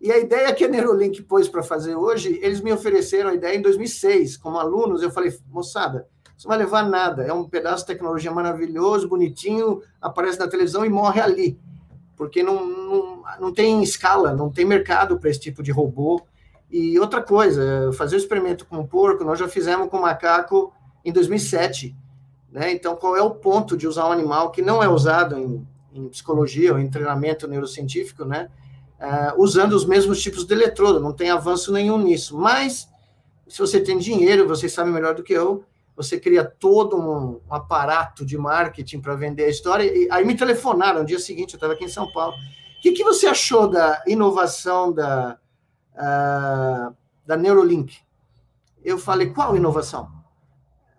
E 0.00 0.12
a 0.12 0.18
ideia 0.18 0.54
que 0.54 0.64
a 0.64 0.68
Neurolink 0.68 1.20
pôs 1.22 1.48
para 1.48 1.64
fazer 1.64 1.96
hoje, 1.96 2.38
eles 2.40 2.60
me 2.60 2.72
ofereceram 2.72 3.30
a 3.30 3.34
ideia 3.34 3.56
em 3.56 3.62
2006, 3.62 4.36
como 4.36 4.56
alunos. 4.56 5.02
Eu 5.02 5.10
falei, 5.10 5.36
moçada, 5.48 6.06
não 6.44 6.48
vai 6.50 6.58
levar 6.58 6.88
nada. 6.88 7.22
É 7.22 7.32
um 7.32 7.48
pedaço 7.48 7.82
de 7.82 7.86
tecnologia 7.86 8.30
maravilhoso, 8.30 9.08
bonitinho, 9.08 9.82
aparece 10.00 10.38
na 10.38 10.48
televisão 10.48 10.84
e 10.84 10.88
morre 10.88 11.20
ali. 11.20 11.58
Porque 12.16 12.42
não, 12.42 12.66
não, 12.66 13.22
não 13.40 13.52
tem 13.52 13.82
escala, 13.82 14.34
não 14.34 14.50
tem 14.50 14.64
mercado 14.64 15.18
para 15.18 15.30
esse 15.30 15.40
tipo 15.40 15.62
de 15.62 15.70
robô. 15.70 16.22
E 16.70 16.98
outra 16.98 17.22
coisa, 17.22 17.90
fazer 17.92 18.16
o 18.16 18.18
experimento 18.18 18.66
com 18.66 18.78
o 18.78 18.86
porco, 18.86 19.24
nós 19.24 19.38
já 19.38 19.48
fizemos 19.48 19.88
com 19.88 19.98
o 19.98 20.02
macaco 20.02 20.72
em 21.04 21.12
2007. 21.12 21.96
Né? 22.50 22.72
Então, 22.72 22.96
qual 22.96 23.16
é 23.16 23.22
o 23.22 23.30
ponto 23.30 23.76
de 23.76 23.86
usar 23.86 24.08
um 24.08 24.12
animal 24.12 24.50
que 24.50 24.62
não 24.62 24.82
é 24.82 24.88
usado 24.88 25.38
em, 25.38 25.66
em 25.92 26.08
psicologia 26.08 26.72
ou 26.72 26.78
em 26.78 26.90
treinamento 26.90 27.46
neurocientífico, 27.46 28.24
né? 28.24 28.48
Uh, 28.98 29.42
usando 29.42 29.74
os 29.74 29.84
mesmos 29.84 30.22
tipos 30.22 30.44
de 30.44 30.54
eletrodo, 30.54 30.98
não 30.98 31.12
tem 31.12 31.30
avanço 31.30 31.70
nenhum 31.70 31.98
nisso. 31.98 32.36
Mas, 32.36 32.88
se 33.46 33.58
você 33.58 33.78
tem 33.78 33.98
dinheiro, 33.98 34.48
você 34.48 34.70
sabe 34.70 34.90
melhor 34.90 35.14
do 35.14 35.22
que 35.22 35.34
eu, 35.34 35.64
você 35.96 36.20
cria 36.20 36.44
todo 36.44 36.96
um, 36.96 37.40
um 37.48 37.54
aparato 37.54 38.24
de 38.24 38.36
marketing 38.36 39.00
para 39.00 39.14
vender 39.14 39.44
a 39.44 39.48
história. 39.48 39.84
E 39.84 40.08
aí 40.10 40.24
me 40.24 40.36
telefonaram 40.36 41.00
no 41.00 41.06
dia 41.06 41.18
seguinte, 41.18 41.54
eu 41.54 41.56
estava 41.56 41.72
aqui 41.72 41.84
em 41.84 41.88
São 41.88 42.12
Paulo. 42.12 42.34
O 42.78 42.82
que, 42.82 42.92
que 42.92 43.02
você 43.02 43.26
achou 43.26 43.66
da 43.66 44.02
inovação 44.06 44.92
da, 44.92 45.38
uh, 45.94 46.94
da 47.24 47.36
Neurolink? 47.36 47.96
Eu 48.84 48.98
falei, 48.98 49.30
qual 49.30 49.56
inovação? 49.56 50.14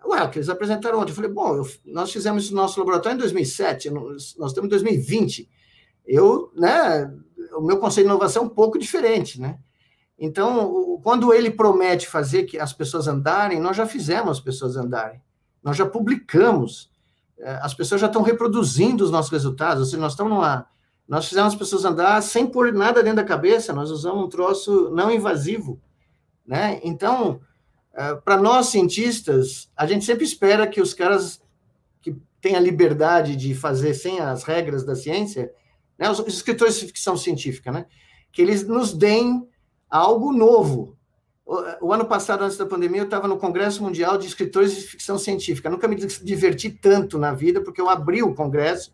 Ué, 0.04 0.26
que 0.28 0.38
eles 0.38 0.48
apresentaram 0.48 0.98
ontem. 0.98 1.12
Eu 1.12 1.16
falei, 1.16 1.30
bom, 1.30 1.56
eu, 1.56 1.70
nós 1.86 2.10
fizemos 2.10 2.44
isso 2.44 2.54
no 2.54 2.60
nosso 2.60 2.78
laboratório 2.78 3.16
em 3.16 3.20
2007, 3.20 3.90
nós 3.90 4.34
estamos 4.34 4.64
em 4.64 4.68
2020. 4.68 5.48
Eu, 6.06 6.50
né, 6.56 7.14
o 7.56 7.60
meu 7.60 7.78
conceito 7.78 8.06
de 8.06 8.12
inovação 8.12 8.42
é 8.42 8.46
um 8.46 8.50
pouco 8.50 8.78
diferente, 8.78 9.40
né? 9.40 9.58
Então, 10.18 11.00
quando 11.02 11.32
ele 11.32 11.50
promete 11.50 12.08
fazer 12.08 12.44
que 12.44 12.58
as 12.58 12.72
pessoas 12.72 13.06
andarem, 13.06 13.60
nós 13.60 13.76
já 13.76 13.86
fizemos 13.86 14.30
as 14.30 14.40
pessoas 14.40 14.76
andarem. 14.76 15.22
Nós 15.62 15.76
já 15.76 15.86
publicamos. 15.86 16.90
É, 17.38 17.60
as 17.62 17.72
pessoas 17.72 18.00
já 18.00 18.08
estão 18.08 18.22
reproduzindo 18.22 19.04
os 19.04 19.10
nossos 19.10 19.30
resultados. 19.30 19.80
Ou 19.80 19.84
seja, 19.86 19.98
nós 19.98 20.12
estamos 20.12 20.32
numa. 20.32 20.66
Nós 21.06 21.28
fizemos 21.28 21.52
as 21.52 21.58
pessoas 21.58 21.84
andar 21.84 22.20
sem 22.22 22.46
pôr 22.46 22.72
nada 22.72 23.02
dentro 23.02 23.16
da 23.16 23.24
cabeça. 23.24 23.72
Nós 23.72 23.90
usamos 23.90 24.24
um 24.24 24.28
troço 24.28 24.90
não 24.90 25.10
invasivo, 25.10 25.80
né? 26.44 26.80
Então, 26.82 27.40
é, 27.94 28.14
para 28.16 28.36
nós 28.36 28.66
cientistas, 28.66 29.70
a 29.76 29.86
gente 29.86 30.04
sempre 30.04 30.24
espera 30.24 30.66
que 30.66 30.80
os 30.80 30.92
caras 30.92 31.40
que 32.00 32.16
têm 32.40 32.56
a 32.56 32.60
liberdade 32.60 33.36
de 33.36 33.54
fazer 33.54 33.94
sem 33.94 34.20
as 34.20 34.42
regras 34.42 34.84
da 34.84 34.94
ciência, 34.94 35.52
né, 35.98 36.10
os 36.10 36.20
escritores 36.28 36.78
de 36.78 36.86
ficção 36.86 37.16
científica, 37.16 37.72
né, 37.72 37.86
que 38.30 38.40
eles 38.40 38.66
nos 38.66 38.92
deem 38.92 39.48
algo 39.90 40.32
novo. 40.32 40.96
O, 41.44 41.86
o 41.86 41.92
ano 41.92 42.04
passado, 42.04 42.44
antes 42.44 42.58
da 42.58 42.66
pandemia, 42.66 43.00
eu 43.00 43.06
estava 43.06 43.26
no 43.26 43.38
Congresso 43.38 43.82
Mundial 43.82 44.18
de 44.18 44.26
Escritores 44.26 44.74
de 44.74 44.82
Ficção 44.82 45.18
Científica. 45.18 45.70
nunca 45.70 45.88
me 45.88 45.96
diverti 45.96 46.70
tanto 46.70 47.18
na 47.18 47.32
vida, 47.32 47.62
porque 47.62 47.80
eu 47.80 47.88
abri 47.88 48.22
o 48.22 48.34
congresso, 48.34 48.92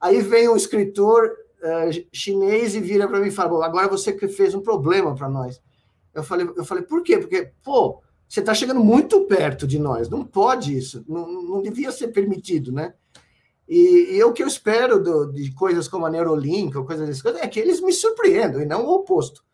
aí 0.00 0.20
vem 0.20 0.48
um 0.48 0.56
escritor 0.56 1.30
uh, 1.62 2.06
chinês 2.12 2.74
e 2.74 2.80
vira 2.80 3.08
para 3.08 3.20
mim 3.20 3.28
e 3.28 3.32
fala: 3.32 3.64
agora 3.64 3.88
você 3.88 4.12
que 4.12 4.28
fez 4.28 4.54
um 4.54 4.60
problema 4.60 5.14
para 5.14 5.28
nós. 5.28 5.60
Eu 6.14 6.22
falei, 6.22 6.48
eu 6.56 6.64
falei, 6.64 6.84
por 6.84 7.02
quê? 7.02 7.18
Porque, 7.18 7.52
pô, 7.62 8.02
você 8.28 8.40
está 8.40 8.52
chegando 8.52 8.80
muito 8.80 9.24
perto 9.24 9.66
de 9.66 9.78
nós, 9.78 10.08
não 10.08 10.24
pode 10.24 10.76
isso, 10.76 11.04
não, 11.08 11.26
não 11.42 11.62
devia 11.62 11.92
ser 11.92 12.08
permitido, 12.08 12.72
né? 12.72 12.92
E, 13.68 14.16
e 14.16 14.24
o 14.24 14.32
que 14.32 14.42
eu 14.42 14.46
espero 14.46 15.02
do, 15.02 15.26
de 15.32 15.54
coisas 15.54 15.86
como 15.86 16.06
a 16.06 16.10
Neurolink 16.10 16.76
ou 16.76 16.84
coisas 16.84 17.22
coisas 17.22 17.40
é 17.40 17.46
que 17.46 17.60
eles 17.60 17.80
me 17.80 17.92
surpreendam 17.92 18.60
e 18.60 18.66
não 18.66 18.84
o 18.84 18.94
oposto 18.94 19.44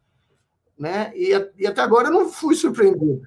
né? 0.79 1.13
E, 1.15 1.31
e 1.59 1.67
até 1.67 1.81
agora 1.81 2.09
eu 2.09 2.13
não 2.13 2.29
fui 2.29 2.55
surpreendido. 2.55 3.23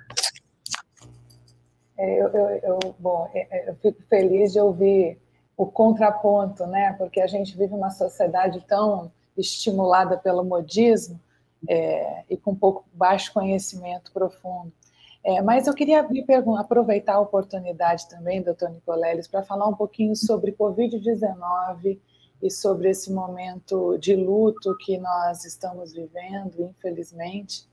É, 1.98 2.22
eu, 2.22 2.28
eu, 2.28 2.48
eu, 2.64 2.96
bom, 3.00 3.30
é, 3.34 3.48
é, 3.50 3.70
eu 3.70 3.76
fico 3.76 4.02
feliz 4.10 4.54
de 4.54 4.60
ouvir 4.60 5.18
o 5.56 5.66
contraponto, 5.66 6.66
né? 6.68 6.94
Porque 6.98 7.20
a 7.20 7.28
gente 7.28 7.58
vive 7.58 7.74
uma 7.74 7.90
sociedade 7.90 8.64
tão 8.68 9.12
estimulada 9.36 10.18
pelo 10.18 10.44
modismo 10.44 11.20
é, 11.68 12.24
e 12.30 12.38
com 12.38 12.54
pouco 12.56 12.86
baixo 12.94 13.34
conhecimento 13.34 14.12
profundo. 14.12 14.72
É, 15.24 15.42
mas 15.42 15.68
eu 15.68 15.74
queria 15.74 16.08
aproveitar 16.58 17.16
a 17.16 17.20
oportunidade 17.20 18.08
também, 18.08 18.42
doutor 18.42 18.70
Nicoleles, 18.70 19.28
para 19.28 19.44
falar 19.44 19.68
um 19.68 19.74
pouquinho 19.74 20.16
sobre 20.16 20.54
Covid-19 20.54 22.00
e 22.42 22.52
sobre 22.52 22.90
esse 22.90 23.12
momento 23.12 23.98
de 23.98 24.16
luto 24.16 24.76
que 24.78 24.98
nós 24.98 25.44
estamos 25.46 25.94
vivendo, 25.94 26.62
infelizmente. 26.62 27.68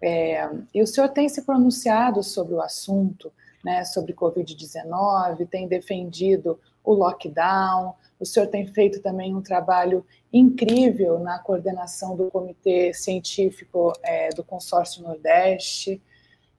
É, 0.00 0.48
e 0.72 0.80
o 0.82 0.86
senhor 0.86 1.08
tem 1.08 1.28
se 1.28 1.42
pronunciado 1.42 2.22
sobre 2.22 2.54
o 2.54 2.60
assunto, 2.60 3.32
né, 3.64 3.84
sobre 3.84 4.14
Covid-19, 4.14 5.48
tem 5.48 5.66
defendido 5.66 6.58
o 6.84 6.94
lockdown, 6.94 7.94
o 8.18 8.24
senhor 8.24 8.46
tem 8.46 8.66
feito 8.66 9.00
também 9.00 9.34
um 9.34 9.42
trabalho 9.42 10.04
incrível 10.32 11.18
na 11.18 11.38
coordenação 11.38 12.16
do 12.16 12.30
Comitê 12.30 12.92
Científico 12.94 13.92
é, 14.02 14.30
do 14.30 14.42
Consórcio 14.44 15.02
Nordeste, 15.02 16.00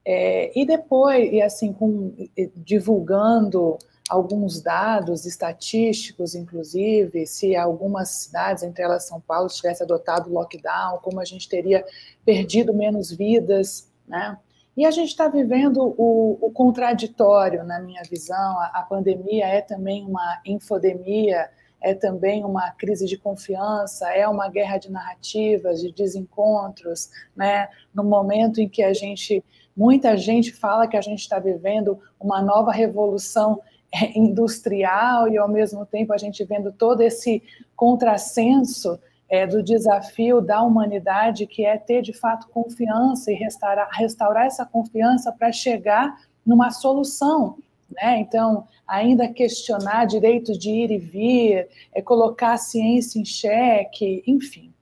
é, 0.06 0.58
e 0.58 0.66
depois, 0.66 1.32
e 1.32 1.42
assim, 1.42 1.74
com, 1.74 2.14
divulgando 2.56 3.78
alguns 4.10 4.60
dados 4.60 5.26
estatísticos, 5.26 6.34
inclusive, 6.34 7.28
se 7.28 7.56
algumas 7.56 8.10
cidades, 8.10 8.64
entre 8.64 8.84
elas 8.84 9.08
São 9.08 9.22
Paulo, 9.22 9.48
tivesse 9.48 9.84
adotado 9.84 10.34
lockdown, 10.34 10.98
como 10.98 11.20
a 11.20 11.26
gente 11.26 11.48
teria 11.48 11.86
perdido 12.26 12.74
menos 12.74 13.12
vidas, 13.12 13.88
né? 14.08 14.36
E 14.76 14.86
a 14.86 14.92
gente 14.92 15.10
está 15.10 15.28
vivendo 15.28 15.94
o, 15.98 16.38
o, 16.42 16.52
contraditório, 16.52 17.64
na 17.66 17.80
minha 17.82 18.02
visão. 18.10 18.60
A, 18.60 18.72
a, 18.76 18.84
pandemia 18.84 19.46
é 19.46 19.62
também 19.62 20.06
uma 20.06 20.42
infodemia, 20.46 21.50
é 21.82 21.94
também 21.94 22.46
uma 22.46 22.72
crise 22.72 23.06
de 23.06 23.18
confiança, 23.18 24.10
é 24.10 24.28
uma 24.28 24.50
guerra 24.50 24.78
de 24.78 24.90
narrativas, 24.90 25.82
de 25.82 25.92
desencontros, 25.92 27.10
né? 27.36 27.68
No 27.94 28.04
momento 28.04 28.62
em 28.62 28.70
que 28.70 28.82
a 28.82 28.94
gente, 28.94 29.44
muita 29.76 30.16
gente 30.16 30.54
fala 30.54 30.88
que 30.88 30.98
a 30.98 31.02
gente 31.02 31.20
está 31.20 31.40
vivendo 31.40 32.00
uma 32.20 32.42
nova 32.42 32.72
revolução 32.72 33.62
industrial 34.16 35.28
e, 35.28 35.38
ao 35.38 35.48
mesmo 35.48 35.86
tempo, 35.86 36.14
a 36.14 36.18
gente 36.18 36.44
vendo 36.44 36.72
todo 36.72 37.02
esse 37.02 37.42
contrassenso 37.76 39.00
é, 39.30 39.46
do 39.46 39.62
desafio 39.62 40.42
da 40.42 40.62
humanidade, 40.62 41.46
que 41.46 41.64
é 41.64 41.78
ter, 41.78 42.02
de 42.02 42.14
fato, 42.14 42.48
confiança 42.50 43.32
e 43.32 43.36
restaurar, 43.36 43.90
restaurar 43.92 44.46
essa 44.46 44.66
confiança 44.66 45.32
para 45.32 45.52
chegar 45.52 46.18
numa 46.46 46.72
solução. 46.72 47.58
Né? 47.92 48.20
Então, 48.20 48.68
ainda 48.88 49.28
questionar 49.28 50.06
direitos 50.06 50.58
de 50.58 50.70
ir 50.70 50.92
e 50.92 50.98
vir, 50.98 51.68
é, 51.94 52.02
colocar 52.02 52.54
a 52.54 52.58
ciência 52.58 53.20
em 53.20 53.26
xeque, 53.26 54.24
enfim. 54.26 54.74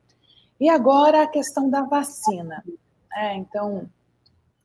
E 0.59 0.69
agora 0.69 1.23
a 1.23 1.27
questão 1.27 1.69
da 1.69 1.81
vacina. 1.81 2.63
Né? 3.11 3.35
Então, 3.35 3.89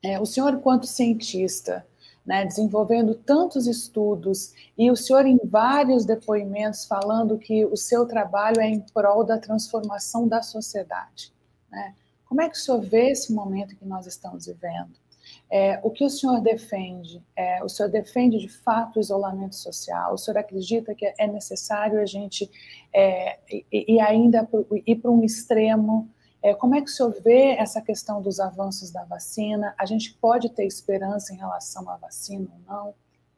é, 0.03 0.21
o 0.21 0.27
senhor, 0.27 0.55
enquanto 0.55 0.87
cientista, 0.87 1.85
né, 2.25 2.45
desenvolvendo 2.45 3.15
tantos 3.15 3.67
estudos, 3.67 4.53
e 4.79 4.91
o 4.91 4.97
senhor, 4.97 5.27
em 5.27 5.39
vários 5.45 6.05
depoimentos, 6.05 6.85
falando 6.85 7.39
que 7.39 7.65
o 7.65 7.77
seu 7.77 8.07
trabalho 8.07 8.61
é 8.61 8.69
em 8.69 8.81
prol 8.81 9.25
da 9.25 9.39
transformação 9.39 10.29
da 10.29 10.43
sociedade. 10.43 11.33
Né? 11.71 11.95
Como 12.25 12.41
é 12.41 12.49
que 12.49 12.57
o 12.57 12.61
senhor 12.61 12.81
vê 12.81 13.11
esse 13.11 13.33
momento 13.33 13.77
que 13.77 13.85
nós 13.85 14.07
estamos 14.07 14.47
vivendo? 14.47 15.03
É, 15.51 15.79
o 15.83 15.91
que 15.91 16.05
o 16.05 16.09
senhor 16.09 16.41
defende? 16.41 17.23
É, 17.37 17.63
o 17.63 17.69
senhor 17.69 17.91
defende 17.91 18.39
de 18.39 18.49
fato 18.49 18.97
o 18.97 19.01
isolamento 19.01 19.55
social? 19.55 20.15
O 20.15 20.19
senhor 20.19 20.39
acredita 20.39 20.95
que 20.95 21.13
é 21.19 21.27
necessário 21.27 22.01
a 22.01 22.07
gente 22.07 22.51
é, 22.93 23.39
e, 23.51 23.97
e 23.97 24.01
ainda 24.01 24.49
ir 24.87 24.97
para 24.97 25.11
um 25.11 25.23
extremo 25.23 26.09
é, 26.43 26.55
como 26.55 26.75
é 26.75 26.81
que 26.81 26.91
o 26.91 26.93
senhor 26.93 27.15
vê 27.23 27.53
essa 27.53 27.81
questão 27.81 28.21
dos 28.21 28.41
avanços 28.41 28.91
da 28.91 29.05
vacina? 29.05 29.75
A 29.79 29.87
gente 29.87 30.13
pode 30.21 30.51
ter 30.51 30.67
esperança 30.67 31.33
em 31.33 31.37
relação 31.37 31.89
à 31.89 31.97
vacina 31.97 32.49
ou 32.53 32.75
não? 32.75 32.95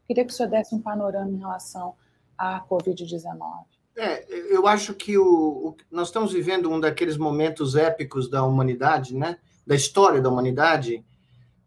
Queria 0.07 0.25
que 0.25 0.33
o 0.33 0.35
senhor 0.35 0.49
desse 0.49 0.75
um 0.75 0.81
panorama 0.81 1.31
em 1.31 1.39
relação 1.39 1.95
à 2.37 2.61
Covid-19. 2.67 3.65
É, 3.97 4.27
eu 4.53 4.67
acho 4.67 4.95
que 4.95 5.19
o, 5.19 5.25
o, 5.25 5.77
nós 5.91 6.09
estamos 6.09 6.33
vivendo 6.33 6.71
um 6.71 6.81
daqueles 6.81 7.17
momentos 7.17 7.77
épicos 7.77 8.29
da 8.29 8.43
humanidade, 8.43 9.15
né? 9.15 9.37
da 9.67 9.75
história 9.75 10.21
da 10.21 10.31
humanidade, 10.31 11.05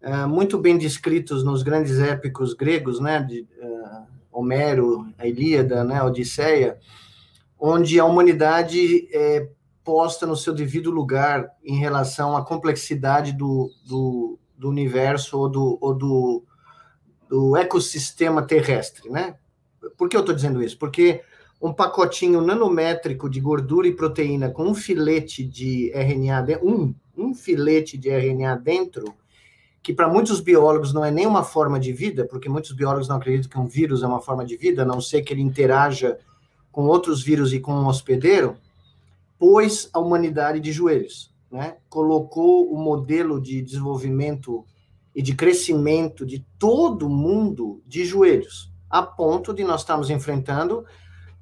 é, 0.02 0.26
muito 0.26 0.58
bem 0.58 0.78
descritos 0.78 1.44
nos 1.44 1.62
grandes 1.62 2.00
épicos 2.00 2.54
gregos, 2.54 3.00
né? 3.00 3.22
de 3.22 3.42
uh, 3.42 4.08
Homero, 4.32 5.08
a 5.18 5.28
Ilíada, 5.28 5.84
né? 5.84 6.00
a 6.00 6.06
Odisseia, 6.06 6.80
onde 7.60 8.00
a 8.00 8.06
humanidade 8.06 9.08
é, 9.12 9.48
posta 9.88 10.28
no 10.28 10.36
seu 10.36 10.54
devido 10.54 10.92
lugar 10.92 11.50
em 11.64 11.78
relação 11.78 12.36
à 12.36 12.44
complexidade 12.44 13.32
do, 13.32 13.72
do, 13.88 14.38
do 14.58 14.68
universo 14.68 15.40
ou, 15.40 15.48
do, 15.48 15.78
ou 15.80 15.94
do, 15.94 16.44
do 17.30 17.56
ecossistema 17.56 18.46
terrestre, 18.46 19.10
né? 19.10 19.38
Por 19.98 20.10
que 20.10 20.18
eu 20.18 20.20
estou 20.20 20.36
dizendo 20.36 20.62
isso? 20.62 20.78
Porque 20.78 21.22
um 21.62 21.72
pacotinho 21.72 22.42
nanométrico 22.42 23.30
de 23.30 23.40
gordura 23.40 23.88
e 23.88 23.96
proteína 23.96 24.50
com 24.50 24.66
um 24.66 24.76
filete 24.76 25.46
de 25.46 25.90
RNA, 25.94 26.60
um, 26.62 26.94
um 27.16 27.34
filete 27.34 27.98
de 27.98 28.10
RNA 28.10 28.58
dentro, 28.58 29.16
que 29.82 29.94
para 29.94 30.10
muitos 30.10 30.42
biólogos 30.42 30.92
não 30.94 31.06
é 31.06 31.12
nem 31.12 31.26
uma 31.26 31.46
forma 31.46 31.80
de 31.80 31.94
vida, 31.94 32.26
porque 32.26 32.50
muitos 32.50 32.74
biólogos 32.74 33.08
não 33.08 33.16
acreditam 33.16 33.50
que 33.50 33.58
um 33.58 33.70
vírus 33.70 34.04
é 34.04 34.08
uma 34.08 34.20
forma 34.20 34.44
de 34.44 34.58
vida, 34.58 34.82
a 34.82 34.86
não 34.86 35.00
ser 35.00 35.22
que 35.22 35.34
ele 35.34 35.42
interaja 35.42 36.20
com 36.74 36.88
outros 36.88 37.24
vírus 37.24 37.54
e 37.54 37.60
com 37.62 37.72
um 37.72 37.88
hospedeiro, 37.88 38.58
pôs 39.38 39.90
a 39.94 40.00
humanidade 40.00 40.60
de 40.60 40.72
joelhos, 40.72 41.34
né? 41.52 41.78
colocou 41.90 42.72
o 42.72 42.78
modelo 42.78 43.42
de 43.42 43.62
desenvolvimento 43.62 44.66
e 45.16 45.22
de 45.22 45.36
crescimento 45.36 46.26
de 46.26 46.46
todo 46.60 47.10
mundo 47.10 47.82
de 47.86 48.06
joelhos, 48.06 48.72
a 48.90 49.02
ponto 49.02 49.54
de 49.54 49.64
nós 49.64 49.82
estarmos 49.82 50.10
enfrentando 50.10 50.86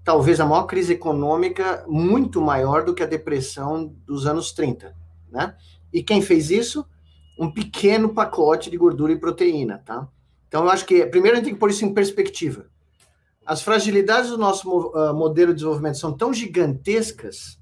talvez 0.06 0.40
a 0.40 0.46
maior 0.46 0.66
crise 0.66 0.94
econômica 0.94 1.84
muito 1.88 2.40
maior 2.40 2.86
do 2.86 2.94
que 2.94 3.02
a 3.02 3.08
depressão 3.08 3.88
dos 4.06 4.28
anos 4.28 4.54
30, 4.54 4.96
né? 5.32 5.56
E 5.92 6.04
quem 6.04 6.22
fez 6.22 6.52
isso? 6.52 6.86
Um 7.40 7.52
pequeno 7.52 8.14
pacote 8.14 8.70
de 8.70 8.78
gordura 8.78 9.12
e 9.12 9.20
proteína, 9.20 9.80
tá? 9.84 10.08
Então 10.48 10.64
eu 10.64 10.70
acho 10.70 10.86
que 10.86 11.06
primeiro 11.08 11.36
a 11.36 11.40
gente 11.40 11.46
tem 11.46 11.54
que 11.56 11.60
pôr 11.60 11.72
isso 11.72 11.84
em 11.84 11.94
perspectiva. 11.94 12.68
As 13.44 13.64
fragilidades 13.64 14.30
do 14.30 14.38
nosso 14.38 14.70
uh, 14.70 15.14
modelo 15.14 15.52
de 15.52 15.56
desenvolvimento 15.56 15.98
são 15.98 16.14
tão 16.14 16.32
gigantescas 16.32 17.60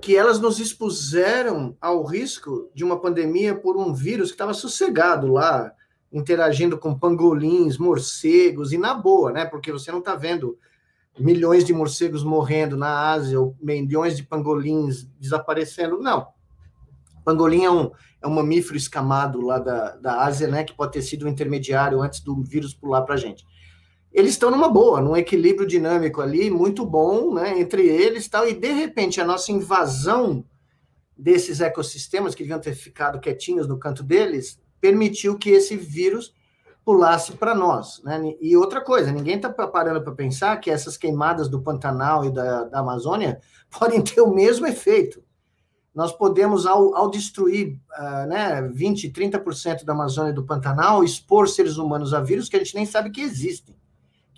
que 0.00 0.16
elas 0.16 0.38
nos 0.38 0.58
expuseram 0.60 1.76
ao 1.80 2.04
risco 2.04 2.70
de 2.74 2.84
uma 2.84 3.00
pandemia 3.00 3.54
por 3.54 3.76
um 3.76 3.92
vírus 3.92 4.28
que 4.28 4.34
estava 4.34 4.54
sossegado 4.54 5.26
lá, 5.26 5.72
interagindo 6.12 6.78
com 6.78 6.98
pangolins, 6.98 7.76
morcegos, 7.76 8.72
e 8.72 8.78
na 8.78 8.94
boa, 8.94 9.32
né? 9.32 9.44
Porque 9.44 9.72
você 9.72 9.90
não 9.90 9.98
está 9.98 10.14
vendo 10.14 10.58
milhões 11.18 11.64
de 11.64 11.72
morcegos 11.72 12.22
morrendo 12.22 12.76
na 12.76 13.10
Ásia, 13.10 13.40
ou 13.40 13.56
milhões 13.60 14.16
de 14.16 14.22
pangolins 14.22 15.08
desaparecendo. 15.18 15.98
Não. 15.98 16.28
Pangolim 17.24 17.64
é 17.64 17.70
um, 17.70 17.90
é 18.22 18.26
um 18.26 18.34
mamífero 18.34 18.76
escamado 18.76 19.40
lá 19.40 19.58
da, 19.58 19.96
da 19.96 20.24
Ásia, 20.24 20.48
né? 20.48 20.64
Que 20.64 20.74
pode 20.74 20.92
ter 20.92 21.02
sido 21.02 21.26
um 21.26 21.28
intermediário 21.28 22.00
antes 22.00 22.20
do 22.20 22.42
vírus 22.42 22.72
pular 22.72 23.02
para 23.02 23.14
a 23.14 23.18
gente 23.18 23.44
eles 24.12 24.32
estão 24.32 24.50
numa 24.50 24.68
boa, 24.68 25.00
num 25.00 25.16
equilíbrio 25.16 25.66
dinâmico 25.66 26.20
ali, 26.20 26.50
muito 26.50 26.84
bom, 26.84 27.34
né, 27.34 27.60
entre 27.60 27.86
eles 27.86 28.28
tal, 28.28 28.48
e 28.48 28.54
de 28.54 28.72
repente 28.72 29.20
a 29.20 29.24
nossa 29.24 29.52
invasão 29.52 30.44
desses 31.16 31.60
ecossistemas 31.60 32.34
que 32.34 32.42
deviam 32.42 32.58
ter 32.58 32.74
ficado 32.74 33.20
quietinhos 33.20 33.68
no 33.68 33.78
canto 33.78 34.02
deles, 34.02 34.58
permitiu 34.80 35.38
que 35.38 35.50
esse 35.50 35.76
vírus 35.76 36.34
pulasse 36.82 37.32
para 37.32 37.54
nós, 37.54 38.02
né? 38.02 38.34
E 38.40 38.56
outra 38.56 38.80
coisa, 38.80 39.12
ninguém 39.12 39.36
está 39.36 39.50
parando 39.50 40.02
para 40.02 40.14
pensar 40.14 40.56
que 40.56 40.70
essas 40.70 40.96
queimadas 40.96 41.46
do 41.46 41.60
Pantanal 41.60 42.24
e 42.24 42.32
da, 42.32 42.64
da 42.64 42.78
Amazônia 42.80 43.38
podem 43.78 44.02
ter 44.02 44.22
o 44.22 44.34
mesmo 44.34 44.66
efeito. 44.66 45.22
Nós 45.94 46.10
podemos, 46.10 46.64
ao, 46.64 46.96
ao 46.96 47.10
destruir 47.10 47.78
uh, 47.98 48.26
né, 48.26 48.62
20%, 48.62 49.12
30% 49.12 49.84
da 49.84 49.92
Amazônia 49.92 50.30
e 50.30 50.34
do 50.34 50.46
Pantanal, 50.46 51.04
expor 51.04 51.48
seres 51.48 51.76
humanos 51.76 52.14
a 52.14 52.20
vírus 52.20 52.48
que 52.48 52.56
a 52.56 52.60
gente 52.60 52.74
nem 52.74 52.86
sabe 52.86 53.10
que 53.10 53.20
existem 53.20 53.79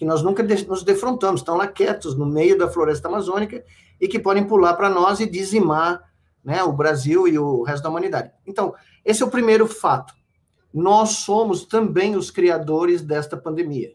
que 0.02 0.06
nós 0.06 0.20
nunca 0.20 0.42
nos 0.42 0.82
defrontamos, 0.82 1.42
estão 1.42 1.56
lá 1.56 1.68
quietos 1.68 2.18
no 2.18 2.26
meio 2.26 2.58
da 2.58 2.68
floresta 2.68 3.06
amazônica 3.06 3.64
e 4.00 4.08
que 4.08 4.18
podem 4.18 4.42
pular 4.44 4.74
para 4.74 4.90
nós 4.90 5.20
e 5.20 5.30
dizimar 5.30 6.02
né, 6.42 6.60
o 6.64 6.72
Brasil 6.72 7.28
e 7.28 7.38
o 7.38 7.62
resto 7.62 7.84
da 7.84 7.88
humanidade. 7.88 8.32
Então, 8.44 8.74
esse 9.04 9.22
é 9.22 9.26
o 9.26 9.30
primeiro 9.30 9.64
fato. 9.64 10.12
Nós 10.74 11.18
somos 11.18 11.64
também 11.64 12.16
os 12.16 12.32
criadores 12.32 13.00
desta 13.00 13.36
pandemia, 13.36 13.94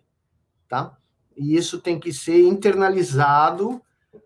tá? 0.70 0.95
E 1.36 1.58
isso 1.58 1.78
tem 1.82 1.99
que 1.99 2.14
ser 2.14 2.41
internalizado 2.41 3.82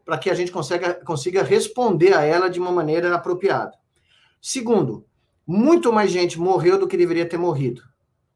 para 0.06 0.20
que 0.20 0.30
a 0.30 0.36
gente 0.36 0.52
consiga, 0.52 0.94
consiga 1.04 1.42
responder 1.42 2.14
a 2.14 2.22
ela 2.22 2.48
de 2.48 2.60
uma 2.60 2.72
maneira 2.72 3.16
apropriada. 3.16 3.74
Segundo, 4.40 5.04
muito 5.48 5.92
mais 5.92 6.12
gente 6.12 6.40
morreu 6.40 6.78
do 6.78 6.88
que 6.88 6.96
deveria 6.96 7.28
ter 7.28 7.38
morrido, 7.38 7.82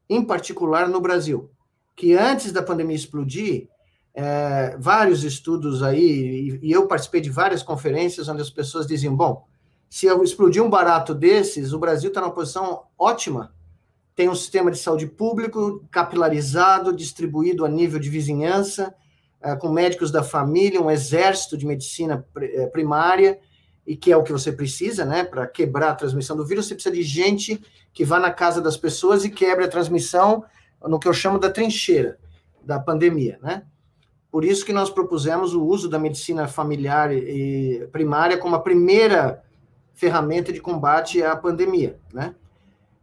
em 0.10 0.26
particular 0.26 0.90
no 0.90 1.00
Brasil 1.00 1.52
que 1.96 2.14
antes 2.14 2.52
da 2.52 2.62
pandemia 2.62 2.96
explodir, 2.96 3.70
é, 4.14 4.76
vários 4.80 5.24
estudos 5.24 5.84
aí, 5.84 6.60
e, 6.62 6.68
e, 6.68 6.72
eu 6.72 6.88
participei 6.88 7.22
de 7.22 7.30
várias 7.30 7.62
conferências 7.62 8.28
onde 8.30 8.42
as 8.42 8.50
pessoas 8.50 8.88
diziam: 8.88 9.16
bom, 9.16 9.46
se 9.90 10.08
explodir 10.08 10.64
um 10.64 10.70
barato 10.70 11.14
desses, 11.14 11.74
o 11.74 11.80
Brasil 11.80 12.10
está 12.10 12.22
numa 12.22 12.34
posição 12.34 12.84
ótima. 12.98 13.54
Tem 14.16 14.30
um 14.30 14.36
sistema 14.36 14.72
de 14.72 14.78
saúde 14.78 15.08
público 15.08 15.86
capilarizado, 15.92 16.96
distribuído 16.96 17.66
a 17.66 17.70
nível 17.70 18.00
de 18.00 18.10
vizinhança, 18.10 18.96
é, 19.42 19.56
com 19.56 19.70
médicos 19.70 20.12
da 20.12 20.24
família, 20.24 20.82
um 20.82 20.90
exército 20.90 21.58
de 21.58 21.66
medicina 21.66 22.26
é, 22.38 22.68
primária, 22.68 23.40
e 23.86 23.98
que 23.98 24.12
é 24.12 24.18
o 24.18 24.24
que 24.24 24.32
você 24.32 24.52
precisa, 24.52 25.06
né, 25.06 25.24
para 25.24 25.46
quebrar 25.46 25.92
a 25.92 25.96
transmissão 25.96 26.36
do 26.36 26.46
vírus. 26.46 26.66
Você 26.66 26.74
precisa 26.74 26.96
de 26.96 27.04
gente 27.04 27.62
que 27.94 28.06
vá 28.06 28.18
na 28.18 28.32
casa 28.32 28.62
das 28.62 28.78
pessoas 28.78 29.26
e 29.26 29.30
quebre 29.30 29.66
a 29.66 29.70
transmissão 29.70 30.46
no 30.84 31.00
que 31.00 31.08
eu 31.08 31.14
chamo 31.14 31.40
da 31.40 31.50
trincheira 31.50 32.18
da 32.64 32.80
pandemia, 32.80 33.40
né? 33.42 33.64
Por 34.32 34.44
isso 34.44 34.66
que 34.66 34.74
nós 34.74 34.90
propusemos 34.90 35.54
o 35.54 35.64
uso 35.64 35.88
da 35.88 35.98
medicina 35.98 36.48
familiar 36.48 37.14
e 37.14 37.88
primária 37.92 38.38
como 38.38 38.56
a 38.56 38.62
primeira 38.62 39.44
ferramenta 39.94 40.52
de 40.52 40.60
combate 40.60 41.24
à 41.24 41.36
pandemia, 41.36 41.98
né? 42.14 42.36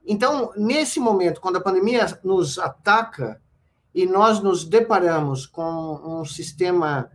Então, 0.06 0.52
nesse 0.56 0.98
momento, 0.98 1.40
quando 1.40 1.56
a 1.56 1.60
pandemia 1.60 2.06
nos 2.22 2.58
ataca 2.58 3.40
e 3.94 4.04
nós 4.04 4.40
nos 4.40 4.64
deparamos 4.64 5.46
com 5.46 6.20
um 6.20 6.24
sistema 6.24 7.10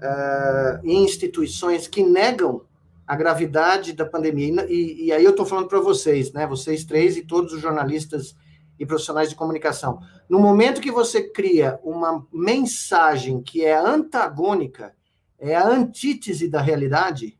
uh, 0.00 0.86
e 0.86 0.94
instituições 0.94 1.88
que 1.88 2.02
negam 2.02 2.62
a 3.06 3.16
gravidade 3.16 3.92
da 3.92 4.06
pandemia, 4.06 4.66
e, 4.68 5.06
e 5.06 5.12
aí 5.12 5.24
eu 5.24 5.32
estou 5.32 5.44
falando 5.44 5.68
para 5.68 5.80
vocês, 5.80 6.32
né? 6.32 6.46
Vocês 6.46 6.84
três 6.84 7.16
e 7.16 7.22
todos 7.22 7.52
os 7.52 7.60
jornalistas 7.60 8.36
e 8.78 8.86
profissionais 8.86 9.28
de 9.28 9.34
comunicação. 9.34 10.00
No 10.28 10.38
momento 10.38 10.80
que 10.80 10.90
você 10.90 11.22
cria 11.22 11.78
uma 11.82 12.26
mensagem 12.32 13.42
que 13.42 13.64
é 13.64 13.76
antagônica, 13.76 14.94
é 15.38 15.54
a 15.54 15.66
antítese 15.66 16.48
da 16.48 16.60
realidade, 16.60 17.38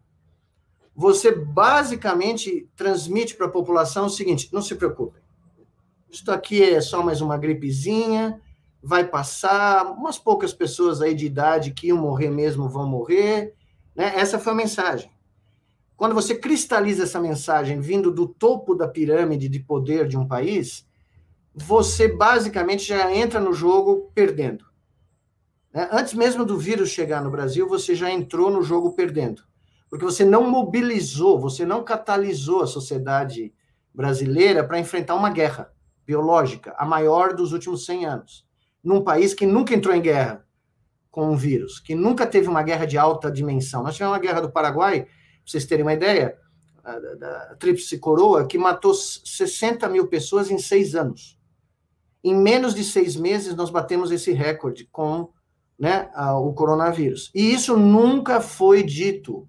você 0.94 1.30
basicamente 1.32 2.68
transmite 2.74 3.36
para 3.36 3.46
a 3.46 3.50
população 3.50 4.06
o 4.06 4.10
seguinte: 4.10 4.48
não 4.52 4.60
se 4.60 4.74
preocupe, 4.74 5.20
isso 6.10 6.30
aqui 6.30 6.62
é 6.62 6.80
só 6.80 7.02
mais 7.02 7.20
uma 7.20 7.36
gripezinha, 7.36 8.40
vai 8.82 9.06
passar, 9.06 9.84
umas 9.92 10.18
poucas 10.18 10.54
pessoas 10.54 11.02
aí 11.02 11.14
de 11.14 11.26
idade 11.26 11.72
que 11.72 11.88
iam 11.88 11.98
morrer 11.98 12.30
mesmo 12.30 12.68
vão 12.68 12.88
morrer. 12.88 13.54
Né? 13.94 14.14
Essa 14.16 14.38
foi 14.38 14.52
a 14.52 14.56
mensagem. 14.56 15.10
Quando 15.96 16.14
você 16.14 16.34
cristaliza 16.34 17.02
essa 17.02 17.20
mensagem 17.20 17.80
vindo 17.80 18.10
do 18.10 18.26
topo 18.26 18.74
da 18.74 18.88
pirâmide 18.88 19.48
de 19.48 19.58
poder 19.58 20.08
de 20.08 20.16
um 20.16 20.26
país, 20.26 20.87
você 21.64 22.08
basicamente 22.08 22.84
já 22.84 23.12
entra 23.14 23.40
no 23.40 23.52
jogo 23.52 24.10
perdendo. 24.14 24.64
Né? 25.72 25.88
Antes 25.92 26.14
mesmo 26.14 26.44
do 26.44 26.58
vírus 26.58 26.90
chegar 26.90 27.22
no 27.22 27.30
Brasil, 27.30 27.68
você 27.68 27.94
já 27.94 28.10
entrou 28.10 28.50
no 28.50 28.62
jogo 28.62 28.92
perdendo. 28.92 29.42
Porque 29.88 30.04
você 30.04 30.24
não 30.24 30.48
mobilizou, 30.50 31.38
você 31.38 31.64
não 31.64 31.82
catalisou 31.82 32.62
a 32.62 32.66
sociedade 32.66 33.52
brasileira 33.94 34.62
para 34.62 34.78
enfrentar 34.78 35.14
uma 35.14 35.30
guerra 35.30 35.72
biológica, 36.06 36.74
a 36.78 36.84
maior 36.84 37.34
dos 37.34 37.52
últimos 37.52 37.84
100 37.84 38.06
anos, 38.06 38.46
num 38.82 39.02
país 39.02 39.34
que 39.34 39.46
nunca 39.46 39.74
entrou 39.74 39.94
em 39.94 40.00
guerra 40.00 40.46
com 41.10 41.30
um 41.30 41.36
vírus, 41.36 41.80
que 41.80 41.94
nunca 41.94 42.26
teve 42.26 42.48
uma 42.48 42.62
guerra 42.62 42.86
de 42.86 42.96
alta 42.96 43.30
dimensão. 43.30 43.82
Nós 43.82 43.94
tivemos 43.94 44.14
uma 44.14 44.22
guerra 44.22 44.40
do 44.40 44.50
Paraguai, 44.50 45.02
para 45.02 45.10
vocês 45.44 45.66
terem 45.66 45.84
uma 45.84 45.94
ideia, 45.94 46.38
da, 47.18 47.56
Tríplice 47.56 47.98
Coroa, 47.98 48.46
que 48.46 48.56
matou 48.56 48.94
60 48.94 49.88
mil 49.88 50.06
pessoas 50.06 50.50
em 50.50 50.58
seis 50.58 50.94
anos. 50.94 51.37
Em 52.22 52.34
menos 52.34 52.74
de 52.74 52.82
seis 52.82 53.16
meses, 53.16 53.54
nós 53.54 53.70
batemos 53.70 54.10
esse 54.10 54.32
recorde 54.32 54.88
com 54.90 55.30
né, 55.78 56.10
o 56.40 56.52
coronavírus. 56.52 57.30
E 57.34 57.52
isso 57.52 57.76
nunca 57.76 58.40
foi 58.40 58.82
dito 58.82 59.46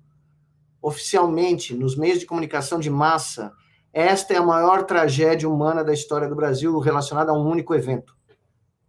oficialmente 0.82 1.74
nos 1.74 1.98
meios 1.98 2.20
de 2.20 2.26
comunicação 2.26 2.80
de 2.80 2.90
massa. 2.90 3.52
Esta 3.92 4.34
é 4.34 4.38
a 4.38 4.44
maior 4.44 4.84
tragédia 4.84 5.50
humana 5.50 5.84
da 5.84 5.92
história 5.94 6.28
do 6.28 6.36
Brasil 6.36 6.78
relacionada 6.80 7.32
a 7.32 7.36
um 7.36 7.50
único 7.50 7.74
evento. 7.74 8.16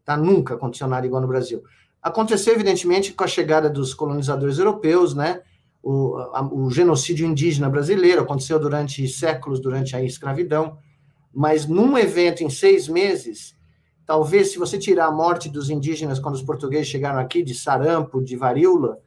Tá? 0.05 0.17
Nunca 0.17 0.55
aconteceu 0.55 0.87
nada 0.87 1.07
igual 1.07 1.23
no 1.23 1.29
Brasil. 1.29 1.63
Aconteceu, 2.03 2.55
evidentemente, 2.55 3.13
com 3.13 3.25
a 3.25 3.29
chegada 3.29 3.69
dos 3.69 3.93
colonizadores 3.93 4.59
europeus, 4.59 5.15
né? 5.15 5.43
O, 5.83 6.17
a, 6.17 6.43
o 6.43 6.71
genocídio 6.71 7.27
indígena 7.27 7.69
brasileiro 7.69 8.23
aconteceu 8.23 8.59
durante 8.59 9.07
séculos, 9.09 9.61
durante 9.61 9.97
a 9.97 10.03
escravidão, 10.03 10.79
mas 11.33 11.67
num 11.67 11.97
evento 11.97 12.43
em 12.43 12.51
seis 12.51 12.87
meses, 12.87 13.57
Talvez, 14.11 14.51
se 14.51 14.59
você 14.59 14.77
tirar 14.77 15.07
a 15.07 15.13
morte 15.13 15.49
dos 15.49 15.71
indígenas 15.71 16.19
quando 16.19 16.35
os 16.35 16.43
portugueses 16.43 16.89
chegaram 16.89 17.21
aqui, 17.21 17.45
de 17.45 17.55
sarampo, 17.55 18.21
de 18.21 18.35
varíola, 18.35 18.99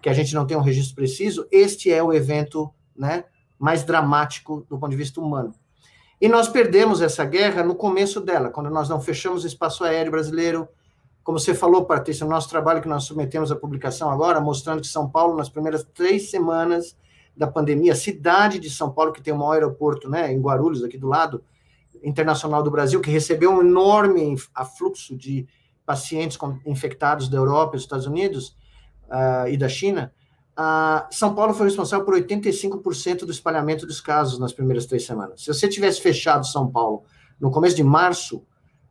que 0.00 0.08
a 0.08 0.12
gente 0.12 0.36
não 0.36 0.46
tem 0.46 0.56
um 0.56 0.60
registro 0.60 0.94
preciso, 0.94 1.48
este 1.50 1.92
é 1.92 2.00
o 2.00 2.12
evento 2.12 2.72
né, 2.96 3.24
mais 3.58 3.82
dramático 3.82 4.64
do 4.70 4.78
ponto 4.78 4.90
de 4.90 4.96
vista 4.96 5.20
humano. 5.20 5.52
E 6.20 6.28
nós 6.28 6.46
perdemos 6.46 7.02
essa 7.02 7.24
guerra 7.24 7.64
no 7.64 7.74
começo 7.74 8.20
dela, 8.20 8.50
quando 8.50 8.70
nós 8.70 8.88
não 8.88 9.00
fechamos 9.00 9.42
o 9.42 9.48
espaço 9.48 9.82
aéreo 9.82 10.12
brasileiro. 10.12 10.68
Como 11.24 11.40
você 11.40 11.56
falou, 11.56 11.84
Patrícia, 11.84 12.24
o 12.24 12.30
nosso 12.30 12.48
trabalho 12.48 12.80
que 12.80 12.86
nós 12.86 13.02
submetemos 13.02 13.50
à 13.50 13.56
publicação 13.56 14.12
agora, 14.12 14.40
mostrando 14.40 14.80
que 14.80 14.86
São 14.86 15.10
Paulo, 15.10 15.36
nas 15.36 15.48
primeiras 15.48 15.84
três 15.92 16.30
semanas 16.30 16.96
da 17.36 17.48
pandemia, 17.48 17.94
a 17.94 17.96
cidade 17.96 18.60
de 18.60 18.70
São 18.70 18.92
Paulo, 18.92 19.12
que 19.12 19.20
tem 19.20 19.34
o 19.34 19.38
maior 19.38 19.54
aeroporto, 19.54 20.08
né, 20.08 20.32
em 20.32 20.40
Guarulhos, 20.40 20.84
aqui 20.84 20.96
do 20.96 21.08
lado, 21.08 21.42
Internacional 22.02 22.62
do 22.62 22.70
Brasil, 22.70 23.00
que 23.00 23.10
recebeu 23.10 23.50
um 23.50 23.60
enorme 23.60 24.36
afluxo 24.54 25.16
de 25.16 25.46
pacientes 25.84 26.38
infectados 26.64 27.28
da 27.28 27.36
Europa 27.36 27.72
dos 27.72 27.82
Estados 27.82 28.06
Unidos 28.06 28.56
uh, 29.08 29.48
e 29.48 29.56
da 29.56 29.68
China, 29.68 30.12
uh, 30.58 31.06
São 31.10 31.34
Paulo 31.34 31.54
foi 31.54 31.66
responsável 31.66 32.04
por 32.04 32.14
85% 32.14 33.24
do 33.24 33.32
espalhamento 33.32 33.86
dos 33.86 34.00
casos 34.00 34.38
nas 34.38 34.52
primeiras 34.52 34.86
três 34.86 35.04
semanas. 35.04 35.42
Se 35.42 35.52
você 35.52 35.68
tivesse 35.68 36.00
fechado 36.00 36.46
São 36.46 36.70
Paulo 36.70 37.04
no 37.40 37.50
começo 37.50 37.76
de 37.76 37.84
março, 37.84 38.44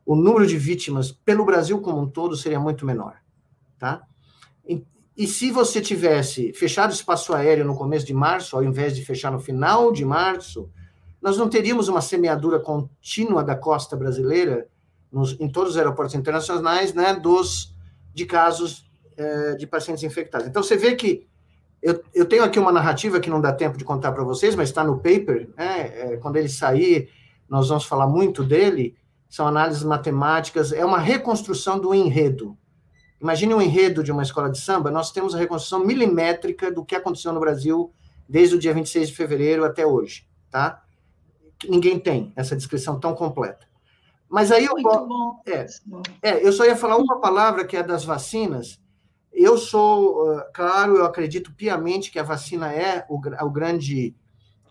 o 0.04 0.14
número 0.14 0.46
de 0.46 0.58
vítimas 0.58 1.12
pelo 1.12 1.44
Brasil 1.44 1.80
como 1.80 2.00
um 2.00 2.08
todo 2.08 2.36
seria 2.36 2.60
muito 2.60 2.84
menor, 2.84 3.16
tá? 3.78 4.02
E, 4.66 4.84
e 5.16 5.26
se 5.26 5.50
você 5.50 5.80
tivesse 5.80 6.52
fechado 6.52 6.90
o 6.90 6.94
espaço 6.94 7.32
aéreo 7.32 7.64
no 7.64 7.76
começo 7.76 8.04
de 8.04 8.14
março, 8.14 8.56
ao 8.56 8.64
invés 8.64 8.94
de 8.94 9.04
fechar 9.04 9.30
no 9.30 9.38
final 9.38 9.92
de 9.92 10.04
março, 10.04 10.70
nós 11.22 11.38
não 11.38 11.48
teríamos 11.48 11.88
uma 11.88 12.00
semeadura 12.00 12.58
contínua 12.58 13.44
da 13.44 13.54
costa 13.54 13.96
brasileira, 13.96 14.66
nos, 15.10 15.38
em 15.40 15.48
todos 15.48 15.72
os 15.72 15.76
aeroportos 15.78 16.14
internacionais, 16.14 16.92
né, 16.92 17.14
dos, 17.14 17.74
de 18.12 18.26
casos 18.26 18.90
é, 19.16 19.54
de 19.54 19.66
pacientes 19.66 20.02
infectados. 20.02 20.48
Então, 20.48 20.62
você 20.62 20.76
vê 20.76 20.94
que 20.96 21.26
Eu, 21.82 22.00
eu 22.14 22.24
tenho 22.24 22.44
aqui 22.44 22.60
uma 22.60 22.70
narrativa 22.70 23.18
que 23.18 23.28
não 23.28 23.40
dá 23.40 23.52
tempo 23.52 23.76
de 23.76 23.84
contar 23.84 24.12
para 24.12 24.22
vocês, 24.22 24.54
mas 24.54 24.68
está 24.68 24.84
no 24.84 24.98
paper. 24.98 25.50
Né? 25.56 26.14
É, 26.14 26.16
quando 26.18 26.36
ele 26.36 26.48
sair, 26.48 27.08
nós 27.48 27.68
vamos 27.68 27.84
falar 27.84 28.06
muito 28.06 28.44
dele. 28.44 28.94
São 29.28 29.48
análises 29.48 29.82
matemáticas, 29.82 30.72
é 30.72 30.84
uma 30.84 31.00
reconstrução 31.00 31.80
do 31.80 31.92
enredo. 31.92 32.56
Imagine 33.20 33.54
um 33.54 33.60
enredo 33.60 34.02
de 34.02 34.12
uma 34.12 34.22
escola 34.22 34.48
de 34.48 34.60
samba, 34.60 34.90
nós 34.90 35.10
temos 35.10 35.34
a 35.34 35.38
reconstrução 35.38 35.84
milimétrica 35.84 36.70
do 36.70 36.84
que 36.84 36.94
aconteceu 36.94 37.32
no 37.32 37.40
Brasil 37.40 37.92
desde 38.28 38.54
o 38.54 38.58
dia 38.58 38.74
26 38.74 39.08
de 39.08 39.14
fevereiro 39.14 39.64
até 39.64 39.84
hoje, 39.84 40.26
tá? 40.50 40.81
Ninguém 41.68 41.98
tem 41.98 42.32
essa 42.36 42.56
descrição 42.56 42.98
tão 42.98 43.14
completa. 43.14 43.66
Mas 44.28 44.50
aí 44.50 44.64
eu, 44.64 44.74
é, 45.46 45.66
é, 46.22 46.46
eu 46.46 46.52
só 46.52 46.64
ia 46.64 46.76
falar 46.76 46.96
uma 46.96 47.20
palavra 47.20 47.66
que 47.66 47.76
é 47.76 47.82
das 47.82 48.04
vacinas. 48.04 48.80
Eu 49.32 49.58
sou, 49.58 50.42
claro, 50.54 50.96
eu 50.96 51.04
acredito 51.04 51.52
piamente 51.52 52.10
que 52.10 52.18
a 52.18 52.22
vacina 52.22 52.72
é 52.72 53.04
o, 53.08 53.16
o 53.16 53.50
grande 53.50 54.14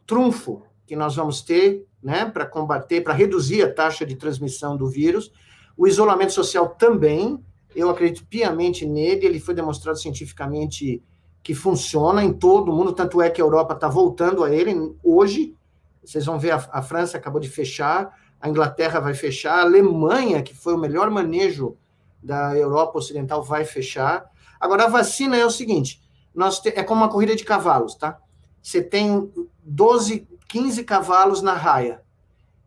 trunfo 0.07 0.63
que 0.85 0.95
nós 0.95 1.15
vamos 1.15 1.41
ter, 1.41 1.87
né, 2.03 2.25
para 2.25 2.45
combater, 2.45 3.01
para 3.01 3.13
reduzir 3.13 3.61
a 3.63 3.73
taxa 3.73 4.05
de 4.05 4.15
transmissão 4.15 4.75
do 4.75 4.89
vírus. 4.89 5.31
O 5.77 5.87
isolamento 5.87 6.33
social 6.33 6.69
também, 6.69 7.41
eu 7.75 7.89
acredito 7.89 8.25
piamente 8.27 8.85
nele, 8.85 9.25
ele 9.25 9.39
foi 9.39 9.53
demonstrado 9.53 9.97
cientificamente 9.97 11.01
que 11.41 11.55
funciona 11.55 12.23
em 12.23 12.33
todo 12.33 12.71
o 12.71 12.75
mundo, 12.75 12.93
tanto 12.93 13.21
é 13.21 13.29
que 13.29 13.41
a 13.41 13.43
Europa 13.43 13.73
está 13.73 13.87
voltando 13.87 14.43
a 14.43 14.53
ele 14.53 14.75
hoje. 15.03 15.55
Vocês 16.03 16.25
vão 16.25 16.39
ver, 16.39 16.51
a, 16.51 16.69
a, 16.71 16.81
França 16.81 17.17
acabou 17.17 17.39
de 17.39 17.49
fechar, 17.49 18.17
a 18.39 18.49
Inglaterra 18.49 18.99
vai 18.99 19.13
fechar, 19.13 19.59
a 19.59 19.61
Alemanha, 19.61 20.41
que 20.41 20.55
foi 20.55 20.73
o 20.73 20.77
melhor 20.77 21.09
manejo 21.09 21.77
da 22.21 22.55
Europa 22.55 22.97
Ocidental, 22.97 23.43
vai 23.43 23.65
fechar. 23.65 24.29
Agora, 24.59 24.85
a 24.85 24.89
vacina 24.89 25.37
é 25.37 25.45
o 25.45 25.51
seguinte: 25.51 26.01
nós 26.33 26.59
te, 26.59 26.69
é 26.69 26.83
como 26.83 27.01
uma 27.01 27.09
corrida 27.09 27.35
de 27.35 27.43
cavalos, 27.43 27.95
tá? 27.95 28.19
Você 28.61 28.81
tem 28.81 29.31
12, 29.63 30.27
15 30.47 30.83
cavalos 30.83 31.41
na 31.41 31.53
raia. 31.53 32.01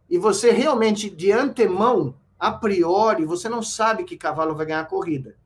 E 0.08 0.18
você 0.18 0.50
realmente, 0.50 1.08
de 1.08 1.32
antemão, 1.32 2.14
a 2.38 2.52
priori, 2.52 3.24
você 3.24 3.48
não 3.48 3.62
sabe 3.62 4.04
que 4.04 4.16
cavalo 4.16 4.54
vai 4.54 4.66
ganhar 4.66 4.80
a 4.80 4.86
corrida. 4.86 5.36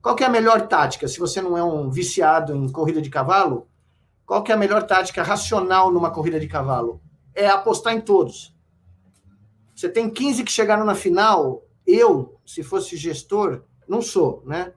Qual 0.00 0.16
é 0.18 0.24
a 0.24 0.28
melhor 0.28 0.68
tática? 0.68 1.08
Se 1.08 1.18
você 1.18 1.40
não 1.40 1.56
é 1.56 1.64
um 1.64 1.90
viciado 1.90 2.54
em 2.54 2.68
corrida 2.68 3.00
de 3.00 3.10
cavalo, 3.10 3.66
qual 4.26 4.44
é 4.46 4.52
a 4.52 4.56
melhor 4.56 4.82
tática 4.82 5.22
racional 5.22 5.90
numa 5.90 6.10
corrida 6.10 6.38
de 6.38 6.46
cavalo? 6.46 7.00
É 7.34 7.48
apostar 7.48 7.94
em 7.94 8.00
todos. 8.00 8.54
Você 9.74 9.88
tem 9.88 10.08
15 10.08 10.44
que 10.44 10.52
chegaram 10.52 10.84
na 10.84 10.94
final, 10.94 11.64
eu, 11.86 12.38
se 12.46 12.62
fosse 12.62 12.96
gestor, 12.96 13.62
não 13.88 14.00
sou, 14.00 14.42
né? 14.46 14.72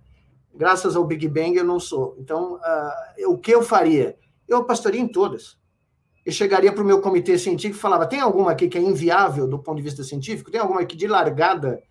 Graças 0.53 0.95
ao 0.95 1.05
Big 1.05 1.27
Bang 1.27 1.55
eu 1.55 1.63
não 1.63 1.79
sou. 1.79 2.15
Então, 2.17 2.55
uh, 2.55 3.31
o 3.31 3.37
que 3.37 3.51
eu 3.51 3.61
faria? 3.61 4.17
Eu 4.47 4.57
apostaria 4.57 4.99
em 4.99 5.07
todas 5.07 5.57
eu 6.27 6.33
chegaria 6.33 6.73
para 6.73 6.83
o 6.83 6.85
meu 6.85 6.99
comitê 6.99 7.39
científico 7.39 7.77
e 7.77 7.81
falava: 7.81 8.05
tem 8.05 8.19
alguma 8.19 8.51
aqui 8.51 8.67
que 8.67 8.77
é 8.77 8.81
inviável 8.81 9.47
do 9.47 9.57
ponto 9.59 9.77
de 9.77 9.81
vista 9.81 10.03
científico? 10.03 10.51
Tem 10.51 10.59
alguma 10.59 10.81
aqui 10.81 10.93
de 10.93 11.07
largada 11.07 11.81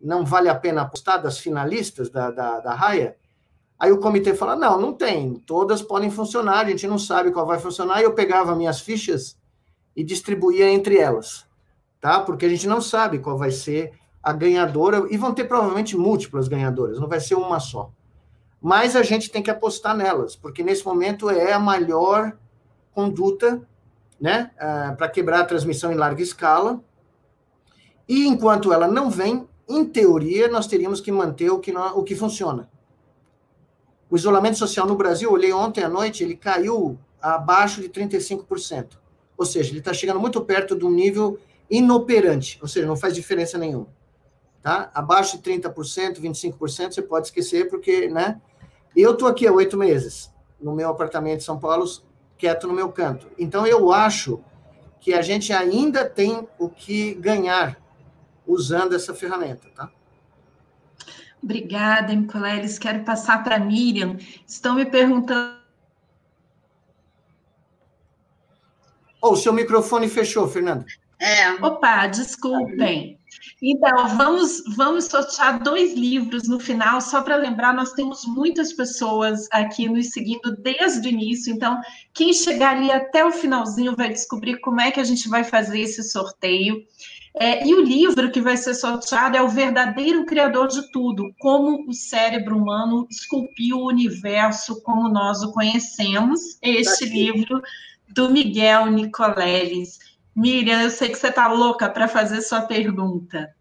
não 0.00 0.24
vale 0.24 0.48
a 0.48 0.54
pena 0.54 0.82
apostar 0.82 1.20
das 1.20 1.40
finalistas 1.40 2.08
da, 2.08 2.30
da, 2.30 2.60
da 2.60 2.72
raia? 2.72 3.16
Aí 3.76 3.90
o 3.90 3.98
comitê 3.98 4.32
fala: 4.32 4.54
não, 4.54 4.80
não 4.80 4.92
tem, 4.92 5.34
todas 5.40 5.82
podem 5.82 6.08
funcionar, 6.08 6.66
a 6.66 6.70
gente 6.70 6.86
não 6.86 7.00
sabe 7.00 7.32
qual 7.32 7.44
vai 7.44 7.58
funcionar. 7.58 8.00
E 8.00 8.04
eu 8.04 8.14
pegava 8.14 8.54
minhas 8.54 8.80
fichas 8.80 9.36
e 9.94 10.04
distribuía 10.04 10.70
entre 10.70 10.96
elas, 10.96 11.46
tá? 12.00 12.20
Porque 12.20 12.46
a 12.46 12.48
gente 12.48 12.66
não 12.66 12.80
sabe 12.80 13.18
qual 13.18 13.36
vai 13.36 13.50
ser 13.50 13.92
a 14.22 14.32
ganhadora, 14.32 15.06
e 15.10 15.16
vão 15.16 15.32
ter 15.32 15.44
provavelmente 15.44 15.96
múltiplas 15.96 16.46
ganhadoras, 16.46 16.98
não 16.98 17.08
vai 17.08 17.20
ser 17.20 17.34
uma 17.34 17.58
só. 17.58 17.90
Mas 18.60 18.94
a 18.94 19.02
gente 19.02 19.30
tem 19.30 19.42
que 19.42 19.50
apostar 19.50 19.96
nelas, 19.96 20.36
porque 20.36 20.62
nesse 20.62 20.84
momento 20.84 21.30
é 21.30 21.52
a 21.52 21.58
maior 21.58 22.36
conduta 22.92 23.66
né, 24.20 24.50
ah, 24.58 24.94
para 24.96 25.08
quebrar 25.08 25.40
a 25.40 25.46
transmissão 25.46 25.90
em 25.90 25.96
larga 25.96 26.22
escala. 26.22 26.82
E 28.06 28.26
enquanto 28.26 28.72
ela 28.72 28.86
não 28.86 29.08
vem, 29.08 29.48
em 29.66 29.84
teoria, 29.84 30.48
nós 30.48 30.66
teríamos 30.66 31.00
que 31.00 31.10
manter 31.10 31.48
o 31.48 31.58
que, 31.58 31.72
não, 31.72 31.96
o 31.96 32.04
que 32.04 32.14
funciona. 32.14 32.68
O 34.10 34.16
isolamento 34.16 34.58
social 34.58 34.86
no 34.86 34.96
Brasil, 34.96 35.30
olhei 35.30 35.52
ontem 35.52 35.84
à 35.84 35.88
noite, 35.88 36.24
ele 36.24 36.36
caiu 36.36 36.98
abaixo 37.22 37.80
de 37.80 37.88
35%. 37.88 38.98
Ou 39.40 39.46
seja, 39.46 39.70
ele 39.70 39.78
está 39.78 39.94
chegando 39.94 40.20
muito 40.20 40.38
perto 40.42 40.74
do 40.76 40.90
nível 40.90 41.40
inoperante, 41.70 42.58
ou 42.60 42.68
seja, 42.68 42.86
não 42.86 42.94
faz 42.94 43.14
diferença 43.14 43.56
nenhuma. 43.56 43.86
Tá? 44.62 44.90
Abaixo 44.92 45.38
de 45.38 45.50
30%, 45.50 46.20
25%, 46.20 46.92
você 46.92 47.00
pode 47.00 47.28
esquecer, 47.28 47.70
porque, 47.70 48.06
né? 48.06 48.38
Eu 48.94 49.12
estou 49.12 49.26
aqui 49.26 49.46
há 49.46 49.52
oito 49.52 49.78
meses, 49.78 50.30
no 50.60 50.74
meu 50.74 50.90
apartamento 50.90 51.38
em 51.38 51.44
São 51.44 51.58
Paulo, 51.58 51.86
quieto 52.36 52.68
no 52.68 52.74
meu 52.74 52.92
canto. 52.92 53.28
Então, 53.38 53.66
eu 53.66 53.90
acho 53.90 54.44
que 55.00 55.14
a 55.14 55.22
gente 55.22 55.54
ainda 55.54 56.04
tem 56.04 56.46
o 56.58 56.68
que 56.68 57.14
ganhar 57.14 57.80
usando 58.46 58.94
essa 58.94 59.14
ferramenta, 59.14 59.70
tá? 59.74 59.90
Obrigada, 61.42 62.12
Nicoleles. 62.12 62.78
Quero 62.78 63.04
passar 63.04 63.42
para 63.42 63.56
a 63.56 63.58
Miriam. 63.58 64.18
Estão 64.46 64.74
me 64.74 64.84
perguntando. 64.84 65.59
Oh, 69.22 69.32
o 69.32 69.36
seu 69.36 69.52
microfone 69.52 70.08
fechou, 70.08 70.48
Fernanda. 70.48 70.84
É. 71.20 71.52
Opa, 71.62 72.06
desculpem. 72.06 73.20
Então, 73.62 74.16
vamos, 74.16 74.62
vamos 74.74 75.04
sortear 75.04 75.62
dois 75.62 75.94
livros 75.94 76.48
no 76.48 76.58
final, 76.58 77.00
só 77.00 77.20
para 77.22 77.36
lembrar, 77.36 77.74
nós 77.74 77.92
temos 77.92 78.24
muitas 78.24 78.72
pessoas 78.72 79.46
aqui 79.52 79.86
nos 79.86 80.10
seguindo 80.10 80.56
desde 80.56 81.06
o 81.06 81.10
início, 81.10 81.52
então, 81.52 81.78
quem 82.14 82.32
chegar 82.32 82.76
ali 82.76 82.90
até 82.90 83.24
o 83.24 83.30
finalzinho 83.30 83.94
vai 83.94 84.08
descobrir 84.08 84.58
como 84.60 84.80
é 84.80 84.90
que 84.90 84.98
a 84.98 85.04
gente 85.04 85.28
vai 85.28 85.44
fazer 85.44 85.80
esse 85.80 86.02
sorteio. 86.02 86.82
É, 87.38 87.64
e 87.64 87.74
o 87.74 87.82
livro 87.82 88.30
que 88.32 88.40
vai 88.40 88.56
ser 88.56 88.74
sorteado 88.74 89.36
é 89.36 89.42
O 89.42 89.48
Verdadeiro 89.48 90.26
Criador 90.26 90.66
de 90.66 90.90
Tudo, 90.90 91.30
como 91.38 91.88
o 91.88 91.92
cérebro 91.92 92.56
humano 92.56 93.06
esculpiu 93.08 93.76
o 93.76 93.88
universo 93.88 94.82
como 94.82 95.08
nós 95.08 95.40
o 95.42 95.52
conhecemos, 95.52 96.58
este 96.60 97.06
tá 97.06 97.14
livro 97.14 97.62
do 98.10 98.30
Miguel 98.30 98.86
Nicoleles. 98.86 99.98
Miriam, 100.34 100.82
eu 100.82 100.90
sei 100.90 101.08
que 101.08 101.18
você 101.18 101.28
está 101.28 101.48
louca 101.48 101.88
para 101.88 102.08
fazer 102.08 102.40
sua 102.42 102.62
pergunta. 102.62 103.54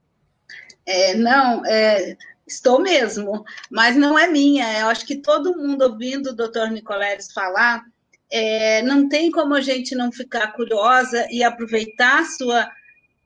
É, 0.85 1.13
não, 1.15 1.65
é, 1.65 2.17
estou 2.47 2.79
mesmo, 2.81 3.43
mas 3.69 3.95
não 3.95 4.17
é 4.17 4.27
minha. 4.27 4.79
Eu 4.79 4.87
acho 4.87 5.05
que 5.05 5.17
todo 5.17 5.57
mundo 5.57 5.83
ouvindo 5.83 6.31
o 6.31 6.35
doutor 6.35 6.69
Nicoleles 6.69 7.31
falar, 7.31 7.83
é, 8.31 8.81
não 8.81 9.07
tem 9.07 9.31
como 9.31 9.55
a 9.55 9.61
gente 9.61 9.95
não 9.95 10.11
ficar 10.11 10.53
curiosa 10.53 11.27
e 11.31 11.43
aproveitar 11.43 12.21
a 12.21 12.25
sua 12.25 12.71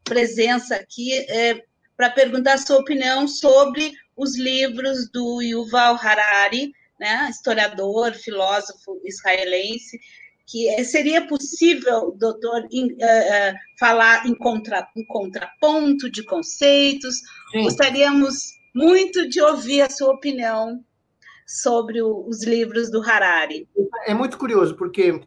presença 0.04 0.76
aqui 0.76 1.14
é, 1.30 1.64
para 1.96 2.10
perguntar 2.10 2.54
a 2.54 2.58
sua 2.58 2.78
opinião 2.78 3.28
sobre 3.28 3.94
os 4.16 4.38
livros 4.38 5.10
do 5.10 5.42
Yuval 5.42 5.96
Harari, 5.96 6.74
né, 7.00 7.28
historiador, 7.30 8.14
filósofo 8.14 9.02
israelense, 9.04 10.00
que 10.46 10.84
seria 10.84 11.26
possível, 11.26 12.16
doutor, 12.18 12.68
in, 12.72 12.86
uh, 12.86 12.96
uh, 12.96 13.56
falar 13.80 14.26
em, 14.28 14.36
contra, 14.36 14.88
em 14.96 15.06
contraponto 15.06 16.12
de 16.12 16.24
conceitos. 16.24 17.16
Sim. 17.52 17.64
Gostaríamos 17.64 18.54
muito 18.74 19.28
de 19.30 19.42
ouvir 19.42 19.82
a 19.82 19.90
sua 19.90 20.14
opinião 20.14 20.84
sobre 21.46 22.02
o, 22.02 22.26
os 22.28 22.44
livros 22.44 22.92
do 22.92 23.02
Harari. 23.02 23.68
É 24.06 24.14
muito 24.14 24.38
curioso, 24.38 24.76
porque 24.76 25.22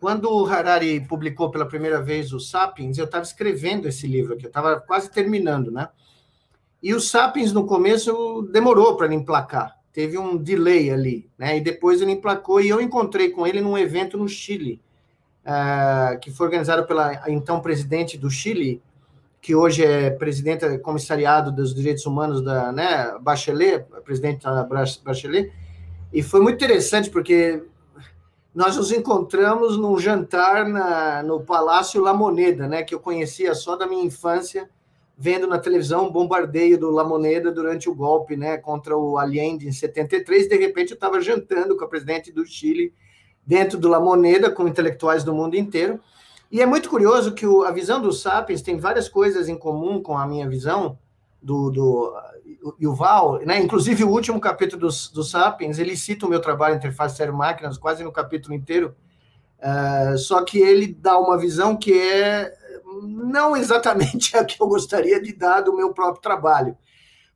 quando 0.00 0.30
o 0.30 0.46
Harari 0.46 1.00
publicou 1.06 1.50
pela 1.50 1.66
primeira 1.66 2.02
vez 2.02 2.32
o 2.32 2.40
Sapiens, 2.40 2.98
eu 2.98 3.04
estava 3.04 3.24
escrevendo 3.24 3.86
esse 3.86 4.06
livro 4.06 4.34
aqui, 4.34 4.44
eu 4.44 4.48
estava 4.48 4.80
quase 4.80 5.10
terminando, 5.10 5.70
né? 5.70 5.88
E 6.82 6.92
o 6.92 7.00
Sapiens, 7.00 7.52
no 7.52 7.66
começo, 7.66 8.42
demorou 8.52 8.96
para 8.96 9.06
ele 9.06 9.14
emplacar 9.14 9.74
teve 9.94 10.18
um 10.18 10.36
delay 10.36 10.90
ali, 10.90 11.30
né? 11.38 11.56
E 11.56 11.60
depois 11.60 12.02
ele 12.02 12.10
emplacou 12.10 12.60
e 12.60 12.68
eu 12.68 12.80
encontrei 12.80 13.30
com 13.30 13.46
ele 13.46 13.60
num 13.60 13.78
evento 13.78 14.18
no 14.18 14.28
Chile, 14.28 14.82
uh, 15.46 16.18
que 16.18 16.32
foi 16.32 16.46
organizado 16.46 16.84
pela 16.84 17.30
então 17.30 17.60
presidente 17.60 18.18
do 18.18 18.28
Chile, 18.28 18.82
que 19.40 19.54
hoje 19.54 19.84
é 19.84 20.10
presidenta 20.10 20.76
comissariado 20.80 21.52
dos 21.52 21.72
direitos 21.72 22.04
humanos 22.06 22.42
da, 22.42 22.72
né, 22.72 23.16
Bachelet, 23.20 23.84
presidente 24.04 24.42
da 24.42 24.64
Bachelet, 24.64 25.52
e 26.12 26.22
foi 26.24 26.40
muito 26.40 26.56
interessante 26.56 27.08
porque 27.08 27.62
nós 28.52 28.76
nos 28.76 28.90
encontramos 28.90 29.76
num 29.76 29.96
jantar 29.96 30.66
na, 30.66 31.22
no 31.22 31.40
Palácio 31.40 32.02
La 32.02 32.12
Moneda, 32.12 32.66
né, 32.66 32.82
que 32.82 32.94
eu 32.96 32.98
conhecia 32.98 33.54
só 33.54 33.76
da 33.76 33.86
minha 33.86 34.04
infância, 34.04 34.68
vendo 35.16 35.46
na 35.46 35.58
televisão 35.58 36.06
um 36.06 36.12
bombardeio 36.12 36.78
do 36.78 36.90
La 36.90 37.04
Moneda 37.04 37.52
durante 37.52 37.88
o 37.88 37.94
golpe 37.94 38.36
né, 38.36 38.56
contra 38.56 38.96
o 38.96 39.18
Allende 39.18 39.68
em 39.68 39.72
73. 39.72 40.48
De 40.48 40.56
repente, 40.56 40.90
eu 40.90 40.96
estava 40.96 41.20
jantando 41.20 41.76
com 41.76 41.84
a 41.84 41.88
presidente 41.88 42.32
do 42.32 42.44
Chile 42.44 42.92
dentro 43.46 43.78
do 43.78 43.88
La 43.88 44.00
Moneda, 44.00 44.50
com 44.50 44.66
intelectuais 44.66 45.22
do 45.22 45.34
mundo 45.34 45.56
inteiro. 45.56 46.00
E 46.50 46.60
é 46.60 46.66
muito 46.66 46.88
curioso 46.88 47.34
que 47.34 47.46
o, 47.46 47.62
a 47.62 47.70
visão 47.70 48.00
dos 48.00 48.22
Sapiens 48.22 48.62
tem 48.62 48.78
várias 48.78 49.08
coisas 49.08 49.48
em 49.48 49.56
comum 49.56 50.02
com 50.02 50.16
a 50.16 50.26
minha 50.26 50.48
visão, 50.48 50.98
do, 51.44 51.70
do 51.70 52.14
Yuval, 52.80 53.40
né? 53.44 53.60
Inclusive 53.60 54.02
o 54.02 54.08
último 54.08 54.40
capítulo 54.40 54.80
dos, 54.80 55.10
dos 55.10 55.30
Sapiens, 55.30 55.78
ele 55.78 55.94
cita 55.96 56.24
o 56.24 56.28
meu 56.28 56.40
trabalho 56.40 56.76
interface 56.76 57.16
cérebro-máquinas 57.16 57.76
quase 57.76 58.02
no 58.02 58.10
capítulo 58.10 58.54
inteiro. 58.54 58.96
Uh, 59.58 60.16
só 60.16 60.42
que 60.42 60.58
ele 60.58 60.86
dá 60.86 61.18
uma 61.18 61.38
visão 61.38 61.76
que 61.76 61.92
é 61.92 62.52
não 63.02 63.56
exatamente 63.56 64.36
a 64.38 64.44
que 64.44 64.60
eu 64.60 64.66
gostaria 64.66 65.20
de 65.20 65.32
dar 65.32 65.60
do 65.60 65.76
meu 65.76 65.92
próprio 65.92 66.22
trabalho. 66.22 66.76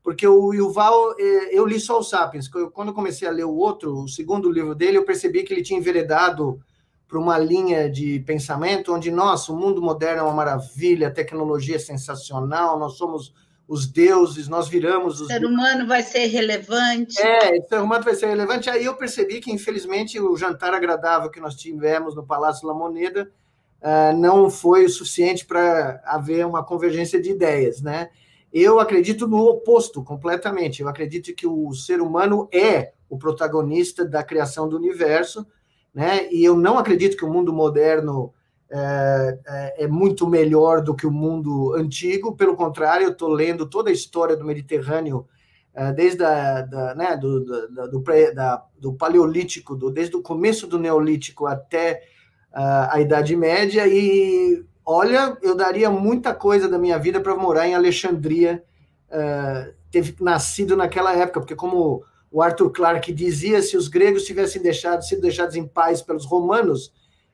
Porque 0.02 0.26
o 0.26 0.54
Yuval, 0.54 1.14
é, 1.18 1.59
eu 1.59 1.66
li 1.66 1.78
só 1.78 1.98
o 1.98 2.02
Sapiens. 2.02 2.48
Quando 2.48 2.88
eu 2.88 2.94
comecei 2.94 3.28
a 3.28 3.32
ler 3.32 3.44
o 3.44 3.54
outro, 3.54 4.04
o 4.04 4.09
segundo 4.09 4.50
livro 4.50 4.74
dele, 4.74 4.96
eu 4.96 5.04
percebi 5.04 5.42
que 5.42 5.52
ele 5.52 5.62
tinha 5.62 5.78
enveredado 5.78 6.61
para 7.06 7.18
uma 7.18 7.38
linha 7.38 7.90
de 7.90 8.20
pensamento 8.20 8.94
onde, 8.94 9.11
nossa, 9.11 9.52
o 9.52 9.56
mundo 9.56 9.80
moderno 9.80 10.20
é 10.20 10.22
uma 10.22 10.34
maravilha, 10.34 11.09
a 11.09 11.11
tecnologia 11.11 11.76
é 11.76 11.78
sensacional, 11.78 12.78
nós 12.78 12.98
somos 12.98 13.32
os 13.66 13.86
deuses, 13.86 14.48
nós 14.48 14.68
viramos 14.68 15.20
os. 15.20 15.26
O 15.26 15.26
ser 15.26 15.44
humano 15.44 15.86
vai 15.86 16.02
ser 16.02 16.26
relevante. 16.26 17.20
É, 17.20 17.59
o 17.59 17.68
ser 17.68 17.80
humano 17.80 18.02
vai 18.02 18.14
ser 18.14 18.26
relevante. 18.26 18.70
Aí 18.70 18.86
eu 18.86 18.94
percebi 18.96 19.40
que, 19.40 19.52
infelizmente, 19.52 20.18
o 20.18 20.36
jantar 20.36 20.72
agradável 20.72 21.30
que 21.30 21.40
nós 21.40 21.54
tivemos 21.54 22.14
no 22.14 22.24
Palácio 22.24 22.66
La 22.66 22.72
Moneda 22.72 23.30
não 24.16 24.51
foi 24.51 24.85
o 24.85 24.89
suficiente 24.89 25.47
para 25.47 26.03
haver 26.05 26.45
uma 26.45 26.64
convergência 26.64 27.20
de 27.20 27.31
ideias, 27.31 27.81
né? 27.81 28.11
Eu 28.53 28.81
acredito 28.81 29.29
no 29.29 29.39
oposto 29.39 30.03
completamente. 30.03 30.83
Eu 30.83 30.89
acredito 30.89 31.35
que 31.35 31.47
o 31.47 31.72
ser 31.74 32.01
humano 32.01 32.49
é 32.53 32.93
o 33.09 33.18
protagonista 33.18 34.05
da 34.05 34.22
criação 34.22 34.68
do 34.68 34.76
universo, 34.76 35.47
né? 35.95 36.29
E 36.33 36.45
eu 36.45 36.57
não 36.57 36.79
acredito 36.79 37.16
que 37.16 37.24
o 37.24 37.33
mundo 37.33 37.53
moderno 37.53 38.33
é, 38.70 39.74
é, 39.79 39.87
muito 39.87 40.26
melhor 40.26 40.83
do 40.83 40.95
que 40.95 41.07
o 41.07 41.11
mundo 41.11 41.74
antigo, 41.74 42.37
pelo 42.37 42.55
contrário, 42.55 43.07
eu 43.07 43.12
estou 43.12 43.29
lendo 43.29 43.66
toda 43.66 43.91
a 43.91 43.93
história 43.93 44.37
do 44.37 44.45
Mediterrâneo, 44.45 45.26
é, 45.74 45.93
desde 45.93 46.22
a, 46.22 46.62
da, 46.62 46.95
né, 46.95 47.16
do, 47.16 47.45
da, 47.68 47.87
do, 47.87 48.03
pré, 48.03 48.33
da, 48.33 48.62
do 48.79 48.93
Paleolítico, 48.93 49.74
do, 49.74 49.91
desde 49.91 50.16
o 50.16 50.22
começo 50.22 50.66
do 50.66 50.79
Neolítico 50.79 51.47
até 51.47 52.03
a 52.53 53.01
Idade 53.01 53.36
Média, 53.36 53.86
e 53.86 54.64
olha, 54.84 55.36
eu 55.42 55.55
daria 55.55 55.90
muita 55.90 56.34
coisa 56.34 56.68
da 56.68 56.78
minha 56.78 56.99
vida 56.99 57.20
para 57.20 57.36
morar 57.36 57.68
em 57.68 57.74
Alexandria, 57.74 58.64
uh, 59.11 59.72
ter 59.90 60.14
nascido 60.20 60.76
naquela 60.76 61.14
época, 61.14 61.40
porque 61.40 61.55
como 61.55 62.03
o 62.30 62.42
Arthur 62.42 62.70
Clarke 62.70 63.12
dizia, 63.12 63.62
se 63.62 63.76
os 63.76 63.88
gregos 63.88 64.24
tivessem 64.24 64.62
deixado, 64.62 65.03
sido 65.03 65.20
deixados 65.20 65.57
em 65.57 65.66
paz 65.66 66.03
pelos 66.03 66.24
romanos, 66.24 66.92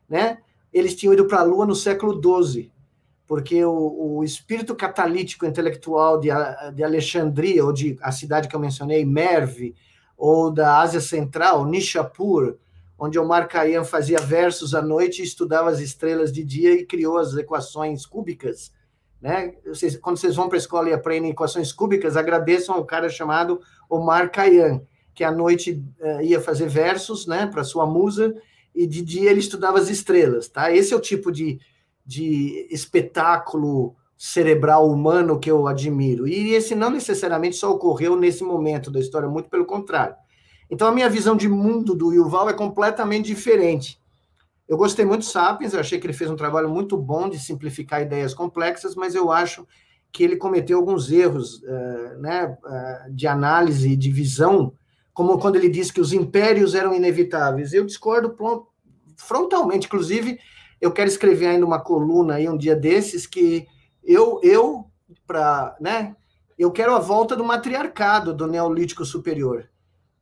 né, 0.09 0.39
eles 0.73 0.95
tinham 0.95 1.13
ido 1.13 1.27
para 1.27 1.41
a 1.41 1.45
Lua 1.45 1.65
no 1.65 1.75
século 1.75 2.21
XII, 2.21 2.71
porque 3.27 3.65
o, 3.65 4.17
o 4.19 4.25
espírito 4.25 4.75
catalítico 4.75 5.47
intelectual 5.47 6.21
de, 6.21 6.29
de, 6.75 6.85
Alexandria, 6.85 7.65
ou 7.65 7.73
de 7.73 7.97
a 8.03 8.13
cidade 8.13 8.49
que 8.49 8.55
eu 8.55 8.61
mencionei, 8.61 9.05
Merv, 9.05 9.75
ou 10.17 10.51
da 10.51 10.81
Ásia 10.81 11.01
Central, 11.01 11.65
Nishapur, 11.65 12.57
onde 12.99 13.19
Omar 13.19 13.49
Khayyam 13.49 13.85
fazia 13.85 14.19
versos 14.19 14.75
à 14.75 14.83
noite 14.83 15.23
estudava 15.23 15.71
as 15.71 15.81
estrelas 15.81 16.33
de 16.33 16.45
dia 16.45 16.73
e 16.73 16.87
criou 16.87 17.19
as 17.19 17.35
equações 17.37 18.07
cúbicas. 18.07 18.73
Né? 19.21 19.55
Vocês, 19.67 19.97
quando 19.97 20.19
vocês 20.19 20.37
vão 20.37 20.49
para 20.49 20.57
a 20.57 20.61
escola 20.61 20.89
e 20.89 20.93
aprendem 20.93 21.31
equações 21.31 21.73
cúbicas, 21.73 22.17
agradeçam 22.17 22.75
ao 22.75 22.85
cara 22.85 23.09
chamado 23.09 23.61
Omar 23.89 24.31
Khayyam, 24.31 24.87
que 25.15 25.25
à 25.25 25.31
noite 25.31 25.83
uh, 26.01 26.21
ia 26.23 26.41
fazer 26.41 26.69
versos 26.69 27.27
né, 27.27 27.47
para 27.47 27.65
sua 27.65 27.87
musa 27.87 28.35
e 28.75 28.87
de 28.87 29.03
dia 29.03 29.31
ele 29.31 29.41
estudava 29.41 29.79
as 29.79 29.89
estrelas, 29.89 30.49
tá? 30.49 30.73
Esse 30.73 30.93
é 30.93 30.97
o 30.97 31.01
tipo 31.01 31.31
de, 31.31 31.61
de 32.05 32.67
espetáculo 32.71 33.95
cerebral 34.17 34.91
humano 34.91 35.39
que 35.39 35.51
eu 35.51 35.67
admiro. 35.67 36.27
E 36.27 36.53
esse 36.55 36.75
não 36.75 36.91
necessariamente 36.91 37.57
só 37.57 37.71
ocorreu 37.71 38.17
nesse 38.17 38.43
momento 38.43 38.91
da 38.91 38.99
história, 38.99 39.29
muito 39.29 39.49
pelo 39.49 39.65
contrário. 39.65 40.17
Então 40.71 40.89
a 40.89 40.93
minha 40.93 41.09
visão 41.09 41.37
de 41.37 41.49
mundo 41.49 41.95
do 41.95 42.13
Yuval 42.13 42.49
é 42.49 42.55
completamente 42.55 43.27
diferente. 43.27 44.01
Eu 44.67 44.77
gostei 44.79 45.05
muito 45.05 45.21
do 45.21 45.27
Sapiens, 45.27 45.75
eu 45.75 45.81
achei 45.81 45.99
que 45.99 46.07
ele 46.07 46.15
fez 46.15 46.31
um 46.31 46.37
trabalho 46.37 46.71
muito 46.71 46.97
bom 46.97 47.29
de 47.29 47.39
simplificar 47.39 48.01
ideias 48.01 48.33
complexas, 48.33 48.95
mas 48.95 49.15
eu 49.15 49.31
acho 49.31 49.67
que 50.11 50.23
ele 50.23 50.37
cometeu 50.37 50.79
alguns 50.79 51.11
erros 51.11 51.61
uh, 51.63 52.19
né, 52.19 52.47
uh, 52.47 53.13
de 53.13 53.27
análise, 53.27 53.95
de 53.95 54.11
visão, 54.11 54.73
como 55.13 55.39
quando 55.39 55.57
ele 55.57 55.69
disse 55.69 55.93
que 55.93 56.01
os 56.01 56.13
impérios 56.13 56.75
eram 56.75 56.95
inevitáveis. 56.95 57.73
Eu 57.73 57.85
discordo 57.85 58.35
frontalmente, 59.17 59.87
inclusive, 59.87 60.39
eu 60.81 60.93
quero 60.93 61.09
escrever 61.09 61.49
ainda 61.49 61.67
uma 61.67 61.81
coluna 61.81 62.35
aí 62.35 62.49
um 62.49 62.57
dia 62.57 62.75
desses 62.75 63.27
que 63.27 63.67
eu 64.03 64.41
eu 64.43 64.87
para, 65.27 65.77
né, 65.81 66.17
eu 66.59 66.71
quero 66.71 66.95
a 66.95 66.99
volta 66.99 67.37
do 67.37 67.45
matriarcado 67.45 68.33
do 68.33 68.47
neolítico 68.47 69.05
superior. 69.05 69.69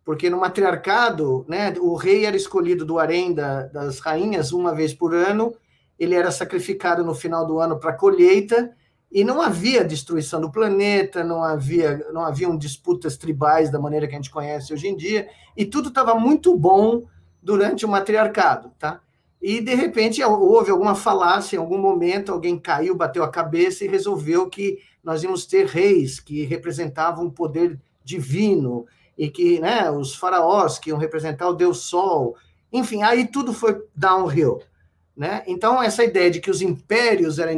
Porque 0.05 0.29
no 0.29 0.39
matriarcado, 0.41 1.45
né, 1.49 1.75
o 1.81 1.95
rei 1.95 2.25
era 2.25 2.37
escolhido 2.37 2.85
do 2.85 2.99
harém 2.99 3.33
da, 3.33 3.65
das 3.65 4.01
rainhas 4.01 4.53
uma 4.53 4.75
vez 4.75 4.93
por 4.93 5.15
ano, 5.15 5.55
ele 5.99 6.15
era 6.15 6.31
sacrificado 6.31 7.05
no 7.05 7.15
final 7.15 7.47
do 7.47 7.61
ano 7.61 7.79
para 7.79 7.93
colheita, 7.93 8.75
e 9.11 9.23
não 9.25 9.43
havia 9.43 9.85
destruição 9.85 10.41
do 10.41 10.51
planeta, 10.51 11.23
não 11.23 11.45
havia 11.45 11.99
não 12.13 12.23
haviam 12.23 12.57
disputas 12.57 13.17
tribais 13.17 13.71
da 13.71 13.79
maneira 13.79 14.09
que 14.09 14.15
a 14.15 14.17
gente 14.17 14.31
conhece 14.31 14.73
hoje 14.73 14.89
em 14.89 14.97
dia, 14.97 15.29
e 15.57 15.67
tudo 15.67 15.91
estava 15.91 16.15
muito 16.15 16.57
bom 16.57 17.05
durante 17.43 17.85
o 17.85 17.89
matriarcado, 17.89 18.73
tá? 18.79 19.01
E 19.41 19.61
de 19.61 19.75
repente 19.75 20.23
houve 20.23 20.71
alguma 20.71 20.95
falácia 20.95 21.57
em 21.57 21.59
algum 21.59 21.77
momento, 21.77 22.33
alguém 22.33 22.59
caiu, 22.59 22.95
bateu 22.95 23.23
a 23.23 23.31
cabeça 23.31 23.85
e 23.85 23.89
resolveu 23.89 24.49
que 24.49 24.79
nós 25.05 25.23
íamos 25.23 25.45
ter 25.45 25.67
reis 25.67 26.19
que 26.19 26.45
representavam 26.45 27.27
o 27.27 27.33
poder 27.33 27.79
divino 28.05 28.87
e 29.17 29.31
que, 29.31 29.61
né, 29.61 29.91
os 29.91 30.15
faraós 30.15 30.79
que 30.79 30.91
iam 30.91 30.99
representar 30.99 31.49
o 31.49 31.55
deus 31.55 31.83
Sol. 31.83 32.37
Enfim, 32.73 33.03
aí 33.03 33.27
tudo 33.27 33.53
foi 33.53 33.83
downhill, 33.95 34.63
né? 35.17 35.43
Então 35.47 35.83
essa 35.83 36.03
ideia 36.05 36.31
de 36.31 36.41
que 36.41 36.51
os 36.51 36.63
impérios 36.63 37.39
eram 37.39 37.53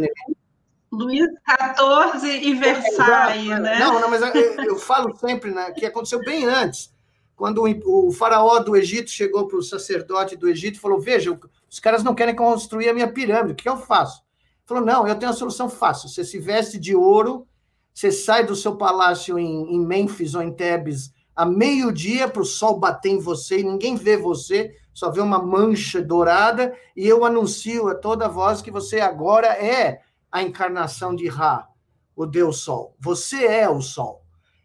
Luís 0.94 1.26
XIV 1.26 2.28
e 2.28 2.54
Versailles, 2.54 3.50
é, 3.50 3.60
né? 3.60 3.78
Não, 3.78 4.00
não, 4.00 4.08
mas 4.08 4.22
eu, 4.22 4.64
eu 4.64 4.78
falo 4.78 5.16
sempre 5.16 5.50
né, 5.50 5.72
que 5.72 5.84
aconteceu 5.84 6.20
bem 6.20 6.44
antes, 6.44 6.92
quando 7.34 7.62
o, 7.62 8.08
o 8.08 8.12
faraó 8.12 8.60
do 8.60 8.76
Egito 8.76 9.10
chegou 9.10 9.46
para 9.46 9.58
o 9.58 9.62
sacerdote 9.62 10.36
do 10.36 10.48
Egito 10.48 10.76
e 10.76 10.80
falou: 10.80 11.00
Veja, 11.00 11.36
os 11.68 11.80
caras 11.80 12.04
não 12.04 12.14
querem 12.14 12.34
construir 12.34 12.88
a 12.88 12.94
minha 12.94 13.10
pirâmide, 13.10 13.52
o 13.52 13.56
que 13.56 13.68
eu 13.68 13.76
faço? 13.76 14.22
Ele 14.22 14.66
falou: 14.66 14.84
Não, 14.84 15.06
eu 15.06 15.16
tenho 15.16 15.30
uma 15.30 15.36
solução 15.36 15.68
fácil. 15.68 16.08
Você 16.08 16.24
se 16.24 16.38
veste 16.38 16.78
de 16.78 16.94
ouro, 16.94 17.46
você 17.92 18.12
sai 18.12 18.44
do 18.44 18.54
seu 18.54 18.76
palácio 18.76 19.38
em, 19.38 19.74
em 19.74 19.80
Mênfis 19.84 20.34
ou 20.34 20.42
em 20.42 20.52
Tebes 20.52 21.12
a 21.34 21.44
meio-dia 21.44 22.28
para 22.28 22.42
o 22.42 22.44
sol 22.44 22.78
bater 22.78 23.10
em 23.10 23.18
você 23.18 23.58
e 23.58 23.64
ninguém 23.64 23.96
vê 23.96 24.16
você, 24.16 24.76
só 24.92 25.10
vê 25.10 25.20
uma 25.20 25.42
mancha 25.42 26.00
dourada, 26.00 26.74
e 26.96 27.06
eu 27.06 27.24
anuncio 27.24 27.88
a 27.88 27.94
toda 27.94 28.28
voz 28.28 28.62
que 28.62 28.70
você 28.70 29.00
agora 29.00 29.48
é 29.48 30.00
a 30.30 30.42
encarnação 30.42 31.14
de 31.14 31.26
Ra, 31.28 31.68
o 32.14 32.24
Deus 32.24 32.58
Sol. 32.58 32.94
Você 33.00 33.44
é 33.44 33.68
o 33.68 33.80
Sol. 33.80 34.22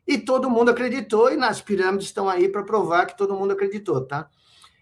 E 0.07 0.17
todo 0.17 0.49
mundo 0.49 0.70
acreditou, 0.70 1.32
e 1.32 1.38
nas 1.38 1.61
pirâmides 1.61 2.07
estão 2.07 2.30
aí 2.30 2.47
para 2.47 2.63
provar 2.63 3.05
que 3.05 3.17
todo 3.17 3.36
mundo 3.36 3.53
acreditou, 3.53 4.05
tá? 4.05 4.30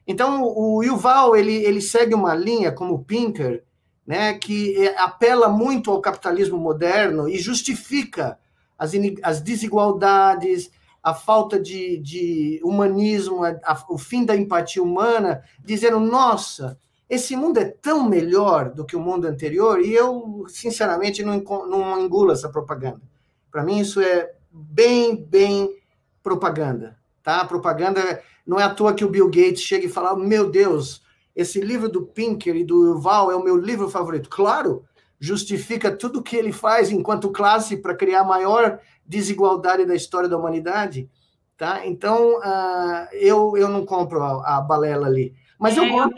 Então, 0.05 0.41
o 0.43 0.81
Yuval, 0.83 1.35
ele, 1.35 1.53
ele 1.53 1.81
segue 1.81 2.13
uma 2.13 2.33
linha, 2.33 2.71
como 2.71 2.93
o 2.93 3.03
Pinker, 3.03 3.63
né, 4.05 4.33
que 4.35 4.87
é, 4.87 4.97
apela 4.97 5.49
muito 5.49 5.91
ao 5.91 5.99
capitalismo 5.99 6.57
moderno 6.57 7.27
e 7.27 7.37
justifica 7.37 8.39
as, 8.77 8.93
as 9.21 9.41
desigualdades, 9.41 10.71
a 11.07 11.13
falta 11.13 11.57
de, 11.57 11.97
de 11.99 12.59
humanismo, 12.61 13.41
a, 13.41 13.51
a, 13.63 13.85
o 13.87 13.97
fim 13.97 14.25
da 14.25 14.35
empatia 14.35 14.83
humana, 14.83 15.41
dizendo, 15.63 16.01
nossa, 16.01 16.77
esse 17.09 17.33
mundo 17.33 17.59
é 17.59 17.63
tão 17.63 18.09
melhor 18.09 18.73
do 18.73 18.85
que 18.85 18.93
o 18.93 18.99
mundo 18.99 19.25
anterior, 19.25 19.79
e 19.79 19.93
eu, 19.93 20.43
sinceramente, 20.49 21.23
não, 21.23 21.41
não 21.65 22.01
engulo 22.01 22.33
essa 22.33 22.49
propaganda. 22.49 23.01
Para 23.49 23.63
mim, 23.63 23.79
isso 23.79 24.01
é 24.01 24.33
bem, 24.51 25.15
bem 25.15 25.73
propaganda. 26.21 26.97
Tá? 27.23 27.45
Propaganda 27.45 28.21
não 28.45 28.59
é 28.59 28.63
à 28.63 28.69
toa 28.69 28.93
que 28.93 29.05
o 29.05 29.09
Bill 29.09 29.29
Gates 29.29 29.61
chega 29.61 29.85
e 29.85 29.89
fala: 29.89 30.13
Meu 30.13 30.49
Deus, 30.49 31.01
esse 31.33 31.61
livro 31.61 31.87
do 31.87 32.05
Pinker 32.05 32.53
e 32.53 32.65
do 32.65 32.85
Yuval 32.85 33.31
é 33.31 33.35
o 33.37 33.43
meu 33.43 33.55
livro 33.55 33.89
favorito. 33.89 34.29
Claro, 34.29 34.83
justifica 35.17 35.89
tudo 35.89 36.21
que 36.21 36.35
ele 36.35 36.51
faz 36.51 36.91
enquanto 36.91 37.31
classe 37.31 37.77
para 37.77 37.95
criar 37.95 38.21
a 38.21 38.25
maior 38.25 38.81
desigualdade 39.07 39.85
da 39.85 39.95
história 39.95 40.29
da 40.29 40.37
humanidade. 40.37 41.09
Tá? 41.57 41.87
Então, 41.87 42.37
uh, 42.37 43.07
eu, 43.13 43.57
eu 43.57 43.67
não 43.67 43.85
compro 43.85 44.21
a, 44.21 44.57
a 44.57 44.61
balela 44.61 45.07
ali. 45.07 45.33
Mas 45.57 45.77
é, 45.77 45.79
eu 45.79 45.89
gosto. 45.89 46.15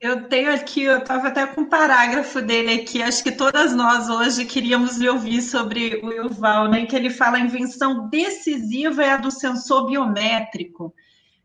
Eu 0.00 0.28
tenho 0.28 0.52
aqui, 0.52 0.82
eu 0.82 0.98
estava 0.98 1.28
até 1.28 1.46
com 1.46 1.62
um 1.62 1.68
parágrafo 1.68 2.42
dele 2.42 2.74
aqui, 2.74 3.02
acho 3.02 3.24
que 3.24 3.32
todas 3.32 3.74
nós 3.74 4.10
hoje 4.10 4.44
queríamos 4.44 4.98
lhe 4.98 5.08
ouvir 5.08 5.40
sobre 5.40 5.98
o 6.04 6.12
Yuval, 6.12 6.68
né, 6.68 6.84
que 6.84 6.94
ele 6.94 7.08
fala 7.08 7.38
a 7.38 7.40
invenção 7.40 8.10
decisiva 8.10 9.02
é 9.02 9.12
a 9.12 9.16
do 9.16 9.30
sensor 9.30 9.86
biométrico. 9.86 10.94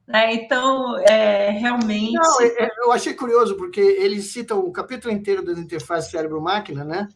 Né? 0.06 0.34
Então, 0.34 0.98
é, 1.08 1.52
realmente. 1.52 2.12
Não, 2.12 2.42
é, 2.42 2.48
é, 2.66 2.70
eu 2.80 2.92
achei 2.92 3.14
curioso, 3.14 3.56
porque 3.56 3.80
ele 3.80 4.22
cita 4.22 4.56
o 4.56 4.72
capítulo 4.74 5.14
inteiro 5.14 5.42
das 5.46 5.58
interfaces 5.58 6.12
cérebro-máquina, 6.12 6.84
né? 6.84 7.08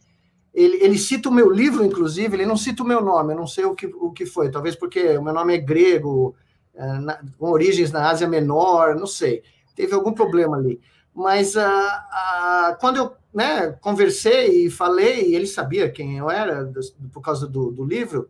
Ele, 0.54 0.76
ele 0.82 0.96
cita 0.96 1.28
o 1.28 1.32
meu 1.32 1.50
livro, 1.50 1.84
inclusive, 1.84 2.36
ele 2.36 2.46
não 2.46 2.56
cita 2.56 2.84
o 2.84 2.86
meu 2.86 3.00
nome, 3.00 3.32
eu 3.32 3.36
não 3.36 3.46
sei 3.46 3.64
o 3.64 3.74
que, 3.74 3.86
o 3.86 4.12
que 4.12 4.24
foi, 4.24 4.50
talvez 4.50 4.76
porque 4.76 5.18
o 5.18 5.22
meu 5.22 5.34
nome 5.34 5.54
é 5.54 5.58
grego, 5.58 6.36
é, 6.74 6.86
na, 7.00 7.20
com 7.36 7.50
origens 7.50 7.90
na 7.90 8.08
Ásia 8.08 8.28
Menor, 8.28 8.94
não 8.94 9.06
sei, 9.06 9.42
teve 9.74 9.92
algum 9.94 10.12
problema 10.12 10.56
ali. 10.56 10.80
Mas 11.12 11.56
uh, 11.56 11.60
uh, 11.60 12.76
quando 12.80 12.96
eu 12.96 13.12
né, 13.32 13.72
conversei 13.80 14.66
e 14.66 14.70
falei, 14.70 15.34
ele 15.34 15.46
sabia 15.46 15.90
quem 15.90 16.18
eu 16.18 16.30
era, 16.30 16.72
por 17.12 17.20
causa 17.20 17.48
do, 17.48 17.72
do, 17.72 17.84
livro, 17.84 18.28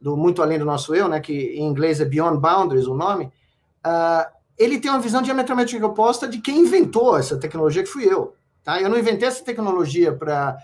do 0.00 0.16
Muito 0.16 0.42
Além 0.42 0.58
do 0.58 0.64
Nosso 0.64 0.94
Eu, 0.94 1.08
né, 1.08 1.20
que 1.20 1.32
em 1.32 1.66
inglês 1.66 2.00
é 2.00 2.04
Beyond 2.04 2.38
Boundaries 2.38 2.86
o 2.86 2.94
nome, 2.94 3.26
uh, 3.86 4.30
ele 4.58 4.78
tem 4.78 4.90
uma 4.90 5.00
visão 5.00 5.20
diametralmente 5.20 5.76
oposta 5.82 6.26
de 6.26 6.38
quem 6.38 6.60
inventou 6.60 7.18
essa 7.18 7.36
tecnologia, 7.38 7.82
que 7.82 7.88
fui 7.88 8.04
eu. 8.04 8.34
Tá? 8.64 8.80
Eu 8.80 8.88
não 8.88 8.98
inventei 8.98 9.28
essa 9.28 9.44
tecnologia 9.44 10.12
para 10.12 10.58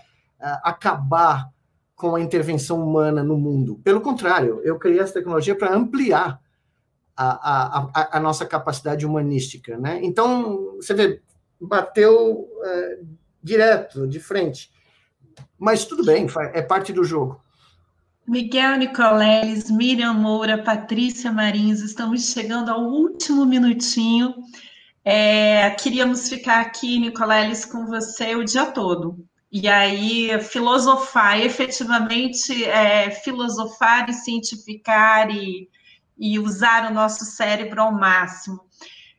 acabar 0.63 1.49
com 1.95 2.15
a 2.15 2.21
intervenção 2.21 2.83
humana 2.83 3.23
no 3.23 3.37
mundo. 3.37 3.79
Pelo 3.83 4.01
contrário, 4.01 4.61
eu 4.63 4.77
criei 4.77 4.99
essa 4.99 5.13
tecnologia 5.13 5.55
para 5.55 5.73
ampliar 5.73 6.41
a, 7.15 7.89
a, 7.93 8.17
a, 8.17 8.19
nossa 8.19 8.45
capacidade 8.45 9.05
humanística. 9.05 9.77
Né? 9.77 9.99
Então, 10.03 10.75
você 10.75 10.93
vê, 10.93 11.21
bateu 11.61 12.47
é, 12.63 12.99
direto, 13.41 14.07
de 14.07 14.19
frente. 14.19 14.71
Mas 15.57 15.85
tudo 15.85 16.03
bem, 16.03 16.27
é 16.53 16.61
parte 16.61 16.91
do 16.91 17.03
jogo. 17.03 17.41
Miguel 18.27 18.77
Nicoleles, 18.77 19.69
Miriam 19.69 20.13
Moura, 20.13 20.63
Patrícia 20.63 21.31
Marins, 21.31 21.81
estamos 21.81 22.31
chegando 22.31 22.69
ao 22.69 22.81
último 22.81 23.45
minutinho. 23.45 24.33
É, 25.03 25.69
queríamos 25.71 26.29
ficar 26.29 26.61
aqui, 26.61 26.99
Nicoleles, 26.99 27.65
com 27.65 27.85
você 27.85 28.35
o 28.35 28.45
dia 28.45 28.65
todo. 28.67 29.25
E 29.55 29.67
aí, 29.67 30.41
filosofar, 30.41 31.39
efetivamente, 31.39 32.65
é, 32.65 33.11
filosofar 33.11 34.09
e 34.09 34.13
cientificar 34.13 35.29
e, 35.29 35.69
e 36.17 36.39
usar 36.39 36.89
o 36.89 36.93
nosso 36.93 37.23
cérebro 37.23 37.79
ao 37.79 37.91
máximo. 37.91 38.65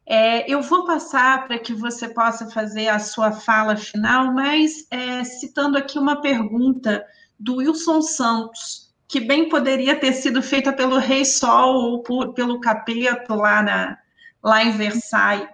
É, 0.05 0.53
eu 0.53 0.61
vou 0.61 0.85
passar 0.85 1.47
para 1.47 1.57
que 1.57 1.72
você 1.72 2.09
possa 2.09 2.51
fazer 2.51 2.89
a 2.89 2.99
sua 2.99 3.30
fala 3.30 3.76
final, 3.76 4.35
mas 4.35 4.85
é, 4.91 5.22
citando 5.22 5.78
aqui 5.78 6.01
uma 6.01 6.20
pergunta 6.20 7.07
do 7.39 7.59
Wilson 7.59 8.03
Santos, 8.03 8.93
que 9.07 9.20
bem 9.20 9.49
poderia 9.49 9.95
ter 9.95 10.14
sido 10.14 10.43
feita 10.43 10.72
pelo 10.72 10.99
Rei 10.99 11.24
Sol 11.24 11.76
ou 11.76 12.03
por, 12.03 12.35
pelo 12.35 12.61
Capeto 12.61 13.37
lá, 13.37 13.62
na, 13.62 13.99
lá 14.43 14.64
em 14.64 14.72
Versailles. 14.72 15.49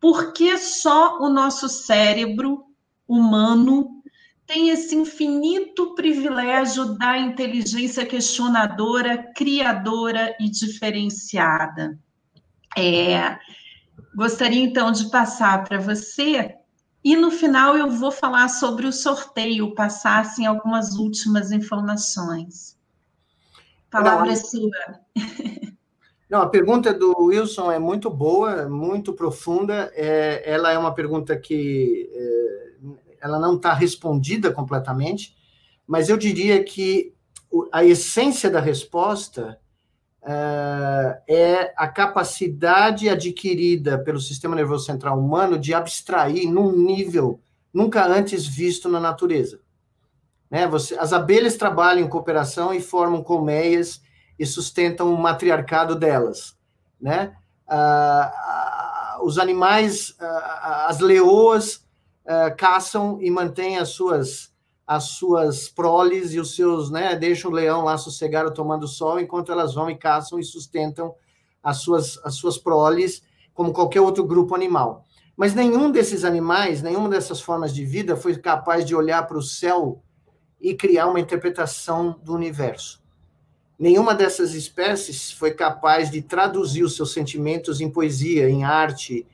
Por 0.00 0.32
que 0.32 0.58
só 0.58 1.20
o 1.20 1.28
nosso 1.28 1.68
cérebro 1.68 2.64
humano 3.06 3.97
tem 4.48 4.70
esse 4.70 4.96
infinito 4.96 5.94
privilégio 5.94 6.96
da 6.96 7.16
inteligência 7.16 8.04
questionadora, 8.04 9.30
criadora 9.36 10.34
e 10.40 10.50
diferenciada? 10.50 11.96
É, 12.76 13.38
Gostaria 14.18 14.64
então 14.64 14.90
de 14.90 15.10
passar 15.10 15.62
para 15.62 15.78
você 15.78 16.56
e 17.04 17.14
no 17.14 17.30
final 17.30 17.76
eu 17.76 17.88
vou 17.88 18.10
falar 18.10 18.48
sobre 18.48 18.84
o 18.84 18.92
sorteio, 18.92 19.74
passar 19.74 20.22
assim 20.22 20.44
algumas 20.44 20.94
últimas 20.96 21.52
informações. 21.52 22.76
Palavra 23.88 24.26
Não, 24.26 24.32
é 24.32 24.36
sua. 24.36 24.70
Não, 26.28 26.42
a 26.42 26.48
pergunta 26.48 26.92
do 26.92 27.14
Wilson 27.26 27.70
é 27.70 27.78
muito 27.78 28.10
boa, 28.10 28.68
muito 28.68 29.14
profunda. 29.14 29.90
É, 29.94 30.42
ela 30.44 30.72
é 30.72 30.78
uma 30.78 30.92
pergunta 30.92 31.36
que 31.38 32.10
é, 32.12 32.72
ela 33.20 33.38
não 33.38 33.56
está 33.56 33.72
respondida 33.72 34.52
completamente, 34.52 35.36
mas 35.86 36.08
eu 36.08 36.16
diria 36.16 36.62
que 36.62 37.14
a 37.72 37.84
essência 37.84 38.50
da 38.50 38.60
resposta 38.60 39.58
uh, 40.22 41.22
é 41.26 41.72
a 41.76 41.88
capacidade 41.88 43.08
adquirida 43.08 43.98
pelo 43.98 44.20
sistema 44.20 44.54
nervoso 44.54 44.84
central 44.84 45.18
humano 45.18 45.58
de 45.58 45.72
abstrair 45.72 46.50
num 46.50 46.72
nível 46.72 47.40
nunca 47.72 48.06
antes 48.06 48.46
visto 48.46 48.88
na 48.88 49.00
natureza. 49.00 49.60
Né? 50.50 50.66
Você, 50.66 50.98
as 50.98 51.12
abelhas 51.12 51.56
trabalham 51.56 52.04
em 52.04 52.08
cooperação 52.08 52.72
e 52.72 52.80
formam 52.80 53.22
colmeias 53.22 54.02
e 54.38 54.46
sustentam 54.46 55.12
o 55.12 55.18
matriarcado 55.18 55.94
delas. 55.94 56.56
Né? 57.00 57.34
Uh, 57.66 59.20
uh, 59.20 59.26
os 59.26 59.38
animais, 59.38 60.16
as 60.62 61.00
leoas 61.00 61.87
caçam 62.56 63.18
e 63.20 63.30
mantêm 63.30 63.78
as 63.78 63.90
suas 63.90 64.52
as 64.88 65.04
suas 65.04 65.68
proles 65.68 66.32
e 66.32 66.40
os 66.40 66.56
seus, 66.56 66.90
né, 66.90 67.14
deixam 67.14 67.50
o 67.50 67.54
leão 67.54 67.84
lá 67.84 67.98
sossegado 67.98 68.54
tomando 68.54 68.88
sol, 68.88 69.20
enquanto 69.20 69.52
elas 69.52 69.74
vão 69.74 69.90
e 69.90 69.94
caçam 69.94 70.38
e 70.38 70.42
sustentam 70.42 71.14
as 71.62 71.82
suas, 71.82 72.18
as 72.24 72.36
suas 72.36 72.56
proles, 72.56 73.22
como 73.52 73.74
qualquer 73.74 74.00
outro 74.00 74.24
grupo 74.24 74.54
animal. 74.54 75.04
Mas 75.36 75.54
nenhum 75.54 75.90
desses 75.90 76.24
animais, 76.24 76.80
nenhuma 76.80 77.10
dessas 77.10 77.38
formas 77.38 77.74
de 77.74 77.84
vida 77.84 78.16
foi 78.16 78.38
capaz 78.38 78.82
de 78.82 78.94
olhar 78.94 79.26
para 79.26 79.36
o 79.36 79.42
céu 79.42 80.02
e 80.58 80.74
criar 80.74 81.06
uma 81.08 81.20
interpretação 81.20 82.18
do 82.24 82.34
universo. 82.34 83.02
Nenhuma 83.78 84.14
dessas 84.14 84.54
espécies 84.54 85.30
foi 85.30 85.52
capaz 85.52 86.10
de 86.10 86.22
traduzir 86.22 86.82
os 86.82 86.96
seus 86.96 87.12
sentimentos 87.12 87.82
em 87.82 87.90
poesia, 87.90 88.48
em 88.48 88.64
arte, 88.64 89.26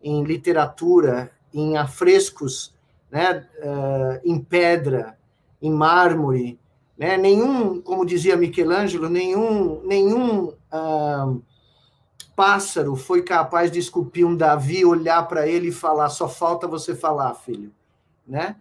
em 0.00 0.22
literatura, 0.22 1.32
em 1.52 1.76
afrescos 1.76 2.74
né, 3.10 3.46
uh, 3.58 4.20
em 4.24 4.38
pedra, 4.40 5.18
em 5.60 5.70
mármore, 5.70 6.58
né? 7.00 7.16
Nenhum, 7.16 7.80
como 7.80 8.04
dizia 8.04 8.36
Michelangelo, 8.36 9.08
nenhum, 9.08 9.80
nenhum 9.86 10.48
uh, 10.48 11.42
pássaro 12.36 12.94
foi 12.94 13.22
capaz 13.22 13.70
de 13.70 13.78
esculpir 13.78 14.26
um 14.26 14.36
Davi, 14.36 14.84
olhar 14.84 15.26
para 15.26 15.48
ele 15.48 15.68
e 15.68 15.72
falar: 15.72 16.10
só 16.10 16.28
falta 16.28 16.68
você 16.68 16.94
falar, 16.94 17.32
filho, 17.34 17.72
né? 18.28 18.54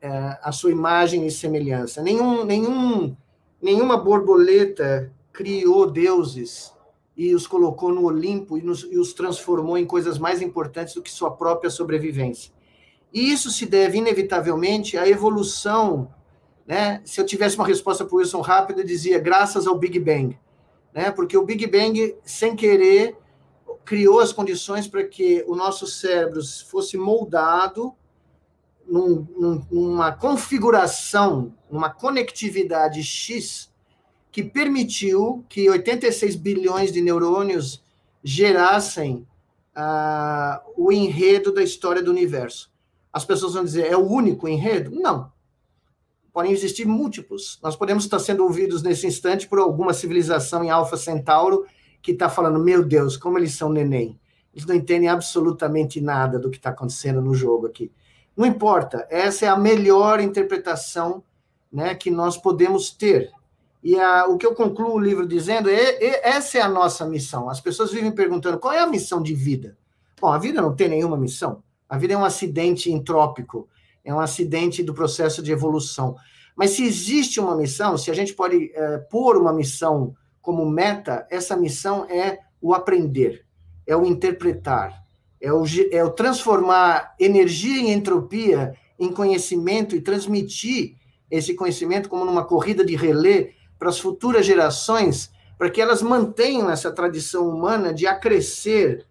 Uh, 0.00 0.38
a 0.42 0.52
sua 0.52 0.70
imagem 0.70 1.26
e 1.26 1.30
semelhança. 1.30 2.00
Nenhum, 2.00 2.44
nenhum, 2.44 3.16
nenhuma 3.60 3.96
borboleta 3.96 5.12
criou 5.32 5.90
deuses 5.90 6.72
e 7.16 7.34
os 7.34 7.46
colocou 7.46 7.92
no 7.92 8.04
Olimpo 8.04 8.56
e, 8.56 8.62
nos, 8.62 8.84
e 8.90 8.98
os 8.98 9.12
transformou 9.12 9.76
em 9.76 9.84
coisas 9.84 10.18
mais 10.18 10.40
importantes 10.40 10.94
do 10.94 11.02
que 11.02 11.10
sua 11.10 11.30
própria 11.30 11.70
sobrevivência. 11.70 12.52
E 13.12 13.30
isso 13.30 13.50
se 13.50 13.66
deve, 13.66 13.98
inevitavelmente, 13.98 14.96
à 14.96 15.06
evolução. 15.06 16.10
Né? 16.66 17.02
Se 17.04 17.20
eu 17.20 17.26
tivesse 17.26 17.56
uma 17.56 17.66
resposta 17.66 18.04
para 18.04 18.14
o 18.14 18.18
Wilson 18.18 18.40
rápida, 18.40 18.80
eu 18.80 18.86
dizia 18.86 19.18
graças 19.18 19.66
ao 19.66 19.78
Big 19.78 19.98
Bang. 19.98 20.38
Né? 20.94 21.10
Porque 21.10 21.36
o 21.36 21.44
Big 21.44 21.66
Bang, 21.66 22.16
sem 22.24 22.56
querer, 22.56 23.16
criou 23.84 24.20
as 24.20 24.32
condições 24.32 24.86
para 24.86 25.04
que 25.04 25.44
o 25.46 25.54
nosso 25.54 25.86
cérebro 25.86 26.40
fosse 26.68 26.96
moldado 26.96 27.94
num, 28.86 29.26
num, 29.36 29.66
numa 29.70 30.12
configuração, 30.12 31.54
numa 31.70 31.90
conectividade 31.90 33.02
X, 33.02 33.71
que 34.32 34.42
permitiu 34.42 35.44
que 35.48 35.70
86 35.70 36.34
bilhões 36.34 36.90
de 36.90 37.00
neurônios 37.00 37.82
gerassem 38.24 39.26
uh, 39.76 40.60
o 40.76 40.90
enredo 40.90 41.52
da 41.52 41.62
história 41.62 42.02
do 42.02 42.10
universo 42.10 42.72
as 43.12 43.24
pessoas 43.24 43.52
vão 43.52 43.62
dizer, 43.62 43.86
é 43.86 43.96
o 43.96 44.08
único 44.08 44.48
enredo? 44.48 44.90
Não. 44.90 45.30
Podem 46.32 46.50
existir 46.50 46.86
múltiplos. 46.86 47.58
Nós 47.62 47.76
podemos 47.76 48.04
estar 48.04 48.18
sendo 48.18 48.42
ouvidos 48.42 48.82
nesse 48.82 49.06
instante 49.06 49.46
por 49.46 49.58
alguma 49.58 49.92
civilização 49.92 50.64
em 50.64 50.70
Alfa 50.70 50.96
Centauro 50.96 51.66
que 52.00 52.12
está 52.12 52.28
falando, 52.28 52.58
meu 52.58 52.82
Deus, 52.82 53.16
como 53.16 53.38
eles 53.38 53.54
são 53.54 53.68
neném. 53.68 54.18
Eles 54.54 54.66
não 54.66 54.74
entendem 54.74 55.08
absolutamente 55.08 56.00
nada 56.00 56.38
do 56.38 56.50
que 56.50 56.56
está 56.56 56.70
acontecendo 56.70 57.20
no 57.20 57.34
jogo 57.34 57.66
aqui. 57.66 57.92
Não 58.34 58.46
importa, 58.46 59.06
essa 59.10 59.44
é 59.44 59.48
a 59.48 59.58
melhor 59.58 60.18
interpretação 60.18 61.22
né, 61.70 61.94
que 61.94 62.10
nós 62.10 62.38
podemos 62.38 62.90
ter. 62.90 63.30
E 63.82 63.98
a, 63.98 64.26
o 64.26 64.38
que 64.38 64.46
eu 64.46 64.54
concluo 64.54 64.94
o 64.94 65.00
livro 65.00 65.26
dizendo 65.26 65.68
é, 65.68 65.74
é 65.74 66.28
essa 66.28 66.58
é 66.58 66.60
a 66.60 66.68
nossa 66.68 67.04
missão. 67.04 67.50
As 67.50 67.60
pessoas 67.60 67.92
vivem 67.92 68.12
perguntando 68.12 68.58
qual 68.58 68.72
é 68.72 68.78
a 68.78 68.86
missão 68.86 69.20
de 69.20 69.34
vida. 69.34 69.76
Bom, 70.20 70.28
a 70.28 70.38
vida 70.38 70.62
não 70.62 70.74
tem 70.74 70.88
nenhuma 70.88 71.16
missão. 71.16 71.62
A 71.88 71.98
vida 71.98 72.14
é 72.14 72.16
um 72.16 72.24
acidente 72.24 72.92
entrópico, 72.92 73.68
é 74.04 74.14
um 74.14 74.20
acidente 74.20 74.82
do 74.82 74.94
processo 74.94 75.42
de 75.42 75.50
evolução. 75.50 76.16
Mas 76.54 76.70
se 76.70 76.84
existe 76.84 77.40
uma 77.40 77.56
missão, 77.56 77.96
se 77.98 78.10
a 78.10 78.14
gente 78.14 78.34
pode 78.34 78.70
é, 78.74 78.98
pôr 78.98 79.36
uma 79.36 79.52
missão 79.52 80.14
como 80.40 80.64
meta, 80.64 81.26
essa 81.30 81.56
missão 81.56 82.06
é 82.08 82.38
o 82.60 82.74
aprender, 82.74 83.44
é 83.86 83.96
o 83.96 84.06
interpretar, 84.06 85.02
é 85.40 85.52
o, 85.52 85.64
é 85.90 86.04
o 86.04 86.10
transformar 86.10 87.14
energia 87.18 87.80
em 87.80 87.92
entropia 87.92 88.74
em 88.98 89.12
conhecimento 89.12 89.96
e 89.96 90.00
transmitir 90.00 90.96
esse 91.28 91.54
conhecimento 91.54 92.08
como 92.08 92.24
numa 92.24 92.44
corrida 92.44 92.84
de 92.84 92.94
relé 92.94 93.50
para 93.82 93.90
as 93.90 93.98
futuras 93.98 94.46
gerações, 94.46 95.32
para 95.58 95.68
que 95.68 95.80
elas 95.80 96.02
mantenham 96.02 96.70
essa 96.70 96.92
tradição 96.92 97.48
humana 97.48 97.92
de 97.92 98.06
acrescer 98.06 99.04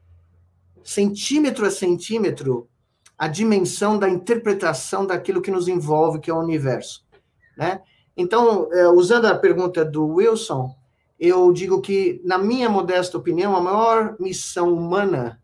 centímetro 0.82 1.65
a 1.65 1.69
centímetro 1.69 2.69
a 3.17 3.28
dimensão 3.28 3.99
da 3.99 4.07
interpretação 4.07 5.05
daquilo 5.05 5.41
que 5.41 5.51
nos 5.51 5.67
envolve, 5.67 6.22
que 6.22 6.32
é 6.32 6.34
o 6.34 6.39
universo. 6.39 7.03
né? 7.57 7.82
Então, 8.15 8.69
é, 8.72 8.88
usando 8.88 9.26
a 9.26 9.36
pergunta 9.36 9.84
do 9.84 10.07
Wilson, 10.07 10.74
eu 11.19 11.51
digo 11.51 11.82
que, 11.82 12.22
na 12.24 12.38
minha 12.38 12.69
modesta 12.69 13.17
opinião, 13.17 13.57
a 13.57 13.59
maior 13.59 14.15
missão 14.22 14.74
humana, 14.74 15.41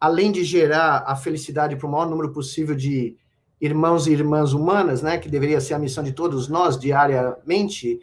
além 0.00 0.32
de 0.32 0.42
gerar 0.42 1.04
a 1.06 1.14
felicidade 1.14 1.76
para 1.76 1.86
o 1.86 1.90
maior 1.90 2.10
número 2.10 2.32
possível 2.32 2.74
de 2.74 3.16
irmãos 3.60 4.08
e 4.08 4.12
irmãs 4.12 4.52
humanas, 4.52 5.02
né, 5.02 5.18
que 5.18 5.28
deveria 5.28 5.60
ser 5.60 5.74
a 5.74 5.78
missão 5.78 6.02
de 6.02 6.10
todos 6.10 6.48
nós 6.48 6.76
diariamente, 6.76 8.00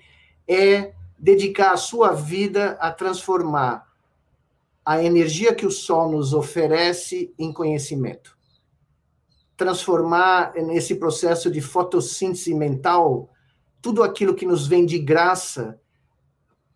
é 0.47 0.93
dedicar 1.17 1.71
a 1.71 1.77
sua 1.77 2.11
vida 2.11 2.77
a 2.79 2.91
transformar 2.91 3.87
a 4.85 5.03
energia 5.03 5.53
que 5.53 5.65
o 5.65 5.71
sol 5.71 6.09
nos 6.09 6.33
oferece 6.33 7.33
em 7.37 7.51
conhecimento. 7.51 8.37
Transformar 9.57 10.53
nesse 10.55 10.95
processo 10.95 11.51
de 11.51 11.59
fotossíntese 11.59 12.53
mental 12.53 13.29
tudo 13.81 14.01
aquilo 14.01 14.33
que 14.33 14.45
nos 14.45 14.65
vem 14.65 14.85
de 14.85 14.97
graça, 14.97 15.79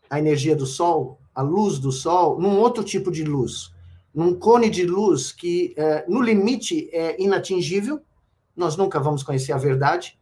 a 0.09 0.19
energia 0.19 0.55
do 0.55 0.65
sol, 0.65 1.19
a 1.33 1.41
luz 1.41 1.79
do 1.79 1.91
sol, 1.91 2.37
num 2.39 2.59
outro 2.59 2.83
tipo 2.83 3.09
de 3.09 3.23
luz, 3.23 3.73
num 4.13 4.37
cone 4.37 4.69
de 4.69 4.83
luz 4.85 5.31
que, 5.31 5.73
é, 5.77 6.03
no 6.07 6.21
limite, 6.21 6.89
é 6.91 7.15
inatingível, 7.21 8.01
nós 8.55 8.75
nunca 8.75 8.99
vamos 8.99 9.23
conhecer 9.23 9.53
a 9.53 9.57
verdade, 9.57 10.19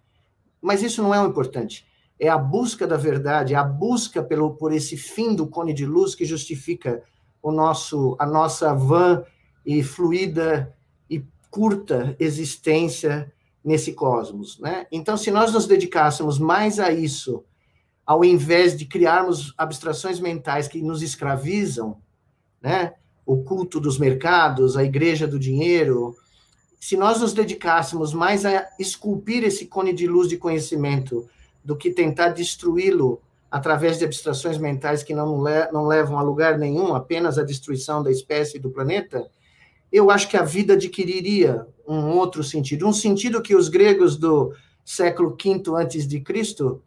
mas 0.61 0.83
isso 0.83 1.01
não 1.01 1.13
é 1.13 1.19
o 1.19 1.27
importante. 1.27 1.88
É 2.19 2.27
a 2.27 2.37
busca 2.37 2.85
da 2.85 2.97
verdade, 2.97 3.53
é 3.53 3.57
a 3.57 3.63
busca 3.63 4.21
pelo, 4.21 4.55
por 4.55 4.73
esse 4.73 4.97
fim 4.97 5.33
do 5.33 5.47
cone 5.47 5.73
de 5.73 5.85
luz 5.85 6.13
que 6.13 6.25
justifica 6.25 7.01
o 7.41 7.51
nosso, 7.51 8.15
a 8.19 8.25
nossa 8.25 8.73
vã 8.73 9.23
e 9.65 9.81
fluida 9.81 10.75
e 11.09 11.23
curta 11.49 12.15
existência 12.19 13.31
nesse 13.63 13.93
cosmos, 13.93 14.59
né? 14.59 14.87
Então, 14.91 15.15
se 15.15 15.31
nós 15.31 15.53
nos 15.53 15.65
dedicássemos 15.65 16.39
mais 16.39 16.79
a 16.79 16.91
isso, 16.91 17.43
ao 18.05 18.25
invés 18.25 18.75
de 18.75 18.85
criarmos 18.85 19.53
abstrações 19.57 20.19
mentais 20.19 20.67
que 20.67 20.81
nos 20.81 21.01
escravizam, 21.01 21.97
né? 22.61 22.93
O 23.25 23.43
culto 23.43 23.79
dos 23.79 23.99
mercados, 23.99 24.75
a 24.75 24.83
igreja 24.83 25.27
do 25.27 25.37
dinheiro, 25.37 26.15
se 26.79 26.97
nós 26.97 27.19
nos 27.21 27.33
dedicássemos 27.33 28.13
mais 28.13 28.45
a 28.45 28.67
esculpir 28.79 29.43
esse 29.43 29.67
cone 29.67 29.93
de 29.93 30.07
luz 30.07 30.27
de 30.27 30.37
conhecimento 30.37 31.29
do 31.63 31.75
que 31.75 31.91
tentar 31.91 32.29
destruí-lo 32.29 33.21
através 33.49 33.97
de 33.97 34.05
abstrações 34.05 34.57
mentais 34.57 35.03
que 35.03 35.13
não, 35.13 35.43
le 35.43 35.71
não 35.71 35.85
levam 35.85 36.19
a 36.19 36.21
lugar 36.21 36.57
nenhum, 36.57 36.93
apenas 36.93 37.37
a 37.37 37.43
destruição 37.43 38.03
da 38.03 38.11
espécie 38.11 38.57
e 38.57 38.59
do 38.59 38.69
planeta, 38.69 39.29
eu 39.91 40.11
acho 40.11 40.29
que 40.29 40.37
a 40.37 40.43
vida 40.43 40.73
adquiriria 40.73 41.65
um 41.87 42.11
outro 42.17 42.43
sentido, 42.43 42.87
um 42.87 42.93
sentido 42.93 43.41
que 43.41 43.55
os 43.55 43.69
gregos 43.69 44.17
do 44.17 44.53
século 44.85 45.35
V 45.35 45.63
antes 45.75 46.07
de 46.07 46.19
Cristo 46.19 46.83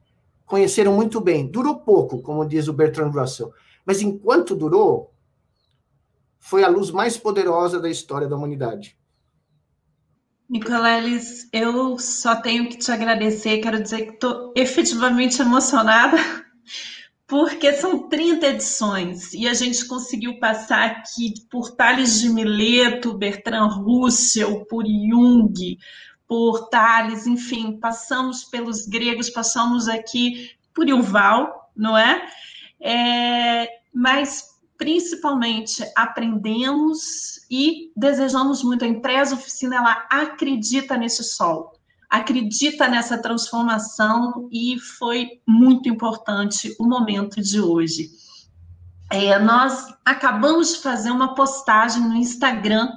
conheceram 0.46 0.94
muito 0.94 1.20
bem. 1.20 1.46
Durou 1.46 1.80
pouco, 1.80 2.22
como 2.22 2.44
diz 2.44 2.68
o 2.68 2.72
Bertrand 2.72 3.10
Russell, 3.10 3.52
mas 3.84 4.00
enquanto 4.00 4.54
durou, 4.54 5.10
foi 6.38 6.62
a 6.62 6.68
luz 6.68 6.90
mais 6.90 7.16
poderosa 7.16 7.80
da 7.80 7.88
história 7.88 8.28
da 8.28 8.36
humanidade. 8.36 8.96
Nicoleles, 10.52 11.48
eu 11.50 11.98
só 11.98 12.36
tenho 12.36 12.68
que 12.68 12.76
te 12.76 12.92
agradecer, 12.92 13.62
quero 13.62 13.82
dizer 13.82 14.04
que 14.04 14.12
estou 14.12 14.52
efetivamente 14.54 15.40
emocionada, 15.40 16.18
porque 17.26 17.72
são 17.72 18.06
30 18.06 18.48
edições 18.48 19.32
e 19.32 19.48
a 19.48 19.54
gente 19.54 19.86
conseguiu 19.86 20.38
passar 20.38 20.90
aqui 20.90 21.32
por 21.50 21.70
Tales 21.70 22.20
de 22.20 22.28
Mileto, 22.28 23.16
Bertrand 23.16 23.82
Russell, 23.82 24.66
por 24.66 24.84
Jung, 24.84 25.78
por 26.28 26.68
Tales, 26.68 27.26
enfim, 27.26 27.78
passamos 27.80 28.44
pelos 28.44 28.86
gregos, 28.86 29.30
passamos 29.30 29.88
aqui 29.88 30.50
por 30.74 30.86
Yuval, 30.86 31.70
não 31.74 31.96
é? 31.96 32.28
é 32.78 33.68
mas 33.90 34.51
principalmente 34.82 35.88
aprendemos 35.94 37.46
e 37.48 37.92
desejamos 37.96 38.64
muito. 38.64 38.84
A 38.84 38.88
empresa 38.88 39.36
oficina 39.36 39.76
ela 39.76 40.08
acredita 40.10 40.96
nesse 40.96 41.22
sol, 41.22 41.70
acredita 42.10 42.88
nessa 42.88 43.16
transformação 43.16 44.48
e 44.50 44.76
foi 44.80 45.40
muito 45.46 45.88
importante 45.88 46.74
o 46.80 46.84
momento 46.84 47.40
de 47.40 47.60
hoje. 47.60 48.10
É, 49.08 49.38
nós 49.38 49.86
acabamos 50.04 50.74
de 50.74 50.80
fazer 50.80 51.12
uma 51.12 51.32
postagem 51.36 52.02
no 52.02 52.16
Instagram 52.16 52.90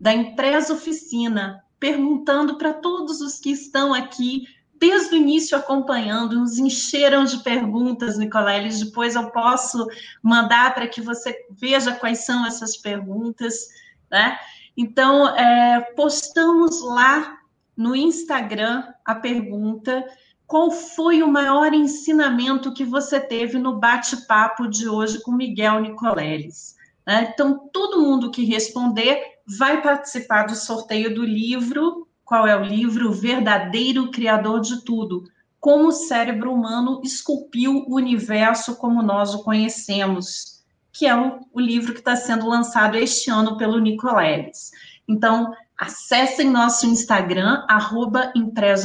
da 0.00 0.14
empresa 0.14 0.72
oficina 0.72 1.60
perguntando 1.80 2.56
para 2.56 2.72
todos 2.72 3.20
os 3.20 3.40
que 3.40 3.50
estão 3.50 3.92
aqui 3.92 4.44
desde 4.82 5.14
o 5.14 5.16
início 5.16 5.56
acompanhando, 5.56 6.40
nos 6.40 6.58
encheram 6.58 7.24
de 7.24 7.38
perguntas, 7.38 8.18
Nicoleles. 8.18 8.80
Depois 8.80 9.14
eu 9.14 9.30
posso 9.30 9.86
mandar 10.20 10.74
para 10.74 10.88
que 10.88 11.00
você 11.00 11.46
veja 11.52 11.94
quais 11.94 12.26
são 12.26 12.44
essas 12.44 12.76
perguntas, 12.76 13.68
né? 14.10 14.36
Então, 14.76 15.28
é, 15.36 15.80
postamos 15.94 16.82
lá 16.82 17.38
no 17.76 17.94
Instagram 17.94 18.82
a 19.04 19.14
pergunta: 19.14 20.04
qual 20.48 20.72
foi 20.72 21.22
o 21.22 21.30
maior 21.30 21.72
ensinamento 21.72 22.74
que 22.74 22.84
você 22.84 23.20
teve 23.20 23.60
no 23.60 23.78
bate-papo 23.78 24.66
de 24.66 24.88
hoje 24.88 25.22
com 25.22 25.30
Miguel 25.30 25.78
Nicoleles? 25.78 26.74
Né? 27.06 27.30
Então, 27.32 27.68
todo 27.72 28.00
mundo 28.00 28.32
que 28.32 28.44
responder 28.44 29.22
vai 29.46 29.80
participar 29.80 30.46
do 30.46 30.56
sorteio 30.56 31.14
do 31.14 31.24
livro 31.24 32.08
qual 32.24 32.46
é 32.46 32.56
o 32.56 32.64
livro 32.64 33.10
O 33.10 33.12
Verdadeiro 33.12 34.10
Criador 34.10 34.60
de 34.60 34.84
Tudo? 34.84 35.24
Como 35.60 35.88
o 35.88 35.92
cérebro 35.92 36.52
humano 36.52 37.00
esculpiu 37.04 37.84
o 37.86 37.96
universo 37.96 38.76
como 38.76 39.02
nós 39.02 39.34
o 39.34 39.42
conhecemos, 39.42 40.62
que 40.92 41.06
é 41.06 41.14
o, 41.14 41.40
o 41.52 41.60
livro 41.60 41.92
que 41.92 42.00
está 42.00 42.16
sendo 42.16 42.48
lançado 42.48 42.96
este 42.96 43.30
ano 43.30 43.56
pelo 43.56 43.78
Nicoleles. 43.78 44.70
Então, 45.08 45.52
acessem 45.78 46.50
nosso 46.50 46.86
Instagram, 46.86 47.64
arroba 47.68 48.32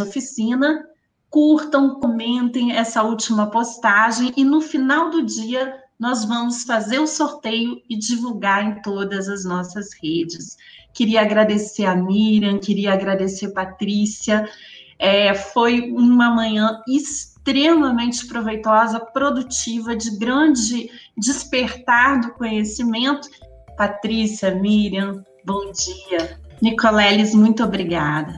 Oficina, 0.01 0.85
curtam, 1.29 1.99
comentem 1.99 2.71
essa 2.71 3.03
última 3.03 3.51
postagem 3.51 4.33
e 4.35 4.43
no 4.43 4.61
final 4.61 5.09
do 5.09 5.23
dia 5.23 5.83
nós 5.99 6.25
vamos 6.25 6.63
fazer 6.63 6.99
o 6.99 7.07
sorteio 7.07 7.81
e 7.89 7.97
divulgar 7.97 8.63
em 8.63 8.81
todas 8.81 9.27
as 9.27 9.43
nossas 9.43 9.89
redes. 10.01 10.57
Queria 10.97 11.21
agradecer 11.21 11.85
a 11.85 11.95
Miriam, 11.95 12.57
queria 12.57 12.91
agradecer 12.91 13.45
a 13.45 13.51
Patrícia. 13.51 14.49
É, 14.97 15.31
foi 15.35 15.91
uma 15.91 16.31
manhã 16.31 16.81
extremamente 16.87 18.25
proveitosa, 18.25 18.99
produtiva, 18.99 19.95
de 19.95 20.17
grande 20.17 20.89
despertar 21.15 22.19
do 22.19 22.31
conhecimento. 22.31 23.29
Patrícia, 23.77 24.55
Miriam, 24.55 25.23
bom 25.45 25.71
dia. 25.71 26.39
Nicoleles, 26.59 27.35
muito 27.35 27.63
obrigada. 27.63 28.33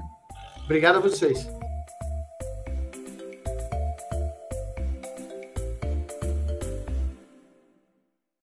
Obrigado 0.65 0.97
a 0.97 0.99
vocês. 0.99 1.58